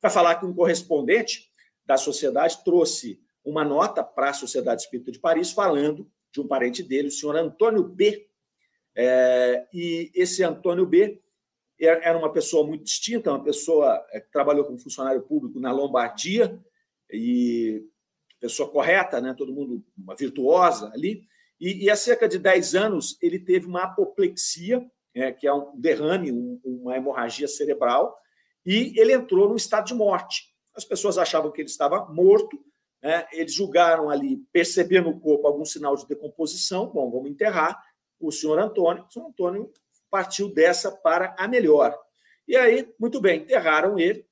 Vai 0.00 0.10
falar 0.10 0.36
que 0.36 0.46
um 0.46 0.54
correspondente 0.54 1.52
da 1.84 1.98
sociedade 1.98 2.62
trouxe 2.64 3.20
uma 3.44 3.64
nota 3.64 4.02
para 4.02 4.30
a 4.30 4.34
Sociedade 4.34 4.82
Espírita 4.82 5.10
de 5.10 5.18
Paris 5.18 5.50
falando 5.50 6.10
de 6.32 6.40
um 6.40 6.46
parente 6.46 6.82
dele, 6.82 7.08
o 7.08 7.12
senhor 7.12 7.36
Antônio 7.36 7.82
B. 7.82 8.26
É, 8.94 9.66
e 9.72 10.10
esse 10.14 10.42
Antônio 10.42 10.86
B 10.86 11.20
era 11.86 12.18
uma 12.18 12.32
pessoa 12.32 12.66
muito 12.66 12.84
distinta, 12.84 13.30
uma 13.30 13.42
pessoa 13.42 14.04
é, 14.10 14.20
que 14.20 14.30
trabalhou 14.30 14.64
como 14.64 14.78
funcionário 14.78 15.22
público 15.22 15.60
na 15.60 15.70
Lombardia, 15.70 16.58
e 17.10 17.84
pessoa 18.40 18.70
correta, 18.70 19.20
né? 19.20 19.34
todo 19.36 19.52
mundo, 19.52 19.84
uma 19.96 20.14
virtuosa 20.14 20.90
ali. 20.92 21.22
E, 21.60 21.84
e 21.84 21.90
há 21.90 21.96
cerca 21.96 22.28
de 22.28 22.38
10 22.38 22.74
anos 22.74 23.18
ele 23.20 23.38
teve 23.38 23.66
uma 23.66 23.84
apoplexia, 23.84 24.84
é, 25.14 25.32
que 25.32 25.46
é 25.46 25.52
um 25.52 25.78
derrame, 25.78 26.32
um, 26.32 26.60
uma 26.64 26.96
hemorragia 26.96 27.48
cerebral, 27.48 28.16
e 28.64 28.98
ele 28.98 29.12
entrou 29.12 29.48
no 29.48 29.56
estado 29.56 29.86
de 29.86 29.94
morte. 29.94 30.54
As 30.74 30.84
pessoas 30.84 31.18
achavam 31.18 31.50
que 31.50 31.60
ele 31.60 31.68
estava 31.68 32.06
morto, 32.06 32.58
né? 33.02 33.26
Eles 33.32 33.54
julgaram 33.54 34.10
ali, 34.10 34.38
perceber 34.52 35.00
no 35.00 35.18
corpo 35.18 35.46
algum 35.46 35.64
sinal 35.64 35.96
de 35.96 36.06
decomposição. 36.06 36.88
Bom, 36.88 37.10
vamos 37.10 37.30
enterrar 37.30 37.80
o 38.20 38.30
senhor 38.30 38.58
Antônio. 38.58 39.04
O 39.08 39.12
senhor 39.12 39.26
Antônio 39.26 39.72
partiu 40.10 40.52
dessa 40.52 40.90
para 40.90 41.34
a 41.38 41.46
melhor. 41.46 41.98
E 42.46 42.56
aí, 42.56 42.88
muito 42.98 43.20
bem, 43.20 43.42
enterraram 43.42 43.98
ele. 43.98 44.26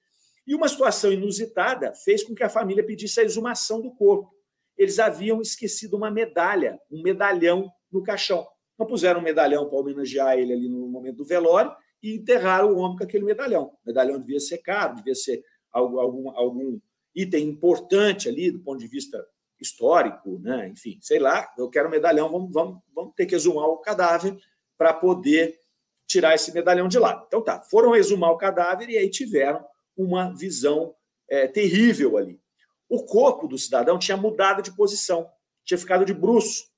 E 0.46 0.54
uma 0.54 0.68
situação 0.68 1.12
inusitada 1.12 1.92
fez 1.92 2.22
com 2.22 2.34
que 2.34 2.42
a 2.42 2.48
família 2.48 2.84
pedisse 2.84 3.20
a 3.20 3.24
exumação 3.24 3.80
do 3.80 3.92
corpo. 3.94 4.32
Eles 4.76 4.98
haviam 4.98 5.40
esquecido 5.40 5.96
uma 5.96 6.10
medalha, 6.10 6.78
um 6.90 7.02
medalhão 7.02 7.70
no 7.90 8.02
caixão. 8.02 8.46
Não 8.78 8.86
puseram 8.86 9.20
um 9.20 9.22
medalhão 9.22 9.68
para 9.68 9.78
homenagear 9.78 10.38
ele 10.38 10.52
ali 10.52 10.68
no 10.68 10.86
momento 10.86 11.16
do 11.16 11.24
velório 11.24 11.74
e 12.02 12.14
enterraram 12.14 12.72
o 12.72 12.78
homem 12.78 12.98
com 12.98 13.04
aquele 13.04 13.24
medalhão. 13.24 13.64
O 13.64 13.86
medalhão 13.86 14.20
devia 14.20 14.38
ser 14.38 14.58
caro, 14.58 14.96
devia 14.96 15.14
ser 15.14 15.42
algum, 15.72 16.30
algum 16.30 16.78
item 17.14 17.48
importante 17.48 18.28
ali 18.28 18.50
do 18.50 18.60
ponto 18.60 18.78
de 18.78 18.86
vista 18.86 19.24
histórico, 19.58 20.38
né? 20.40 20.68
enfim, 20.68 20.98
sei 21.00 21.18
lá, 21.18 21.50
eu 21.56 21.68
quero 21.70 21.88
um 21.88 21.90
medalhão, 21.90 22.30
vamos, 22.30 22.52
vamos, 22.52 22.82
vamos 22.94 23.14
ter 23.14 23.24
que 23.24 23.34
exumar 23.34 23.66
o 23.66 23.78
cadáver 23.78 24.36
para 24.76 24.92
poder 24.92 25.58
tirar 26.06 26.34
esse 26.34 26.52
medalhão 26.52 26.88
de 26.88 26.98
lá. 26.98 27.24
Então 27.26 27.42
tá, 27.42 27.60
foram 27.62 27.94
exumar 27.94 28.30
o 28.30 28.38
cadáver 28.38 28.88
e 28.88 28.96
aí 28.96 29.10
tiveram 29.10 29.64
uma 29.96 30.34
visão 30.34 30.94
é, 31.28 31.48
terrível 31.48 32.16
ali. 32.16 32.40
O 32.88 33.04
corpo 33.04 33.48
do 33.48 33.58
cidadão 33.58 33.98
tinha 33.98 34.16
mudado 34.16 34.62
de 34.62 34.74
posição, 34.74 35.28
tinha 35.64 35.76
ficado 35.76 36.04
de 36.04 36.14
bruço. 36.14 36.70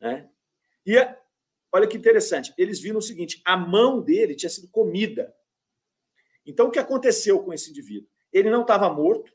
Né? 0.00 0.28
E 0.86 0.96
olha 1.72 1.86
que 1.86 1.96
interessante, 1.96 2.54
eles 2.56 2.80
viram 2.80 2.98
o 2.98 3.02
seguinte: 3.02 3.42
a 3.44 3.56
mão 3.56 4.00
dele 4.00 4.36
tinha 4.36 4.50
sido 4.50 4.68
comida. 4.68 5.34
Então 6.46 6.68
o 6.68 6.70
que 6.70 6.78
aconteceu 6.78 7.42
com 7.42 7.52
esse 7.52 7.70
indivíduo? 7.70 8.08
Ele 8.32 8.50
não 8.50 8.62
estava 8.62 8.88
morto, 8.92 9.32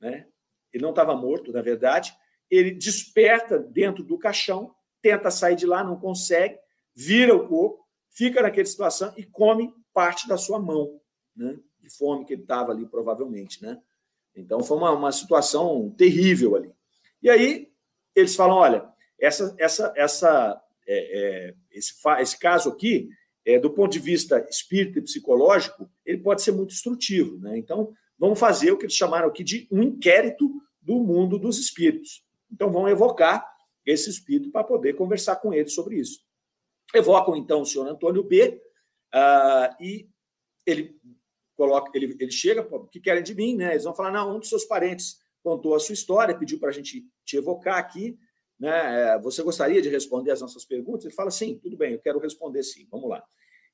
né? 0.00 0.26
Ele 0.72 0.82
não 0.82 0.90
estava 0.90 1.16
morto, 1.16 1.52
na 1.52 1.62
verdade. 1.62 2.12
Ele 2.50 2.72
desperta 2.72 3.58
dentro 3.58 4.02
do 4.02 4.18
caixão, 4.18 4.74
tenta 5.00 5.30
sair 5.30 5.54
de 5.54 5.66
lá, 5.66 5.84
não 5.84 5.98
consegue, 5.98 6.58
vira 6.94 7.34
o 7.34 7.46
corpo, 7.48 7.83
fica 8.14 8.40
naquela 8.40 8.64
situação 8.64 9.12
e 9.16 9.24
come 9.24 9.74
parte 9.92 10.26
da 10.26 10.38
sua 10.38 10.58
mão, 10.58 11.00
né? 11.36 11.58
de 11.80 11.90
fome 11.90 12.24
que 12.24 12.32
ele 12.32 12.42
estava 12.42 12.72
ali, 12.72 12.86
provavelmente. 12.86 13.62
Né? 13.62 13.78
Então, 14.34 14.62
foi 14.62 14.78
uma, 14.78 14.90
uma 14.92 15.12
situação 15.12 15.90
terrível 15.98 16.56
ali. 16.56 16.70
E 17.22 17.28
aí, 17.28 17.70
eles 18.14 18.34
falam: 18.34 18.56
olha, 18.56 18.88
essa, 19.18 19.54
essa, 19.58 19.92
essa, 19.96 20.62
é, 20.86 21.48
é, 21.48 21.54
esse, 21.72 21.94
esse 22.20 22.38
caso 22.38 22.70
aqui, 22.70 23.08
é, 23.44 23.58
do 23.58 23.70
ponto 23.70 23.92
de 23.92 23.98
vista 23.98 24.46
espírita 24.48 24.98
e 24.98 25.02
psicológico, 25.02 25.90
ele 26.06 26.18
pode 26.18 26.42
ser 26.42 26.52
muito 26.52 26.72
instrutivo. 26.72 27.38
Né? 27.38 27.58
Então, 27.58 27.92
vão 28.18 28.34
fazer 28.34 28.72
o 28.72 28.78
que 28.78 28.86
eles 28.86 28.94
chamaram 28.94 29.28
aqui 29.28 29.44
de 29.44 29.68
um 29.70 29.82
inquérito 29.82 30.50
do 30.80 30.94
mundo 30.94 31.38
dos 31.38 31.58
espíritos. 31.58 32.24
Então, 32.50 32.70
vão 32.70 32.88
evocar 32.88 33.52
esse 33.84 34.08
espírito 34.08 34.50
para 34.50 34.64
poder 34.64 34.94
conversar 34.94 35.36
com 35.36 35.52
ele 35.52 35.68
sobre 35.68 35.96
isso. 35.98 36.23
Evocam, 36.94 37.36
então, 37.36 37.62
o 37.62 37.66
senhor 37.66 37.86
Antônio 37.86 38.22
B. 38.22 38.60
Uh, 39.14 39.82
e 39.82 40.08
ele 40.66 40.96
coloca, 41.56 41.90
ele, 41.94 42.16
ele 42.18 42.30
chega, 42.30 42.62
o 42.62 42.86
que 42.86 43.00
querem 43.00 43.22
de 43.22 43.34
mim, 43.34 43.56
né? 43.56 43.72
Eles 43.72 43.84
vão 43.84 43.94
falar, 43.94 44.10
não, 44.10 44.36
um 44.36 44.38
dos 44.38 44.48
seus 44.48 44.64
parentes 44.64 45.18
contou 45.42 45.74
a 45.74 45.80
sua 45.80 45.92
história, 45.92 46.36
pediu 46.36 46.58
para 46.58 46.70
a 46.70 46.72
gente 46.72 47.06
te 47.24 47.36
evocar 47.36 47.78
aqui, 47.78 48.18
né? 48.58 49.14
É, 49.14 49.18
você 49.20 49.42
gostaria 49.42 49.82
de 49.82 49.88
responder 49.88 50.30
as 50.30 50.40
nossas 50.40 50.64
perguntas? 50.64 51.04
Ele 51.04 51.14
fala, 51.14 51.30
sim, 51.30 51.58
tudo 51.58 51.76
bem, 51.76 51.92
eu 51.92 52.00
quero 52.00 52.18
responder 52.18 52.62
sim, 52.62 52.86
vamos 52.90 53.08
lá. 53.08 53.22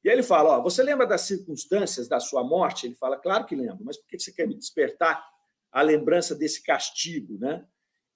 E 0.03 0.09
aí 0.09 0.15
ele 0.15 0.23
fala, 0.23 0.59
ó, 0.59 0.63
você 0.63 0.83
lembra 0.83 1.07
das 1.07 1.23
circunstâncias 1.23 2.09
da 2.09 2.19
sua 2.19 2.43
morte? 2.43 2.87
Ele 2.87 2.95
fala, 2.95 3.19
claro 3.19 3.45
que 3.45 3.55
lembro, 3.55 3.85
mas 3.85 3.99
por 3.99 4.09
que 4.09 4.19
você 4.19 4.33
quer 4.33 4.49
me 4.49 4.55
despertar 4.55 5.23
a 5.71 5.83
lembrança 5.83 6.35
desse 6.35 6.63
castigo, 6.63 7.39
né? 7.39 7.65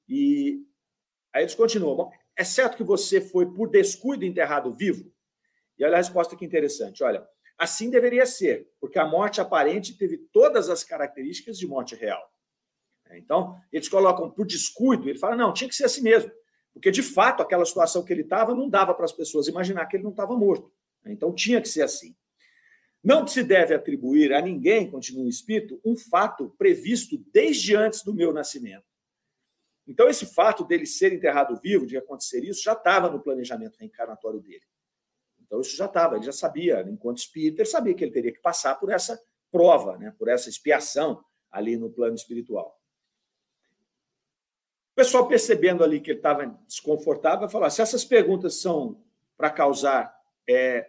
E 0.08 0.62
aí 1.32 1.42
eles 1.42 1.54
continuam, 1.54 2.10
é 2.36 2.44
certo 2.44 2.76
que 2.76 2.82
você 2.82 3.20
foi 3.20 3.46
por 3.52 3.68
descuido 3.68 4.24
enterrado 4.24 4.74
vivo? 4.74 5.12
E 5.78 5.84
olha 5.84 5.94
a 5.94 5.98
resposta 5.98 6.36
que 6.36 6.44
interessante, 6.44 7.02
olha, 7.02 7.26
assim 7.58 7.90
deveria 7.90 8.26
ser, 8.26 8.68
porque 8.80 8.98
a 8.98 9.06
morte 9.06 9.40
aparente 9.40 9.96
teve 9.96 10.18
todas 10.32 10.68
as 10.68 10.84
características 10.84 11.58
de 11.58 11.66
morte 11.66 11.94
real. 11.94 12.22
Então, 13.12 13.56
eles 13.72 13.88
colocam 13.88 14.30
por 14.30 14.46
descuido, 14.46 15.08
ele 15.08 15.18
fala, 15.18 15.36
não, 15.36 15.52
tinha 15.52 15.68
que 15.68 15.74
ser 15.76 15.84
assim 15.84 16.02
mesmo. 16.02 16.30
Porque, 16.72 16.90
de 16.90 17.02
fato, 17.02 17.42
aquela 17.42 17.64
situação 17.64 18.04
que 18.04 18.12
ele 18.12 18.22
estava 18.22 18.54
não 18.54 18.68
dava 18.68 18.92
para 18.94 19.04
as 19.04 19.12
pessoas 19.12 19.46
imaginar 19.46 19.86
que 19.86 19.96
ele 19.96 20.02
não 20.02 20.10
estava 20.10 20.36
morto. 20.36 20.72
Então, 21.06 21.32
tinha 21.32 21.60
que 21.60 21.68
ser 21.68 21.82
assim. 21.82 22.16
Não 23.02 23.26
se 23.26 23.42
deve 23.42 23.74
atribuir 23.74 24.32
a 24.32 24.40
ninguém, 24.40 24.90
continua 24.90 25.26
o 25.26 25.28
Espírito, 25.28 25.80
um 25.84 25.94
fato 25.96 26.48
previsto 26.58 27.22
desde 27.32 27.76
antes 27.76 28.02
do 28.02 28.14
meu 28.14 28.32
nascimento. 28.32 28.84
Então, 29.86 30.08
esse 30.08 30.26
fato 30.26 30.64
dele 30.64 30.86
ser 30.86 31.12
enterrado 31.12 31.58
vivo, 31.60 31.86
de 31.86 31.96
acontecer 31.96 32.42
isso, 32.42 32.62
já 32.62 32.72
estava 32.72 33.10
no 33.10 33.20
planejamento 33.20 33.76
reencarnatório 33.78 34.40
dele. 34.40 34.64
Então, 35.42 35.60
isso 35.60 35.76
já 35.76 35.84
estava, 35.84 36.16
ele 36.16 36.24
já 36.24 36.32
sabia, 36.32 36.80
enquanto 36.88 37.18
espírito, 37.18 37.60
ele 37.60 37.68
sabia 37.68 37.94
que 37.94 38.02
ele 38.02 38.12
teria 38.12 38.32
que 38.32 38.40
passar 38.40 38.76
por 38.76 38.90
essa 38.90 39.20
prova, 39.52 39.98
né, 39.98 40.12
por 40.18 40.28
essa 40.28 40.48
expiação 40.48 41.22
ali 41.50 41.76
no 41.76 41.90
plano 41.90 42.14
espiritual. 42.14 42.80
O 44.92 44.96
pessoal 44.96 45.26
percebendo 45.28 45.84
ali 45.84 46.00
que 46.00 46.10
ele 46.10 46.18
estava 46.18 46.46
desconfortável, 46.66 47.40
vai 47.40 47.48
falar: 47.48 47.70
se 47.70 47.82
essas 47.82 48.04
perguntas 48.04 48.60
são 48.60 49.02
para 49.36 49.50
causar 49.50 50.16
é, 50.48 50.88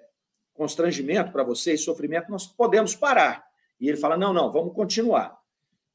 constrangimento 0.54 1.32
para 1.32 1.44
vocês, 1.44 1.84
sofrimento, 1.84 2.32
nós 2.32 2.48
podemos 2.48 2.96
parar. 2.96 3.46
E 3.80 3.90
ele 3.90 3.98
fala: 3.98 4.16
não, 4.16 4.32
não, 4.32 4.52
vamos 4.52 4.74
continuar. 4.74 5.38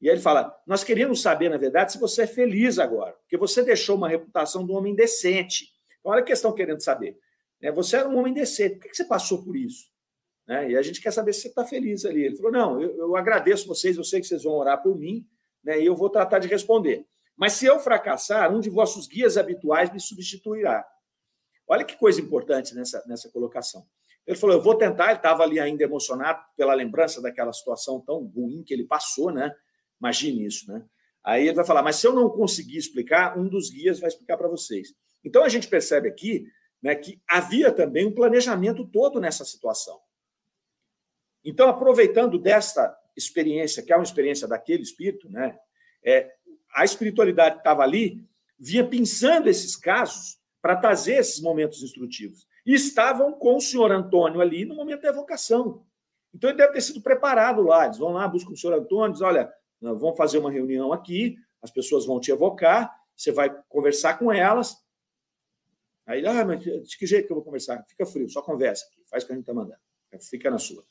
E 0.01 0.09
aí 0.09 0.15
ele 0.15 0.21
fala: 0.21 0.59
nós 0.65 0.83
queríamos 0.83 1.21
saber, 1.21 1.49
na 1.49 1.57
verdade, 1.57 1.91
se 1.91 1.99
você 1.99 2.23
é 2.23 2.27
feliz 2.27 2.79
agora, 2.79 3.13
porque 3.13 3.37
você 3.37 3.63
deixou 3.63 3.95
uma 3.95 4.09
reputação 4.09 4.65
de 4.65 4.71
um 4.71 4.75
homem 4.75 4.95
decente. 4.95 5.67
Então, 5.99 6.11
olha 6.11 6.21
a 6.21 6.25
questão 6.25 6.53
querendo 6.53 6.81
saber. 6.81 7.17
Né? 7.61 7.71
Você 7.71 7.97
era 7.97 8.09
um 8.09 8.17
homem 8.17 8.33
decente, 8.33 8.79
por 8.79 8.89
que 8.89 8.95
você 8.95 9.05
passou 9.05 9.43
por 9.43 9.55
isso? 9.55 9.91
Né? 10.47 10.71
E 10.71 10.77
a 10.77 10.81
gente 10.81 10.99
quer 10.99 11.11
saber 11.11 11.33
se 11.33 11.41
você 11.41 11.47
está 11.49 11.63
feliz 11.63 12.03
ali. 12.03 12.25
Ele 12.25 12.35
falou: 12.35 12.51
não, 12.51 12.81
eu, 12.81 13.15
agradeço 13.15 13.67
vocês, 13.67 13.95
eu 13.95 14.03
sei 14.03 14.19
que 14.19 14.27
vocês 14.27 14.43
vão 14.43 14.53
orar 14.53 14.81
por 14.81 14.97
mim, 14.97 15.27
né? 15.63 15.79
e 15.79 15.85
eu 15.85 15.95
vou 15.95 16.09
tratar 16.09 16.39
de 16.39 16.47
responder. 16.47 17.05
Mas 17.37 17.53
se 17.53 17.65
eu 17.65 17.79
fracassar, 17.79 18.53
um 18.53 18.59
de 18.59 18.69
vossos 18.69 19.07
guias 19.07 19.37
habituais 19.37 19.91
me 19.93 19.99
substituirá. 19.99 20.85
Olha 21.67 21.85
que 21.85 21.95
coisa 21.95 22.19
importante 22.19 22.75
nessa, 22.75 23.03
nessa 23.07 23.29
colocação. 23.29 23.85
Ele 24.25 24.37
falou: 24.37 24.55
Eu 24.55 24.61
vou 24.61 24.75
tentar. 24.75 25.05
Ele 25.05 25.17
estava 25.17 25.43
ali 25.43 25.59
ainda 25.59 25.83
emocionado 25.83 26.41
pela 26.57 26.73
lembrança 26.73 27.21
daquela 27.21 27.53
situação 27.53 28.01
tão 28.01 28.25
ruim 28.25 28.63
que 28.63 28.73
ele 28.73 28.83
passou, 28.83 29.31
né? 29.31 29.53
Imagine 30.01 30.45
isso, 30.45 30.71
né? 30.71 30.83
Aí 31.23 31.47
ele 31.47 31.55
vai 31.55 31.65
falar: 31.65 31.83
Mas 31.83 31.97
se 31.97 32.07
eu 32.07 32.13
não 32.13 32.29
conseguir 32.29 32.77
explicar, 32.77 33.37
um 33.37 33.47
dos 33.47 33.69
guias 33.69 33.99
vai 33.99 34.09
explicar 34.09 34.37
para 34.37 34.47
vocês. 34.47 34.93
Então 35.23 35.43
a 35.43 35.49
gente 35.49 35.67
percebe 35.67 36.09
aqui 36.09 36.47
né, 36.81 36.95
que 36.95 37.21
havia 37.29 37.71
também 37.71 38.05
um 38.07 38.15
planejamento 38.15 38.85
todo 38.87 39.19
nessa 39.19 39.45
situação. 39.45 39.99
Então, 41.43 41.69
aproveitando 41.69 42.39
desta 42.39 42.95
experiência, 43.15 43.83
que 43.83 43.93
é 43.93 43.95
uma 43.95 44.03
experiência 44.03 44.47
daquele 44.47 44.81
espírito, 44.81 45.29
né, 45.29 45.57
é, 46.03 46.31
a 46.73 46.83
espiritualidade 46.83 47.55
que 47.55 47.61
estava 47.61 47.83
ali 47.83 48.23
vinha 48.59 48.85
pensando 48.85 49.47
esses 49.47 49.75
casos 49.75 50.39
para 50.61 50.75
trazer 50.75 51.15
esses 51.15 51.41
momentos 51.41 51.81
instrutivos. 51.83 52.47
E 52.65 52.73
estavam 52.73 53.33
com 53.33 53.57
o 53.57 53.61
senhor 53.61 53.91
Antônio 53.91 54.39
ali 54.39 54.65
no 54.65 54.75
momento 54.75 55.01
da 55.01 55.09
evocação. 55.09 55.83
Então 56.33 56.49
ele 56.49 56.57
deve 56.57 56.73
ter 56.73 56.81
sido 56.81 57.01
preparado 57.01 57.61
lá. 57.63 57.85
Eles 57.85 57.97
vão 57.97 58.11
lá, 58.11 58.27
buscam 58.27 58.53
o 58.53 58.57
senhor 58.57 58.77
Antônio, 58.77 59.13
dizem: 59.13 59.27
olha, 59.27 59.51
vamos 59.81 60.17
fazer 60.17 60.37
uma 60.37 60.51
reunião 60.51 60.93
aqui, 60.93 61.35
as 61.61 61.71
pessoas 61.71 62.05
vão 62.05 62.19
te 62.19 62.31
evocar, 62.31 62.93
você 63.15 63.31
vai 63.31 63.49
conversar 63.67 64.17
com 64.17 64.31
elas. 64.31 64.77
Aí, 66.05 66.25
ah, 66.25 66.45
mas 66.45 66.59
de 66.59 66.97
que 66.97 67.05
jeito 67.05 67.27
que 67.27 67.31
eu 67.31 67.35
vou 67.35 67.45
conversar? 67.45 67.83
Fica 67.87 68.05
frio, 68.05 68.29
só 68.29 68.41
conversa 68.41 68.85
aqui, 68.87 69.03
faz 69.09 69.23
o 69.23 69.27
que 69.27 69.33
a 69.33 69.35
gente 69.35 69.43
está 69.43 69.53
mandando. 69.53 69.79
Fica 70.29 70.49
na 70.49 70.57
sua. 70.57 70.83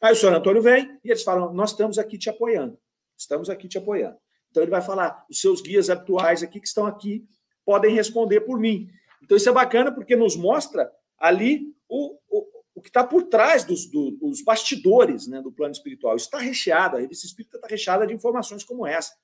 Aí 0.00 0.12
o 0.12 0.16
senhor 0.16 0.34
Antônio 0.34 0.60
vem 0.60 0.98
e 1.02 1.10
eles 1.10 1.22
falam: 1.22 1.52
nós 1.52 1.70
estamos 1.70 1.98
aqui 1.98 2.18
te 2.18 2.28
apoiando. 2.28 2.78
Estamos 3.16 3.48
aqui 3.48 3.68
te 3.68 3.78
apoiando. 3.78 4.18
Então 4.50 4.62
ele 4.62 4.70
vai 4.70 4.82
falar: 4.82 5.24
os 5.30 5.40
seus 5.40 5.60
guias 5.62 5.88
habituais 5.88 6.42
aqui 6.42 6.60
que 6.60 6.66
estão 6.66 6.86
aqui 6.86 7.26
podem 7.64 7.94
responder 7.94 8.42
por 8.42 8.58
mim. 8.58 8.88
Então 9.22 9.36
isso 9.36 9.48
é 9.48 9.52
bacana 9.52 9.92
porque 9.92 10.14
nos 10.14 10.36
mostra 10.36 10.92
ali 11.18 11.74
o, 11.88 12.18
o, 12.28 12.55
o 12.76 12.82
que 12.82 12.90
está 12.90 13.02
por 13.02 13.22
trás 13.22 13.64
dos, 13.64 13.86
do, 13.86 14.10
dos 14.10 14.42
bastidores 14.42 15.26
né, 15.26 15.40
do 15.40 15.50
plano 15.50 15.72
espiritual. 15.72 16.14
Está 16.14 16.38
recheado, 16.38 16.96
a 16.96 17.00
revista 17.00 17.26
espírita 17.26 17.56
está 17.56 17.66
recheada 17.66 18.06
de 18.06 18.12
informações 18.12 18.62
como 18.62 18.86
essa, 18.86 19.16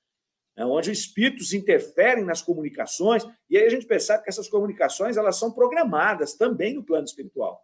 né, 0.57 0.65
onde 0.65 0.89
os 0.89 0.97
espíritos 0.97 1.53
interferem 1.53 2.25
nas 2.25 2.41
comunicações, 2.41 3.23
e 3.47 3.55
aí 3.55 3.63
a 3.63 3.69
gente 3.69 3.85
percebe 3.85 4.23
que 4.23 4.29
essas 4.29 4.49
comunicações 4.49 5.17
elas 5.17 5.37
são 5.37 5.51
programadas 5.51 6.33
também 6.33 6.73
no 6.73 6.83
plano 6.83 7.05
espiritual. 7.05 7.63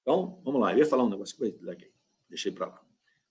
Então, 0.00 0.40
vamos 0.42 0.62
lá, 0.62 0.72
eu 0.72 0.78
ia 0.78 0.86
falar 0.86 1.04
um 1.04 1.10
negócio 1.10 1.36
que 1.36 1.44
eu 1.44 1.76
deixei 2.30 2.52
para 2.52 2.68
lá. 2.68 2.82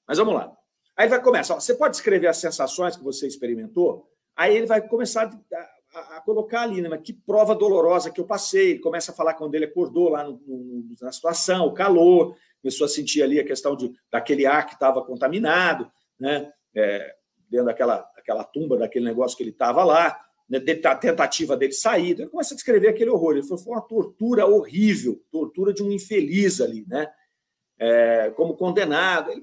Mas 0.07 0.19
vamos 0.19 0.35
lá. 0.35 0.55
Aí 0.95 1.07
vai 1.07 1.21
começar. 1.21 1.55
Você 1.55 1.73
pode 1.73 1.95
escrever 1.95 2.27
as 2.27 2.37
sensações 2.37 2.95
que 2.95 3.03
você 3.03 3.25
experimentou? 3.25 4.07
Aí 4.35 4.55
ele 4.55 4.67
vai 4.67 4.87
começar 4.87 5.25
a, 5.27 5.69
a, 5.93 6.21
colocar 6.21 6.61
ali, 6.61 6.81
né? 6.81 6.97
Que 6.97 7.13
prova 7.13 7.55
dolorosa 7.55 8.11
que 8.11 8.19
eu 8.19 8.25
passei. 8.25 8.71
Ele 8.71 8.79
começa 8.79 9.11
a 9.11 9.15
falar 9.15 9.33
quando 9.33 9.55
ele 9.55 9.65
acordou 9.65 10.09
lá 10.09 10.23
no, 10.23 10.41
no, 10.45 10.85
na 11.01 11.11
situação, 11.11 11.67
o 11.67 11.73
calor, 11.73 12.35
começou 12.61 12.85
a 12.85 12.89
sentir 12.89 13.21
ali 13.21 13.39
a 13.39 13.45
questão 13.45 13.75
de, 13.75 13.91
daquele 14.11 14.45
ar 14.45 14.65
que 14.65 14.73
estava 14.73 15.03
contaminado, 15.03 15.91
né? 16.19 16.51
É, 16.75 17.15
dentro 17.49 17.67
daquela, 17.67 17.97
daquela 18.15 18.43
tumba, 18.43 18.77
daquele 18.77 19.05
negócio 19.05 19.37
que 19.37 19.43
ele 19.43 19.51
estava 19.51 19.83
lá, 19.83 20.19
né? 20.49 20.59
a 20.85 20.95
tentativa 20.95 21.55
dele 21.55 21.73
sair. 21.73 22.11
Então 22.11 22.25
ele 22.25 22.31
começa 22.31 22.53
a 22.53 22.55
descrever 22.55 22.87
aquele 22.87 23.09
horror. 23.09 23.33
Ele 23.33 23.43
falou, 23.43 23.63
foi 23.63 23.73
uma 23.73 23.81
tortura 23.81 24.45
horrível, 24.45 25.21
tortura 25.31 25.73
de 25.73 25.83
um 25.83 25.91
infeliz 25.91 26.59
ali, 26.61 26.85
né? 26.87 27.11
É, 27.77 28.31
como 28.35 28.55
condenado. 28.55 29.31
Ele, 29.31 29.41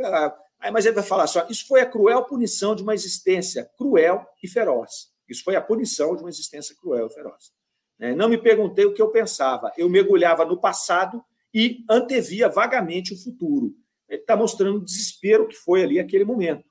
Aí, 0.61 0.71
mas 0.71 0.85
ele 0.85 0.95
vai 0.95 1.05
falar 1.05 1.27
só, 1.27 1.47
isso 1.49 1.67
foi 1.67 1.81
a 1.81 1.87
cruel 1.87 2.23
punição 2.25 2.75
de 2.75 2.83
uma 2.83 2.93
existência 2.93 3.71
cruel 3.79 4.27
e 4.43 4.49
feroz. 4.49 5.09
Isso 5.31 5.45
foi 5.45 5.55
a 5.57 5.61
punição 5.61 6.17
de 6.17 6.23
uma 6.23 6.29
existência 6.29 6.75
cruel 6.75 7.07
e 7.07 7.15
feroz. 7.15 7.53
É, 8.01 8.15
não 8.15 8.29
me 8.29 8.37
perguntei 8.37 8.85
o 8.85 8.93
que 8.93 9.01
eu 9.01 9.11
pensava. 9.11 9.73
Eu 9.77 9.89
mergulhava 9.89 10.45
no 10.45 10.61
passado 10.61 11.23
e 11.55 11.85
antevia 11.89 12.49
vagamente 12.49 13.15
o 13.15 13.23
futuro. 13.23 13.75
Ele 14.09 14.21
está 14.21 14.37
mostrando 14.37 14.79
o 14.79 14.85
desespero 14.85 15.47
que 15.47 15.55
foi 15.55 15.85
ali 15.85 16.01
aquele 16.01 16.25
momento. 16.25 16.65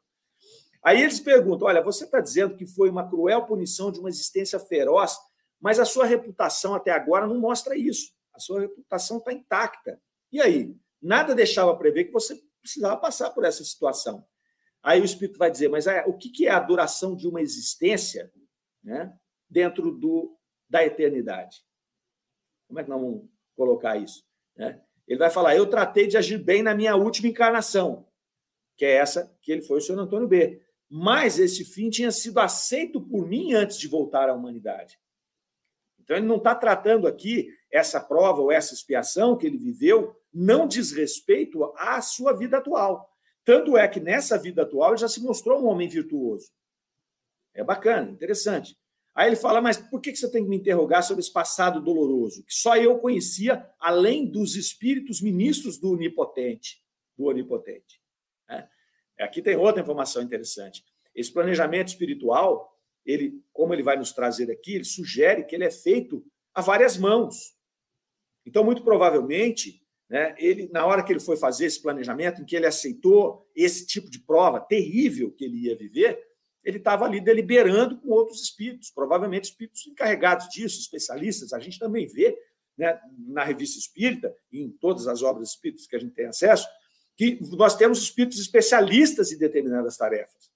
Aí 0.83 1.01
eles 1.01 1.19
perguntam: 1.19 1.67
olha, 1.67 1.81
você 1.81 2.05
está 2.05 2.19
dizendo 2.19 2.55
que 2.55 2.65
foi 2.65 2.89
uma 2.89 3.07
cruel 3.07 3.45
punição 3.45 3.91
de 3.91 3.99
uma 3.99 4.09
existência 4.09 4.59
feroz, 4.59 5.17
mas 5.59 5.79
a 5.79 5.85
sua 5.85 6.05
reputação 6.05 6.73
até 6.73 6.91
agora 6.91 7.27
não 7.27 7.39
mostra 7.39 7.77
isso. 7.77 8.11
A 8.33 8.39
sua 8.39 8.61
reputação 8.61 9.17
está 9.17 9.31
intacta. 9.31 10.01
E 10.31 10.41
aí? 10.41 10.75
Nada 11.01 11.33
deixava 11.33 11.75
prever 11.77 12.05
que 12.05 12.11
você 12.11 12.41
precisava 12.61 12.97
passar 12.97 13.29
por 13.29 13.45
essa 13.45 13.63
situação. 13.63 14.25
Aí 14.83 14.99
o 14.99 15.05
Espírito 15.05 15.37
vai 15.37 15.49
dizer, 15.51 15.69
mas 15.69 15.87
é, 15.87 16.03
o 16.05 16.13
que 16.13 16.45
é 16.45 16.51
a 16.51 16.59
duração 16.59 17.15
de 17.15 17.27
uma 17.27 17.41
existência 17.41 18.31
né, 18.89 19.13
dentro 19.47 19.91
do, 19.91 20.35
da 20.67 20.83
eternidade? 20.83 21.63
Como 22.67 22.79
é 22.79 22.83
que 22.83 22.89
nós 22.89 22.99
vamos 22.99 23.29
colocar 23.55 23.97
isso? 23.97 24.23
Né? 24.55 24.81
Ele 25.07 25.19
vai 25.19 25.29
falar, 25.29 25.55
eu 25.55 25.67
tratei 25.67 26.07
de 26.07 26.17
agir 26.17 26.37
bem 26.37 26.63
na 26.63 26.73
minha 26.73 26.95
última 26.95 27.27
encarnação, 27.27 28.07
que 28.75 28.85
é 28.85 28.95
essa 28.95 29.35
que 29.41 29.51
ele 29.51 29.61
foi 29.61 29.77
o 29.77 29.81
senhor 29.81 29.99
Antônio 29.99 30.27
B. 30.27 30.61
Mas 30.89 31.37
esse 31.37 31.63
fim 31.63 31.89
tinha 31.89 32.11
sido 32.11 32.39
aceito 32.39 32.99
por 32.99 33.27
mim 33.27 33.53
antes 33.53 33.77
de 33.77 33.87
voltar 33.87 34.27
à 34.27 34.33
humanidade. 34.33 34.99
Então 35.99 36.17
ele 36.17 36.25
não 36.25 36.37
está 36.37 36.55
tratando 36.55 37.07
aqui 37.07 37.47
essa 37.71 37.99
prova 37.99 38.41
ou 38.41 38.51
essa 38.51 38.73
expiação 38.73 39.37
que 39.37 39.45
ele 39.45 39.57
viveu 39.57 40.15
não 40.33 40.67
diz 40.67 40.91
respeito 40.91 41.63
à 41.77 42.01
sua 42.01 42.33
vida 42.33 42.57
atual. 42.57 43.07
Tanto 43.43 43.77
é 43.77 43.87
que 43.87 43.99
nessa 43.99 44.37
vida 44.37 44.63
atual 44.63 44.91
ele 44.91 45.01
já 45.01 45.07
se 45.07 45.21
mostrou 45.21 45.61
um 45.61 45.67
homem 45.67 45.87
virtuoso. 45.87 46.51
É 47.53 47.63
bacana, 47.63 48.09
interessante. 48.09 48.78
Aí 49.19 49.27
ele 49.27 49.35
fala, 49.35 49.59
mas 49.59 49.75
por 49.75 49.99
que 49.99 50.15
você 50.15 50.31
tem 50.31 50.45
que 50.45 50.49
me 50.49 50.55
interrogar 50.55 51.03
sobre 51.03 51.19
esse 51.19 51.33
passado 51.33 51.81
doloroso? 51.81 52.41
Que 52.45 52.53
só 52.53 52.77
eu 52.77 52.99
conhecia, 52.99 53.69
além 53.77 54.25
dos 54.25 54.55
espíritos 54.55 55.19
ministros 55.19 55.77
do 55.77 55.91
Onipotente. 55.91 56.81
Do 57.17 57.25
Onipotente. 57.25 58.01
É. 58.49 58.65
Aqui 59.19 59.41
tem 59.41 59.57
outra 59.57 59.81
informação 59.81 60.21
interessante. 60.21 60.85
Esse 61.13 61.33
planejamento 61.33 61.89
espiritual, 61.89 62.73
ele, 63.05 63.43
como 63.51 63.73
ele 63.73 63.83
vai 63.83 63.97
nos 63.97 64.13
trazer 64.13 64.49
aqui, 64.49 64.75
ele 64.75 64.85
sugere 64.85 65.43
que 65.43 65.53
ele 65.53 65.65
é 65.65 65.71
feito 65.71 66.25
a 66.53 66.61
várias 66.61 66.97
mãos. 66.97 67.57
Então, 68.45 68.63
muito 68.63 68.85
provavelmente, 68.85 69.85
né, 70.09 70.33
ele, 70.37 70.69
na 70.71 70.85
hora 70.85 71.03
que 71.03 71.11
ele 71.11 71.19
foi 71.19 71.35
fazer 71.35 71.65
esse 71.65 71.81
planejamento, 71.81 72.41
em 72.41 72.45
que 72.45 72.55
ele 72.55 72.67
aceitou 72.67 73.45
esse 73.53 73.85
tipo 73.85 74.09
de 74.09 74.19
prova 74.19 74.61
terrível 74.61 75.29
que 75.29 75.43
ele 75.43 75.65
ia 75.65 75.77
viver, 75.77 76.28
ele 76.69 76.77
estava 76.77 77.05
ali 77.05 77.19
deliberando 77.19 77.97
com 77.97 78.09
outros 78.09 78.41
espíritos, 78.41 78.89
provavelmente 78.89 79.45
espíritos 79.45 79.85
encarregados 79.87 80.47
disso, 80.49 80.79
especialistas. 80.79 81.51
A 81.51 81.59
gente 81.59 81.79
também 81.79 82.07
vê 82.07 82.37
né, 82.77 82.99
na 83.27 83.43
revista 83.43 83.77
espírita, 83.77 84.33
e 84.51 84.61
em 84.61 84.69
todas 84.69 85.07
as 85.07 85.21
obras 85.21 85.49
espíritas 85.49 85.85
que 85.85 85.95
a 85.95 85.99
gente 85.99 86.13
tem 86.13 86.27
acesso, 86.27 86.67
que 87.17 87.37
nós 87.51 87.75
temos 87.75 88.01
espíritos 88.01 88.39
especialistas 88.39 89.31
em 89.31 89.37
determinadas 89.37 89.97
tarefas. 89.97 90.49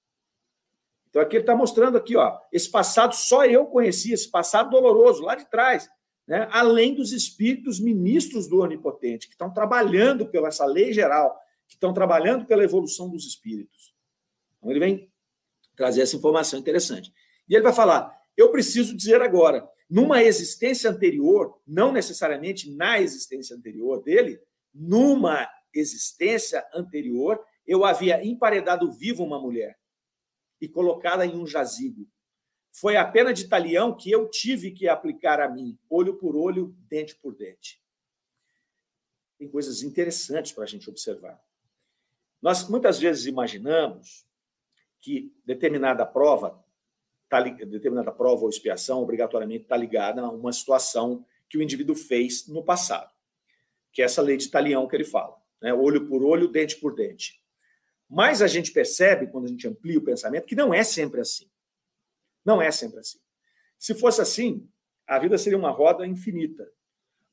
Então, 1.10 1.22
aqui 1.22 1.36
ele 1.36 1.44
está 1.44 1.56
mostrando 1.56 1.98
aqui, 1.98 2.16
ó, 2.16 2.40
esse 2.52 2.72
passado 2.72 3.14
só 3.14 3.46
eu 3.46 3.66
conhecia, 3.66 4.14
esse 4.14 4.32
passado 4.32 4.70
doloroso, 4.70 5.22
lá 5.22 5.36
de 5.36 5.46
trás, 5.50 5.90
né? 6.26 6.48
além 6.52 6.96
dos 6.96 7.12
espíritos 7.12 7.80
ministros 7.80 8.48
do 8.48 8.62
Onipotente, 8.62 9.28
que 9.28 9.34
estão 9.34 9.54
trabalhando 9.54 10.26
pela 10.26 10.48
essa 10.48 10.66
lei 10.66 10.94
geral, 10.94 11.38
que 11.68 11.76
estão 11.76 11.94
trabalhando 11.94 12.46
pela 12.46 12.64
evolução 12.64 13.10
dos 13.10 13.28
espíritos. 13.28 13.94
Então, 14.58 14.72
ele 14.72 14.80
vem 14.80 15.13
trazer 15.76 16.02
essa 16.02 16.16
informação 16.16 16.60
interessante. 16.60 17.12
E 17.48 17.56
ele 17.56 17.64
vai 17.64 17.74
falar: 17.74 18.16
eu 18.36 18.52
preciso 18.52 18.96
dizer 18.96 19.22
agora, 19.22 19.68
numa 19.90 20.24
existência 20.24 20.90
anterior, 20.90 21.62
não 21.68 21.92
necessariamente 21.92 22.74
na 22.76 23.00
existência 23.00 23.56
anterior 23.56 24.02
dele, 24.02 24.40
numa 24.74 25.48
existência 25.74 26.66
anterior, 26.74 27.44
eu 27.66 27.86
havia 27.86 28.24
emparedado 28.26 28.92
vivo 28.92 29.24
uma 29.24 29.40
mulher 29.40 29.78
e 30.60 30.68
colocada 30.68 31.26
em 31.26 31.36
um 31.36 31.46
jazigo. 31.46 32.08
Foi 32.72 32.98
a 32.98 33.06
pena 33.06 33.34
de 33.34 33.48
talião 33.48 33.96
que 33.96 34.10
eu 34.10 34.30
tive 34.30 34.72
que 34.72 34.88
aplicar 34.88 35.40
a 35.40 35.48
mim, 35.48 35.78
olho 35.90 36.18
por 36.18 36.36
olho, 36.36 36.76
dente 36.90 37.16
por 37.16 37.36
dente. 37.36 37.82
Tem 39.38 39.48
coisas 39.48 39.84
interessantes 39.84 40.52
para 40.52 40.64
a 40.64 40.68
gente 40.68 40.90
observar. 40.90 41.40
Nós 42.42 42.68
muitas 42.68 43.00
vezes 43.00 43.26
imaginamos 43.26 44.26
que 45.04 45.36
determinada 45.46 46.06
prova, 46.06 46.64
tá, 47.28 47.42
determinada 47.42 48.10
prova 48.10 48.44
ou 48.44 48.50
expiação, 48.50 49.02
obrigatoriamente 49.02 49.64
está 49.64 49.76
ligada 49.76 50.22
a 50.22 50.32
uma 50.32 50.54
situação 50.54 51.26
que 51.50 51.58
o 51.58 51.62
indivíduo 51.62 51.94
fez 51.94 52.48
no 52.48 52.64
passado, 52.64 53.12
que 53.92 54.02
é 54.02 54.06
essa 54.06 54.22
lei 54.22 54.38
de 54.38 54.50
talião 54.50 54.88
que 54.88 54.96
ele 54.96 55.04
fala, 55.04 55.36
né? 55.62 55.74
olho 55.74 56.08
por 56.08 56.24
olho, 56.24 56.48
dente 56.48 56.78
por 56.78 56.96
dente. 56.96 57.44
Mas 58.10 58.42
a 58.42 58.48
gente 58.48 58.72
percebe, 58.72 59.28
quando 59.28 59.46
a 59.46 59.50
gente 59.50 59.68
amplia 59.68 60.00
o 60.00 60.04
pensamento, 60.04 60.48
que 60.48 60.56
não 60.56 60.74
é 60.74 60.84
sempre 60.84 61.20
assim. 61.20 61.52
Não 62.46 62.62
é 62.62 62.72
sempre 62.72 63.00
assim. 63.00 63.20
Se 63.78 63.94
fosse 63.94 64.22
assim, 64.22 64.70
a 65.06 65.20
vida 65.20 65.38
seria 65.38 65.58
uma 65.58 65.72
roda 65.72 66.08
infinita. 66.08 66.66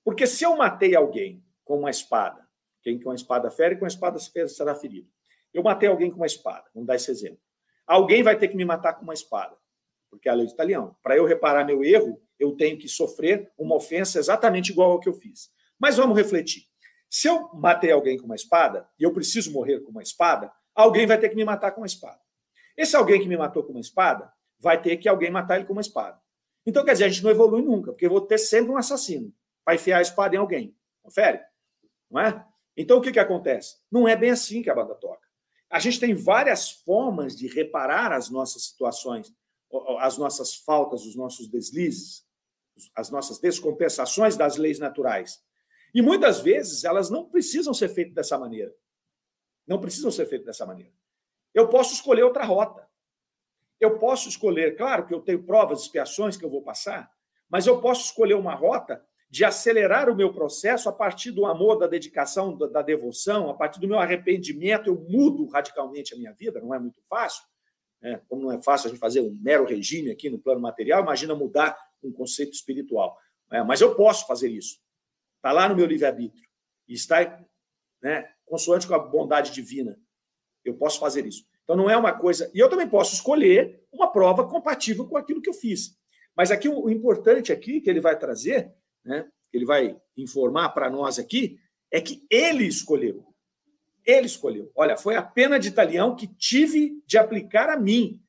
Porque 0.03 0.27
se 0.27 0.43
eu 0.45 0.57
matei 0.57 0.97
alguém 0.97 1.45
com 1.65 1.79
uma 1.79 1.91
espada, 1.91 2.45
quem 2.83 2.99
com 2.99 3.11
uma 3.11 3.15
espada 3.15 3.49
fere, 3.49 3.77
com 3.77 3.85
uma 3.85 3.89
espada 3.89 4.19
será 4.19 4.75
ferido. 4.75 5.09
Eu 5.55 5.63
matei 5.63 5.89
alguém 5.89 6.11
com 6.11 6.17
uma 6.17 6.27
espada, 6.27 6.65
vamos 6.75 6.89
dar 6.89 6.97
esse 6.97 7.11
exemplo. 7.11 7.41
Alguém 7.91 8.23
vai 8.23 8.39
ter 8.39 8.47
que 8.47 8.57
me 8.57 8.65
matar 8.65 8.93
com 8.93 9.03
uma 9.03 9.13
espada, 9.13 9.57
porque 10.09 10.29
é 10.29 10.33
a 10.33 10.35
lei 10.37 10.47
de 10.47 10.53
italiano. 10.53 10.97
Para 11.03 11.17
eu 11.17 11.25
reparar 11.25 11.65
meu 11.65 11.83
erro, 11.83 12.23
eu 12.39 12.55
tenho 12.55 12.79
que 12.79 12.89
sofrer 12.89 13.51
uma 13.59 13.75
ofensa 13.75 14.21
exatamente 14.21 14.71
igual 14.71 14.93
ao 14.93 15.01
que 15.01 15.09
eu 15.09 15.13
fiz. 15.13 15.51
Mas 15.77 15.97
vamos 15.97 16.17
refletir. 16.17 16.63
Se 17.11 17.27
eu 17.27 17.53
matei 17.53 17.91
alguém 17.91 18.17
com 18.17 18.27
uma 18.27 18.37
espada 18.37 18.89
e 18.97 19.03
eu 19.03 19.13
preciso 19.13 19.53
morrer 19.53 19.81
com 19.81 19.91
uma 19.91 20.05
espada, 20.05 20.53
alguém 20.73 21.05
vai 21.05 21.19
ter 21.19 21.31
que 21.31 21.35
me 21.35 21.45
matar 21.45 21.73
com 21.73 21.81
uma 21.81 21.87
espada. 21.89 22.21
Esse 22.77 22.95
alguém 22.95 23.21
que 23.21 23.27
me 23.27 23.37
matou 23.37 23.65
com 23.65 23.73
uma 23.73 23.81
espada 23.81 24.33
vai 24.57 24.81
ter 24.81 24.97
que 24.97 25.09
alguém 25.09 25.33
matar 25.33 25.57
ele 25.57 25.65
com 25.65 25.73
uma 25.73 25.81
espada. 25.83 26.17
Então, 26.65 26.85
quer 26.85 26.93
dizer, 26.93 27.07
a 27.07 27.09
gente 27.09 27.25
não 27.25 27.31
evolui 27.33 27.61
nunca, 27.61 27.91
porque 27.91 28.07
eu 28.07 28.11
vou 28.11 28.21
ter 28.21 28.39
sempre 28.39 28.71
um 28.71 28.77
assassino 28.77 29.35
para 29.65 29.75
enfiar 29.75 29.99
a 29.99 30.03
espada 30.03 30.37
em 30.37 30.39
alguém. 30.39 30.77
Confere? 31.03 31.41
Não 32.09 32.21
é? 32.21 32.47
Então, 32.77 32.99
o 32.99 33.01
que, 33.01 33.11
que 33.11 33.19
acontece? 33.19 33.79
Não 33.91 34.07
é 34.07 34.15
bem 34.15 34.31
assim 34.31 34.63
que 34.63 34.71
a 34.71 34.75
banda 34.77 34.95
toca. 34.95 35.30
A 35.71 35.79
gente 35.79 36.01
tem 36.01 36.15
várias 36.15 36.71
formas 36.71 37.37
de 37.37 37.47
reparar 37.47 38.13
as 38.13 38.29
nossas 38.29 38.65
situações, 38.65 39.33
as 40.01 40.19
nossas 40.19 40.57
faltas, 40.57 41.07
os 41.07 41.15
nossos 41.15 41.47
deslizes, 41.47 42.27
as 42.95 43.09
nossas 43.11 43.39
descompensações 43.39 44.37
das 44.37 44.57
leis 44.57 44.81
naturais. 44.81 45.41
E 45.95 46.03
muitas 46.03 46.41
vezes 46.41 46.83
elas 46.83 47.09
não 47.09 47.25
precisam 47.25 47.73
ser 47.73 47.89
feitas 47.89 48.15
dessa 48.15 48.37
maneira. 48.37 48.75
Não 49.67 49.81
precisam 49.81 50.11
ser 50.11 50.27
feitas 50.27 50.47
dessa 50.47 50.67
maneira. 50.67 50.93
Eu 51.55 51.69
posso 51.69 51.95
escolher 51.95 52.25
outra 52.25 52.45
rota. 52.45 52.89
Eu 53.79 53.99
posso 53.99 54.29
escolher, 54.29 54.77
claro 54.77 55.07
que 55.07 55.15
eu 55.15 55.21
tenho 55.21 55.45
provas, 55.45 55.83
expiações 55.83 56.37
que 56.37 56.45
eu 56.45 56.51
vou 56.51 56.63
passar, 56.63 57.11
mas 57.49 57.67
eu 57.67 57.81
posso 57.81 58.07
escolher 58.07 58.35
uma 58.35 58.55
rota 58.55 59.05
de 59.31 59.45
acelerar 59.45 60.11
o 60.11 60.17
meu 60.17 60.33
processo 60.33 60.89
a 60.89 60.93
partir 60.93 61.31
do 61.31 61.47
amor, 61.47 61.79
da 61.79 61.87
dedicação, 61.87 62.57
da, 62.57 62.83
devoção, 62.83 63.49
a 63.49 63.55
partir 63.55 63.79
do 63.79 63.87
meu 63.87 64.01
arrependimento, 64.01 64.89
eu 64.89 64.97
mudo 65.09 65.47
radicalmente 65.47 66.13
a 66.13 66.17
minha 66.17 66.33
vida, 66.33 66.61
não 66.61 66.75
é 66.75 66.81
muito 66.81 67.01
fácil. 67.09 67.45
Né? 68.03 68.21
Como 68.29 68.43
não 68.43 68.51
é 68.51 68.61
fácil 68.61 68.89
a 68.89 68.91
gente 68.91 68.99
fazer 68.99 69.21
um 69.21 69.39
mero 69.41 69.65
regime 69.65 70.11
aqui 70.11 70.29
no 70.29 70.39
plano 70.39 70.61
material, 70.61 71.01
imagina 71.03 71.33
mudar 71.33 71.79
um 72.03 72.11
conceito 72.11 72.55
espiritual. 72.55 73.17
Né? 73.49 73.63
Mas 73.63 73.81
eu 73.81 73.95
posso 73.95 74.27
fazer 74.27 74.49
isso. 74.49 74.81
Está 75.37 75.53
lá 75.53 75.69
no 75.69 75.77
meu 75.77 75.87
livre-arbítrio. 75.87 76.49
E 76.89 76.95
está 76.95 77.41
né, 78.03 78.29
consoante 78.45 78.89
com 78.89 78.95
a 78.95 78.99
bondade 78.99 79.53
divina. 79.53 79.97
Eu 80.65 80.75
posso 80.75 80.99
fazer 80.99 81.25
isso. 81.25 81.47
Então 81.63 81.77
não 81.77 81.89
é 81.89 81.97
uma 81.97 82.13
coisa. 82.13 82.51
E 82.53 82.59
eu 82.59 82.69
também 82.69 82.89
posso 82.89 83.15
escolher 83.15 83.81
uma 83.93 84.11
prova 84.11 84.49
compatível 84.49 85.07
com 85.07 85.17
aquilo 85.17 85.41
que 85.41 85.49
eu 85.49 85.55
fiz. 85.55 85.97
Mas 86.37 86.51
aqui 86.51 86.69
o 86.69 86.91
importante 86.91 87.53
aqui 87.53 87.81
que 87.81 87.89
ele 87.89 88.01
vai 88.01 88.19
trazer, 88.19 88.75
né, 89.05 89.29
que 89.51 89.57
ele 89.57 89.65
vai 89.65 90.01
informar 90.17 90.71
para 90.71 90.91
nós 90.91 91.19
aqui, 91.19 91.59
é 91.91 92.01
que 92.01 92.25
ele 92.31 92.65
escolheu. 92.65 93.27
Ele 94.05 94.27
escolheu. 94.27 94.71
Olha, 94.75 94.97
foi 94.97 95.17
a 95.17 95.23
pena 95.23 95.59
de 95.59 95.71
talião 95.71 96.17
que 96.17 96.27
tive 96.27 97.03
de 97.07 97.19
aplicar 97.19 97.69
a 97.69 97.79
mim. 97.79 98.23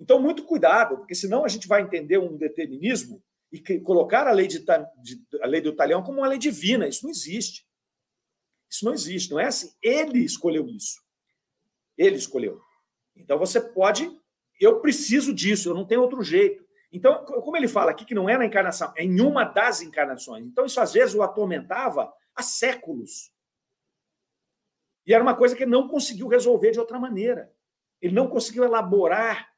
Então, 0.00 0.20
muito 0.20 0.44
cuidado, 0.44 0.96
porque 0.98 1.14
senão 1.14 1.44
a 1.44 1.48
gente 1.48 1.66
vai 1.66 1.82
entender 1.82 2.18
um 2.18 2.36
determinismo 2.36 3.22
e 3.52 3.80
colocar 3.80 4.26
a 4.26 4.32
lei, 4.32 4.46
de, 4.46 4.58
de, 4.58 5.26
a 5.42 5.46
lei 5.46 5.60
do 5.60 5.74
talião 5.74 6.02
como 6.02 6.18
uma 6.18 6.28
lei 6.28 6.38
divina. 6.38 6.86
Isso 6.86 7.04
não 7.04 7.10
existe. 7.10 7.66
Isso 8.70 8.84
não 8.84 8.92
existe, 8.92 9.30
não 9.30 9.40
é 9.40 9.46
assim. 9.46 9.72
Ele 9.82 10.20
escolheu 10.20 10.68
isso. 10.68 11.00
Ele 11.96 12.16
escolheu. 12.16 12.60
Então 13.16 13.38
você 13.38 13.60
pode, 13.60 14.08
eu 14.60 14.80
preciso 14.80 15.34
disso, 15.34 15.70
eu 15.70 15.74
não 15.74 15.86
tenho 15.86 16.02
outro 16.02 16.22
jeito. 16.22 16.67
Então, 16.90 17.24
como 17.24 17.56
ele 17.56 17.68
fala 17.68 17.90
aqui 17.90 18.04
que 18.04 18.14
não 18.14 18.28
é 18.28 18.38
na 18.38 18.46
encarnação, 18.46 18.92
é 18.96 19.04
em 19.04 19.20
uma 19.20 19.44
das 19.44 19.82
encarnações. 19.82 20.44
Então 20.46 20.64
isso 20.64 20.80
às 20.80 20.92
vezes 20.92 21.14
o 21.14 21.22
atormentava 21.22 22.12
há 22.34 22.42
séculos. 22.42 23.30
E 25.06 25.12
era 25.12 25.22
uma 25.22 25.36
coisa 25.36 25.54
que 25.54 25.64
ele 25.64 25.70
não 25.70 25.88
conseguiu 25.88 26.28
resolver 26.28 26.70
de 26.70 26.80
outra 26.80 26.98
maneira. 26.98 27.52
Ele 28.00 28.14
não 28.14 28.28
conseguiu 28.28 28.64
elaborar 28.64 29.48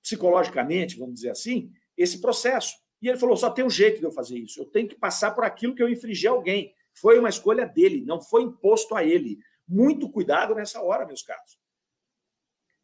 psicologicamente, 0.00 0.98
vamos 0.98 1.14
dizer 1.14 1.30
assim, 1.30 1.72
esse 1.96 2.20
processo. 2.20 2.76
E 3.00 3.08
ele 3.08 3.18
falou: 3.18 3.36
só 3.36 3.50
tem 3.50 3.64
um 3.64 3.70
jeito 3.70 3.98
de 3.98 4.04
eu 4.04 4.12
fazer 4.12 4.38
isso. 4.38 4.60
Eu 4.60 4.66
tenho 4.66 4.88
que 4.88 4.96
passar 4.96 5.32
por 5.32 5.44
aquilo 5.44 5.74
que 5.74 5.82
eu 5.82 5.88
infringi 5.88 6.26
a 6.26 6.30
alguém. 6.30 6.74
Foi 6.94 7.18
uma 7.18 7.28
escolha 7.28 7.66
dele, 7.66 8.04
não 8.04 8.20
foi 8.20 8.42
imposto 8.42 8.94
a 8.94 9.04
ele. 9.04 9.38
Muito 9.66 10.10
cuidado 10.10 10.54
nessa 10.54 10.82
hora, 10.82 11.06
meus 11.06 11.22
caros. 11.22 11.58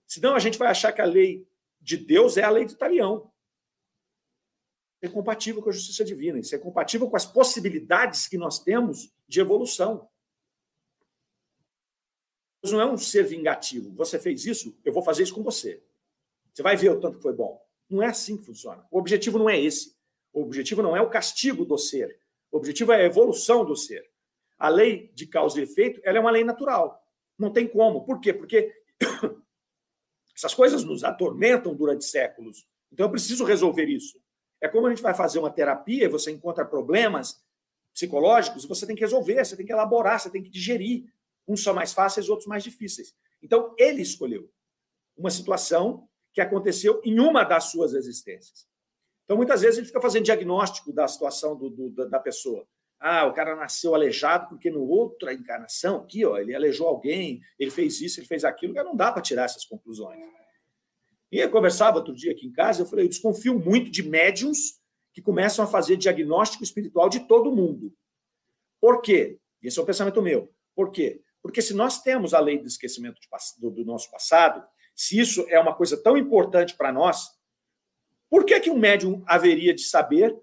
Senão 0.06 0.34
a 0.34 0.38
gente 0.38 0.58
vai 0.58 0.68
achar 0.68 0.92
que 0.92 1.02
a 1.02 1.04
lei 1.04 1.46
de 1.80 1.96
Deus 1.96 2.36
é 2.36 2.42
a 2.42 2.50
lei 2.50 2.64
do 2.64 2.74
talião. 2.74 3.30
É 5.00 5.08
compatível 5.08 5.62
com 5.62 5.70
a 5.70 5.72
justiça 5.72 6.04
divina, 6.04 6.38
isso 6.38 6.54
é 6.54 6.58
compatível 6.58 7.08
com 7.08 7.16
as 7.16 7.24
possibilidades 7.24 8.26
que 8.26 8.36
nós 8.36 8.58
temos 8.58 9.12
de 9.28 9.40
evolução. 9.40 10.08
Deus 12.62 12.72
não 12.72 12.80
é 12.80 12.86
um 12.86 12.98
ser 12.98 13.22
vingativo. 13.22 13.94
Você 13.94 14.18
fez 14.18 14.44
isso, 14.44 14.76
eu 14.84 14.92
vou 14.92 15.02
fazer 15.02 15.22
isso 15.22 15.34
com 15.34 15.42
você. 15.42 15.82
Você 16.52 16.62
vai 16.62 16.76
ver 16.76 16.90
o 16.90 17.00
tanto 17.00 17.18
que 17.18 17.22
foi 17.22 17.32
bom. 17.32 17.64
Não 17.88 18.02
é 18.02 18.06
assim 18.06 18.36
que 18.36 18.44
funciona. 18.44 18.84
O 18.90 18.98
objetivo 18.98 19.38
não 19.38 19.48
é 19.48 19.58
esse. 19.58 19.96
O 20.32 20.42
objetivo 20.42 20.82
não 20.82 20.96
é 20.96 21.00
o 21.00 21.08
castigo 21.08 21.64
do 21.64 21.78
ser. 21.78 22.18
O 22.50 22.56
objetivo 22.56 22.92
é 22.92 22.96
a 22.96 23.04
evolução 23.04 23.64
do 23.64 23.76
ser. 23.76 24.10
A 24.58 24.68
lei 24.68 25.12
de 25.14 25.26
causa 25.26 25.60
e 25.60 25.62
efeito 25.62 26.00
ela 26.02 26.18
é 26.18 26.20
uma 26.20 26.30
lei 26.30 26.42
natural. 26.42 27.00
Não 27.38 27.52
tem 27.52 27.66
como. 27.66 28.04
Por 28.04 28.20
quê? 28.20 28.34
Porque 28.34 28.72
essas 30.34 30.52
coisas 30.52 30.82
nos 30.82 31.04
atormentam 31.04 31.74
durante 31.74 32.04
séculos. 32.04 32.66
Então 32.92 33.06
eu 33.06 33.10
preciso 33.10 33.44
resolver 33.44 33.84
isso. 33.84 34.20
É 34.60 34.68
como 34.68 34.86
a 34.86 34.90
gente 34.90 35.02
vai 35.02 35.14
fazer 35.14 35.38
uma 35.38 35.50
terapia, 35.50 36.08
você 36.08 36.30
encontra 36.30 36.64
problemas 36.64 37.40
psicológicos, 37.92 38.64
você 38.64 38.86
tem 38.86 38.96
que 38.96 39.02
resolver, 39.02 39.44
você 39.44 39.56
tem 39.56 39.66
que 39.66 39.72
elaborar, 39.72 40.20
você 40.20 40.30
tem 40.30 40.42
que 40.42 40.50
digerir. 40.50 41.04
Uns 41.46 41.62
são 41.62 41.74
mais 41.74 41.92
fáceis, 41.92 42.28
outros 42.28 42.46
mais 42.46 42.62
difíceis. 42.62 43.14
Então 43.42 43.74
ele 43.78 44.02
escolheu 44.02 44.50
uma 45.16 45.30
situação 45.30 46.08
que 46.32 46.40
aconteceu 46.40 47.00
em 47.04 47.18
uma 47.18 47.42
das 47.42 47.64
suas 47.64 47.94
existências. 47.94 48.68
Então, 49.24 49.36
muitas 49.36 49.60
vezes, 49.60 49.76
a 49.76 49.80
gente 49.80 49.88
fica 49.88 50.00
fazendo 50.00 50.24
diagnóstico 50.24 50.90
da 50.92 51.06
situação 51.06 51.54
do, 51.54 51.68
do, 51.68 52.08
da 52.08 52.18
pessoa. 52.18 52.66
Ah, 52.98 53.26
o 53.26 53.32
cara 53.34 53.54
nasceu 53.54 53.94
aleijado 53.94 54.48
porque 54.48 54.70
no 54.70 54.82
outra 54.82 55.34
encarnação 55.34 55.98
aqui, 55.98 56.24
ó, 56.24 56.38
ele 56.38 56.54
aleijou 56.54 56.88
alguém, 56.88 57.40
ele 57.58 57.70
fez 57.70 58.00
isso, 58.00 58.18
ele 58.18 58.26
fez 58.26 58.44
aquilo, 58.44 58.72
não 58.74 58.96
dá 58.96 59.12
para 59.12 59.20
tirar 59.20 59.44
essas 59.44 59.64
conclusões. 59.64 60.18
E 61.30 61.38
eu 61.38 61.50
conversava 61.50 61.98
outro 61.98 62.14
dia 62.14 62.32
aqui 62.32 62.46
em 62.46 62.52
casa, 62.52 62.82
eu 62.82 62.86
falei, 62.86 63.04
eu 63.04 63.08
desconfio 63.08 63.58
muito 63.58 63.90
de 63.90 64.02
médiums 64.02 64.78
que 65.12 65.20
começam 65.20 65.64
a 65.64 65.68
fazer 65.68 65.96
diagnóstico 65.96 66.64
espiritual 66.64 67.08
de 67.08 67.20
todo 67.20 67.54
mundo. 67.54 67.92
Por 68.80 69.02
quê? 69.02 69.38
Esse 69.62 69.78
é 69.78 69.82
o 69.82 69.86
pensamento 69.86 70.22
meu. 70.22 70.52
Por 70.74 70.90
quê? 70.90 71.20
Porque 71.42 71.60
se 71.60 71.74
nós 71.74 72.02
temos 72.02 72.32
a 72.32 72.40
lei 72.40 72.58
do 72.58 72.66
esquecimento 72.66 73.20
do, 73.58 73.70
do 73.70 73.84
nosso 73.84 74.10
passado, 74.10 74.64
se 74.94 75.18
isso 75.18 75.44
é 75.48 75.58
uma 75.58 75.74
coisa 75.74 75.96
tão 75.96 76.16
importante 76.16 76.76
para 76.76 76.92
nós, 76.92 77.30
por 78.30 78.44
que, 78.44 78.58
que 78.60 78.70
um 78.70 78.78
médium 78.78 79.22
haveria 79.26 79.74
de 79.74 79.82
saber 79.82 80.36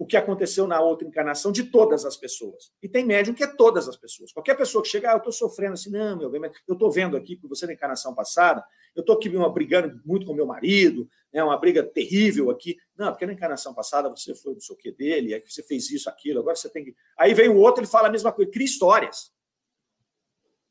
o 0.00 0.06
que 0.06 0.16
aconteceu 0.16 0.66
na 0.66 0.80
outra 0.80 1.06
encarnação 1.06 1.52
de 1.52 1.64
todas 1.64 2.06
as 2.06 2.16
pessoas? 2.16 2.72
E 2.82 2.88
tem 2.88 3.04
médium 3.04 3.34
que 3.34 3.44
é 3.44 3.46
todas 3.46 3.86
as 3.86 3.98
pessoas. 3.98 4.32
Qualquer 4.32 4.54
pessoa 4.54 4.82
que 4.82 4.88
chega, 4.88 5.10
ah, 5.10 5.12
eu 5.12 5.18
estou 5.18 5.30
sofrendo 5.30 5.74
assim, 5.74 5.90
não, 5.90 6.16
meu 6.16 6.30
bem, 6.30 6.40
eu 6.66 6.72
estou 6.72 6.90
vendo 6.90 7.18
aqui 7.18 7.36
que 7.36 7.46
você 7.46 7.66
na 7.66 7.74
encarnação 7.74 8.14
passada, 8.14 8.64
eu 8.96 9.02
estou 9.02 9.14
aqui 9.14 9.28
uma, 9.28 9.52
brigando 9.52 10.00
muito 10.02 10.24
com 10.24 10.32
meu 10.32 10.46
marido, 10.46 11.06
né, 11.30 11.44
uma 11.44 11.58
briga 11.58 11.82
terrível 11.82 12.48
aqui. 12.48 12.78
Não, 12.96 13.12
porque 13.12 13.26
na 13.26 13.34
encarnação 13.34 13.74
passada 13.74 14.08
você 14.08 14.34
foi 14.34 14.54
não 14.54 14.60
sei 14.60 14.74
o 14.74 14.78
que 14.78 14.90
dele, 14.90 15.34
aí 15.34 15.42
você 15.46 15.62
fez 15.62 15.90
isso, 15.90 16.08
aquilo, 16.08 16.40
agora 16.40 16.56
você 16.56 16.70
tem 16.70 16.82
que. 16.82 16.96
Aí 17.18 17.34
vem 17.34 17.50
o 17.50 17.58
outro, 17.58 17.82
ele 17.82 17.90
fala 17.90 18.08
a 18.08 18.10
mesma 18.10 18.32
coisa, 18.32 18.50
cria 18.50 18.64
histórias. 18.64 19.30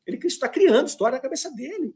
Ele 0.08 0.18
está 0.26 0.50
criando 0.50 0.88
história 0.88 1.18
na 1.18 1.22
cabeça 1.22 1.52
dele. 1.52 1.94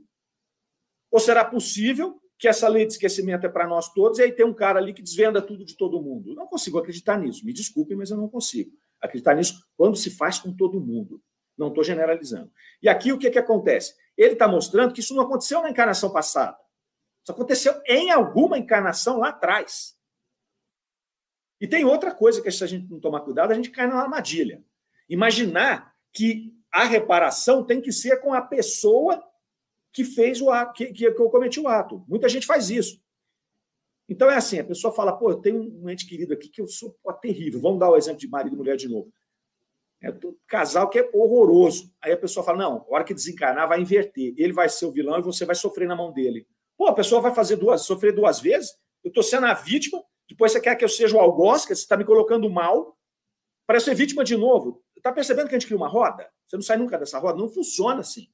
Ou 1.09 1.19
será 1.19 1.43
possível 1.43 2.21
que 2.43 2.47
essa 2.49 2.67
lei 2.67 2.85
de 2.85 2.91
esquecimento 2.91 3.45
é 3.45 3.49
para 3.49 3.65
nós 3.65 3.93
todos 3.93 4.19
e 4.19 4.23
aí 4.23 4.29
tem 4.29 4.45
um 4.45 4.53
cara 4.53 4.77
ali 4.77 4.93
que 4.93 5.01
desvenda 5.01 5.41
tudo 5.41 5.63
de 5.63 5.77
todo 5.77 6.01
mundo? 6.01 6.31
Eu 6.31 6.35
não 6.35 6.45
consigo 6.45 6.77
acreditar 6.77 7.17
nisso. 7.17 7.45
Me 7.45 7.53
desculpem, 7.53 7.95
mas 7.95 8.11
eu 8.11 8.17
não 8.17 8.27
consigo 8.27 8.69
acreditar 8.99 9.33
nisso 9.33 9.65
quando 9.77 9.95
se 9.95 10.09
faz 10.09 10.39
com 10.39 10.53
todo 10.53 10.77
mundo. 10.81 11.23
Não 11.57 11.69
estou 11.69 11.85
generalizando. 11.85 12.51
E 12.81 12.89
aqui 12.89 13.13
o 13.13 13.17
que, 13.17 13.31
que 13.31 13.39
acontece? 13.39 13.95
Ele 14.17 14.33
está 14.33 14.45
mostrando 14.45 14.93
que 14.93 14.99
isso 14.99 15.15
não 15.15 15.23
aconteceu 15.23 15.61
na 15.61 15.69
encarnação 15.69 16.11
passada. 16.11 16.57
Isso 17.23 17.31
aconteceu 17.31 17.81
em 17.87 18.11
alguma 18.11 18.57
encarnação 18.57 19.19
lá 19.19 19.29
atrás. 19.29 19.95
E 21.61 21.65
tem 21.65 21.85
outra 21.85 22.13
coisa 22.13 22.41
que 22.41 22.51
se 22.51 22.61
a 22.61 22.67
gente 22.67 22.91
não 22.91 22.99
tomar 22.99 23.21
cuidado, 23.21 23.51
a 23.51 23.55
gente 23.55 23.71
cai 23.71 23.87
na 23.87 24.01
armadilha. 24.01 24.61
Imaginar 25.07 25.95
que 26.11 26.53
a 26.73 26.83
reparação 26.83 27.63
tem 27.63 27.79
que 27.79 27.93
ser 27.93 28.17
com 28.17 28.33
a 28.33 28.41
pessoa 28.41 29.23
que 29.93 30.03
fez 30.03 30.41
o 30.41 30.49
ato, 30.49 30.73
que, 30.73 30.87
que, 30.87 31.05
eu 31.05 31.29
cometi 31.29 31.59
o 31.59 31.67
ato. 31.67 32.03
Muita 32.07 32.27
gente 32.27 32.47
faz 32.47 32.69
isso. 32.71 32.99
Então 34.09 34.29
é 34.29 34.35
assim, 34.35 34.59
a 34.59 34.63
pessoa 34.63 34.93
fala, 34.93 35.15
pô, 35.15 35.29
eu 35.29 35.37
tenho 35.37 35.61
um 35.61 35.89
ente 35.89 36.07
querido 36.07 36.33
aqui 36.33 36.49
que 36.49 36.59
eu 36.59 36.67
sou 36.67 36.97
pô, 37.01 37.13
terrível. 37.13 37.61
Vamos 37.61 37.79
dar 37.79 37.89
o 37.89 37.95
exemplo 37.95 38.19
de 38.19 38.27
marido 38.27 38.55
e 38.55 38.57
mulher 38.57 38.75
de 38.75 38.89
novo. 38.89 39.13
É 40.01 40.09
um 40.09 40.35
casal 40.47 40.89
que 40.89 40.99
é 40.99 41.09
horroroso. 41.13 41.93
Aí 42.01 42.11
a 42.11 42.17
pessoa 42.17 42.43
fala, 42.43 42.57
não, 42.57 42.77
a 42.81 42.95
hora 42.95 43.03
que 43.03 43.13
desencarnar 43.13 43.69
vai 43.69 43.79
inverter. 43.79 44.33
Ele 44.35 44.51
vai 44.51 44.67
ser 44.67 44.85
o 44.85 44.91
vilão 44.91 45.19
e 45.19 45.21
você 45.21 45.45
vai 45.45 45.55
sofrer 45.55 45.87
na 45.87 45.95
mão 45.95 46.11
dele. 46.11 46.45
Pô, 46.75 46.87
a 46.87 46.93
pessoa 46.93 47.21
vai 47.21 47.33
fazer 47.33 47.55
duas, 47.55 47.83
sofrer 47.83 48.13
duas 48.13 48.41
vezes? 48.41 48.71
Eu 49.03 49.09
estou 49.09 49.23
sendo 49.23 49.45
a 49.45 49.53
vítima, 49.53 50.03
depois 50.27 50.51
você 50.51 50.59
quer 50.59 50.75
que 50.75 50.83
eu 50.83 50.89
seja 50.89 51.15
o 51.15 51.19
algoz, 51.19 51.65
que 51.65 51.73
você 51.73 51.81
está 51.81 51.95
me 51.95 52.03
colocando 52.03 52.49
mal, 52.49 52.97
para 53.65 53.79
ser 53.79 53.93
vítima 53.95 54.23
de 54.23 54.35
novo. 54.35 54.83
Está 54.97 55.11
percebendo 55.11 55.47
que 55.47 55.55
a 55.55 55.59
gente 55.59 55.67
cria 55.67 55.77
uma 55.77 55.87
roda? 55.87 56.29
Você 56.47 56.57
não 56.57 56.63
sai 56.63 56.77
nunca 56.77 56.97
dessa 56.97 57.19
roda? 57.19 57.37
Não 57.37 57.47
funciona 57.47 58.01
assim. 58.01 58.27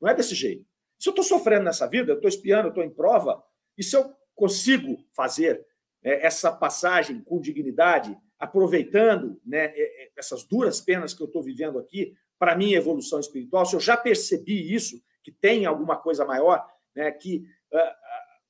Não 0.00 0.08
é 0.08 0.14
desse 0.14 0.34
jeito. 0.34 0.64
Se 0.98 1.08
eu 1.08 1.12
estou 1.12 1.24
sofrendo 1.24 1.64
nessa 1.64 1.86
vida, 1.86 2.12
eu 2.12 2.16
estou 2.16 2.28
espiando, 2.28 2.68
eu 2.68 2.70
estou 2.70 2.84
em 2.84 2.90
prova, 2.90 3.42
e 3.76 3.82
se 3.82 3.96
eu 3.96 4.14
consigo 4.34 5.04
fazer 5.14 5.64
é, 6.02 6.26
essa 6.26 6.52
passagem 6.52 7.20
com 7.22 7.40
dignidade, 7.40 8.16
aproveitando 8.38 9.40
né, 9.44 9.72
essas 10.16 10.44
duras 10.44 10.80
penas 10.80 11.14
que 11.14 11.22
eu 11.22 11.26
estou 11.26 11.42
vivendo 11.42 11.78
aqui 11.78 12.14
para 12.38 12.56
minha 12.56 12.76
evolução 12.76 13.20
espiritual, 13.20 13.64
se 13.64 13.74
eu 13.74 13.80
já 13.80 13.96
percebi 13.96 14.74
isso, 14.74 15.02
que 15.22 15.32
tem 15.32 15.64
alguma 15.64 15.96
coisa 15.96 16.24
maior, 16.24 16.66
né, 16.94 17.10
que 17.10 17.46
uh, 17.72 17.78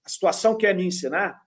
a 0.04 0.08
situação 0.08 0.56
quer 0.56 0.74
me 0.74 0.84
ensinar, 0.84 1.40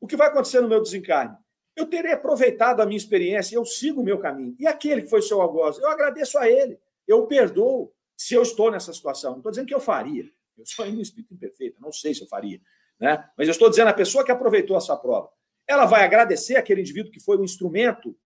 o 0.00 0.06
que 0.06 0.16
vai 0.16 0.28
acontecer 0.28 0.60
no 0.60 0.68
meu 0.68 0.82
desencarne? 0.82 1.36
Eu 1.76 1.86
terei 1.86 2.12
aproveitado 2.12 2.80
a 2.80 2.86
minha 2.86 2.96
experiência, 2.96 3.56
eu 3.56 3.64
sigo 3.64 4.00
o 4.00 4.04
meu 4.04 4.18
caminho. 4.18 4.54
E 4.58 4.66
aquele 4.66 5.02
que 5.02 5.10
foi 5.10 5.20
seu 5.22 5.40
algoz, 5.40 5.78
eu 5.78 5.88
agradeço 5.88 6.38
a 6.38 6.48
ele, 6.48 6.78
eu 7.06 7.18
o 7.18 7.26
perdoo, 7.26 7.92
se 8.16 8.34
eu 8.34 8.42
estou 8.42 8.70
nessa 8.70 8.92
situação. 8.92 9.32
Não 9.32 9.38
estou 9.38 9.50
dizendo 9.50 9.66
que 9.66 9.74
eu 9.74 9.80
faria. 9.80 10.24
Eu 10.56 10.66
sou 10.66 10.84
ainda 10.84 10.98
um 10.98 11.02
espírito 11.02 11.34
imperfeito, 11.34 11.80
não 11.80 11.92
sei 11.92 12.14
se 12.14 12.22
eu 12.22 12.28
faria. 12.28 12.60
Né? 12.98 13.28
Mas 13.36 13.48
eu 13.48 13.52
estou 13.52 13.68
dizendo 13.68 13.88
a 13.88 13.94
pessoa 13.94 14.24
que 14.24 14.30
aproveitou 14.30 14.76
a 14.76 14.80
sua 14.80 14.96
prova. 14.96 15.30
Ela 15.66 15.86
vai 15.86 16.04
agradecer 16.04 16.56
aquele 16.56 16.80
indivíduo 16.80 17.10
que 17.10 17.20
foi 17.20 17.36
um 17.38 17.44
instrumento 17.44 18.16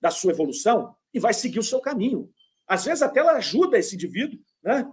da 0.00 0.10
sua 0.10 0.32
evolução 0.32 0.96
e 1.12 1.20
vai 1.20 1.34
seguir 1.34 1.58
o 1.58 1.62
seu 1.62 1.80
caminho. 1.80 2.32
Às 2.66 2.84
vezes 2.84 3.02
até 3.02 3.20
ela 3.20 3.32
ajuda 3.32 3.78
esse 3.78 3.94
indivíduo, 3.94 4.40
né? 4.62 4.90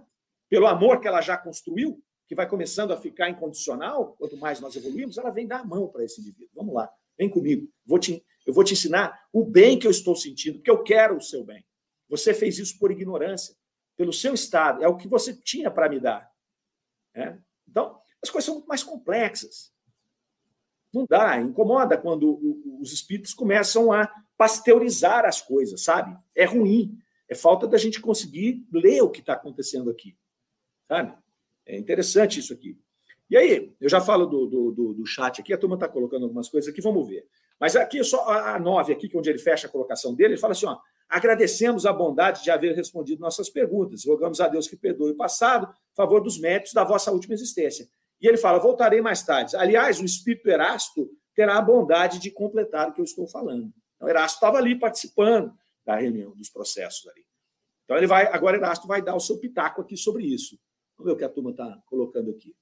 pelo 0.48 0.66
amor 0.66 1.00
que 1.00 1.08
ela 1.08 1.20
já 1.20 1.36
construiu, 1.36 2.02
que 2.26 2.34
vai 2.34 2.48
começando 2.48 2.92
a 2.92 2.96
ficar 2.96 3.28
incondicional, 3.28 4.14
quanto 4.18 4.36
mais 4.36 4.60
nós 4.60 4.76
evoluímos, 4.76 5.18
ela 5.18 5.30
vem 5.30 5.46
dar 5.46 5.60
a 5.60 5.64
mão 5.64 5.88
para 5.88 6.04
esse 6.04 6.20
indivíduo. 6.20 6.50
Vamos 6.54 6.74
lá, 6.74 6.90
vem 7.18 7.28
comigo. 7.28 7.68
Vou 7.84 7.98
te, 7.98 8.24
eu 8.46 8.52
vou 8.52 8.64
te 8.64 8.72
ensinar 8.72 9.26
o 9.32 9.44
bem 9.44 9.78
que 9.78 9.86
eu 9.86 9.90
estou 9.90 10.16
sentindo, 10.16 10.58
porque 10.58 10.70
eu 10.70 10.82
quero 10.82 11.16
o 11.16 11.20
seu 11.20 11.44
bem. 11.44 11.64
Você 12.08 12.34
fez 12.34 12.58
isso 12.58 12.78
por 12.78 12.90
ignorância, 12.90 13.56
pelo 13.96 14.12
seu 14.12 14.34
estado, 14.34 14.82
é 14.82 14.88
o 14.88 14.96
que 14.96 15.08
você 15.08 15.34
tinha 15.34 15.70
para 15.70 15.88
me 15.88 16.00
dar. 16.00 16.30
É? 17.14 17.36
Então, 17.68 17.98
as 18.22 18.30
coisas 18.30 18.46
são 18.46 18.54
muito 18.54 18.68
mais 18.68 18.82
complexas. 18.82 19.72
Não 20.92 21.06
dá, 21.08 21.40
incomoda 21.40 21.96
quando 21.96 22.38
os 22.80 22.92
espíritos 22.92 23.32
começam 23.32 23.92
a 23.92 24.06
pasteurizar 24.36 25.24
as 25.24 25.40
coisas, 25.40 25.82
sabe? 25.82 26.16
É 26.34 26.44
ruim. 26.44 26.98
É 27.28 27.34
falta 27.34 27.66
da 27.66 27.78
gente 27.78 28.00
conseguir 28.00 28.66
ler 28.70 29.02
o 29.02 29.08
que 29.08 29.20
está 29.20 29.32
acontecendo 29.32 29.88
aqui. 29.88 30.16
Sabe? 30.86 31.16
É 31.64 31.78
interessante 31.78 32.40
isso 32.40 32.52
aqui. 32.52 32.78
E 33.30 33.36
aí, 33.36 33.74
eu 33.80 33.88
já 33.88 34.00
falo 34.00 34.26
do, 34.26 34.46
do, 34.46 34.72
do, 34.72 34.92
do 34.92 35.06
chat 35.06 35.40
aqui, 35.40 35.54
a 35.54 35.58
turma 35.58 35.76
está 35.76 35.88
colocando 35.88 36.24
algumas 36.24 36.50
coisas 36.50 36.70
aqui, 36.70 36.82
vamos 36.82 37.08
ver. 37.08 37.26
Mas 37.62 37.76
aqui, 37.76 38.02
só 38.02 38.28
a 38.28 38.58
nove 38.58 38.92
aqui, 38.92 39.08
que 39.08 39.16
é 39.16 39.20
onde 39.20 39.30
ele 39.30 39.38
fecha 39.38 39.68
a 39.68 39.70
colocação 39.70 40.12
dele, 40.12 40.34
ele 40.34 40.40
fala 40.40 40.50
assim: 40.50 40.66
ó, 40.66 40.76
agradecemos 41.08 41.86
a 41.86 41.92
bondade 41.92 42.42
de 42.42 42.50
haver 42.50 42.74
respondido 42.74 43.20
nossas 43.20 43.48
perguntas. 43.48 44.04
Rogamos 44.04 44.40
a 44.40 44.48
Deus 44.48 44.66
que 44.66 44.74
perdoe 44.74 45.12
o 45.12 45.16
passado, 45.16 45.72
favor 45.94 46.20
dos 46.20 46.40
méritos 46.40 46.72
da 46.72 46.82
vossa 46.82 47.12
última 47.12 47.34
existência. 47.34 47.88
E 48.20 48.26
ele 48.26 48.36
fala: 48.36 48.58
voltarei 48.58 49.00
mais 49.00 49.22
tarde. 49.22 49.56
Aliás, 49.56 50.00
o 50.00 50.04
espírito 50.04 50.50
Erasto 50.50 51.08
terá 51.36 51.56
a 51.56 51.62
bondade 51.62 52.18
de 52.18 52.32
completar 52.32 52.88
o 52.88 52.94
que 52.94 53.00
eu 53.00 53.04
estou 53.04 53.28
falando. 53.28 53.72
Então, 53.94 54.08
Erasto 54.08 54.38
estava 54.38 54.58
ali 54.58 54.76
participando 54.76 55.54
da 55.86 55.94
reunião, 55.94 56.34
dos 56.34 56.50
processos 56.50 57.08
ali. 57.10 57.24
Então, 57.84 57.96
ele 57.96 58.08
vai, 58.08 58.26
agora 58.26 58.56
Erasto 58.56 58.88
vai 58.88 59.00
dar 59.00 59.14
o 59.14 59.20
seu 59.20 59.38
pitaco 59.38 59.82
aqui 59.82 59.96
sobre 59.96 60.24
isso. 60.24 60.58
Vamos 60.98 61.12
ver 61.12 61.14
o 61.14 61.16
que 61.16 61.24
a 61.24 61.28
turma 61.28 61.52
está 61.52 61.80
colocando 61.86 62.32
aqui. 62.32 62.56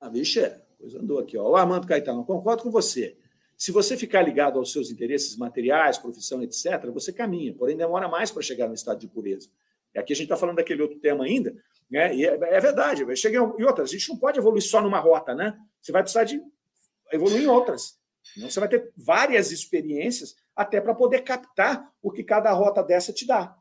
Ah, 0.00 0.08
vixe, 0.08 0.40
coisa 0.82 0.98
andou 0.98 1.20
aqui. 1.20 1.38
Ó. 1.38 1.48
O 1.48 1.56
Armando 1.56 1.86
Caetano, 1.86 2.24
concordo 2.24 2.64
com 2.64 2.70
você. 2.70 3.16
Se 3.56 3.70
você 3.70 3.96
ficar 3.96 4.22
ligado 4.22 4.58
aos 4.58 4.72
seus 4.72 4.90
interesses 4.90 5.36
materiais, 5.36 5.96
profissão, 5.96 6.42
etc., 6.42 6.90
você 6.92 7.12
caminha, 7.12 7.54
porém 7.54 7.76
demora 7.76 8.08
mais 8.08 8.30
para 8.30 8.42
chegar 8.42 8.66
no 8.66 8.74
estado 8.74 8.98
de 8.98 9.06
pureza. 9.06 9.48
E 9.94 9.98
aqui 9.98 10.12
a 10.12 10.16
gente 10.16 10.24
está 10.24 10.36
falando 10.36 10.56
daquele 10.56 10.82
outro 10.82 10.98
tema 10.98 11.24
ainda, 11.24 11.54
né? 11.88 12.14
e 12.14 12.26
é, 12.26 12.32
é 12.32 12.60
verdade. 12.60 13.04
Cheguei 13.16 13.38
e 13.38 13.64
outras, 13.64 13.90
a 13.90 13.92
gente 13.92 14.08
não 14.08 14.16
pode 14.16 14.38
evoluir 14.38 14.62
só 14.62 14.82
numa 14.82 14.98
rota, 14.98 15.34
né? 15.34 15.56
Você 15.80 15.92
vai 15.92 16.02
precisar 16.02 16.24
de 16.24 16.42
evoluir 17.12 17.42
em 17.42 17.46
outras. 17.46 18.00
Então, 18.36 18.50
você 18.50 18.58
vai 18.58 18.68
ter 18.68 18.92
várias 18.96 19.52
experiências 19.52 20.34
até 20.56 20.80
para 20.80 20.94
poder 20.94 21.20
captar 21.20 21.92
o 22.02 22.10
que 22.10 22.24
cada 22.24 22.50
rota 22.52 22.82
dessa 22.82 23.12
te 23.12 23.26
dá. 23.26 23.56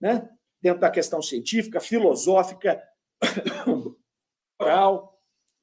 Né? 0.00 0.28
Dentro 0.62 0.80
da 0.80 0.90
questão 0.90 1.20
científica, 1.20 1.80
filosófica, 1.80 2.82
moral, 4.58 5.13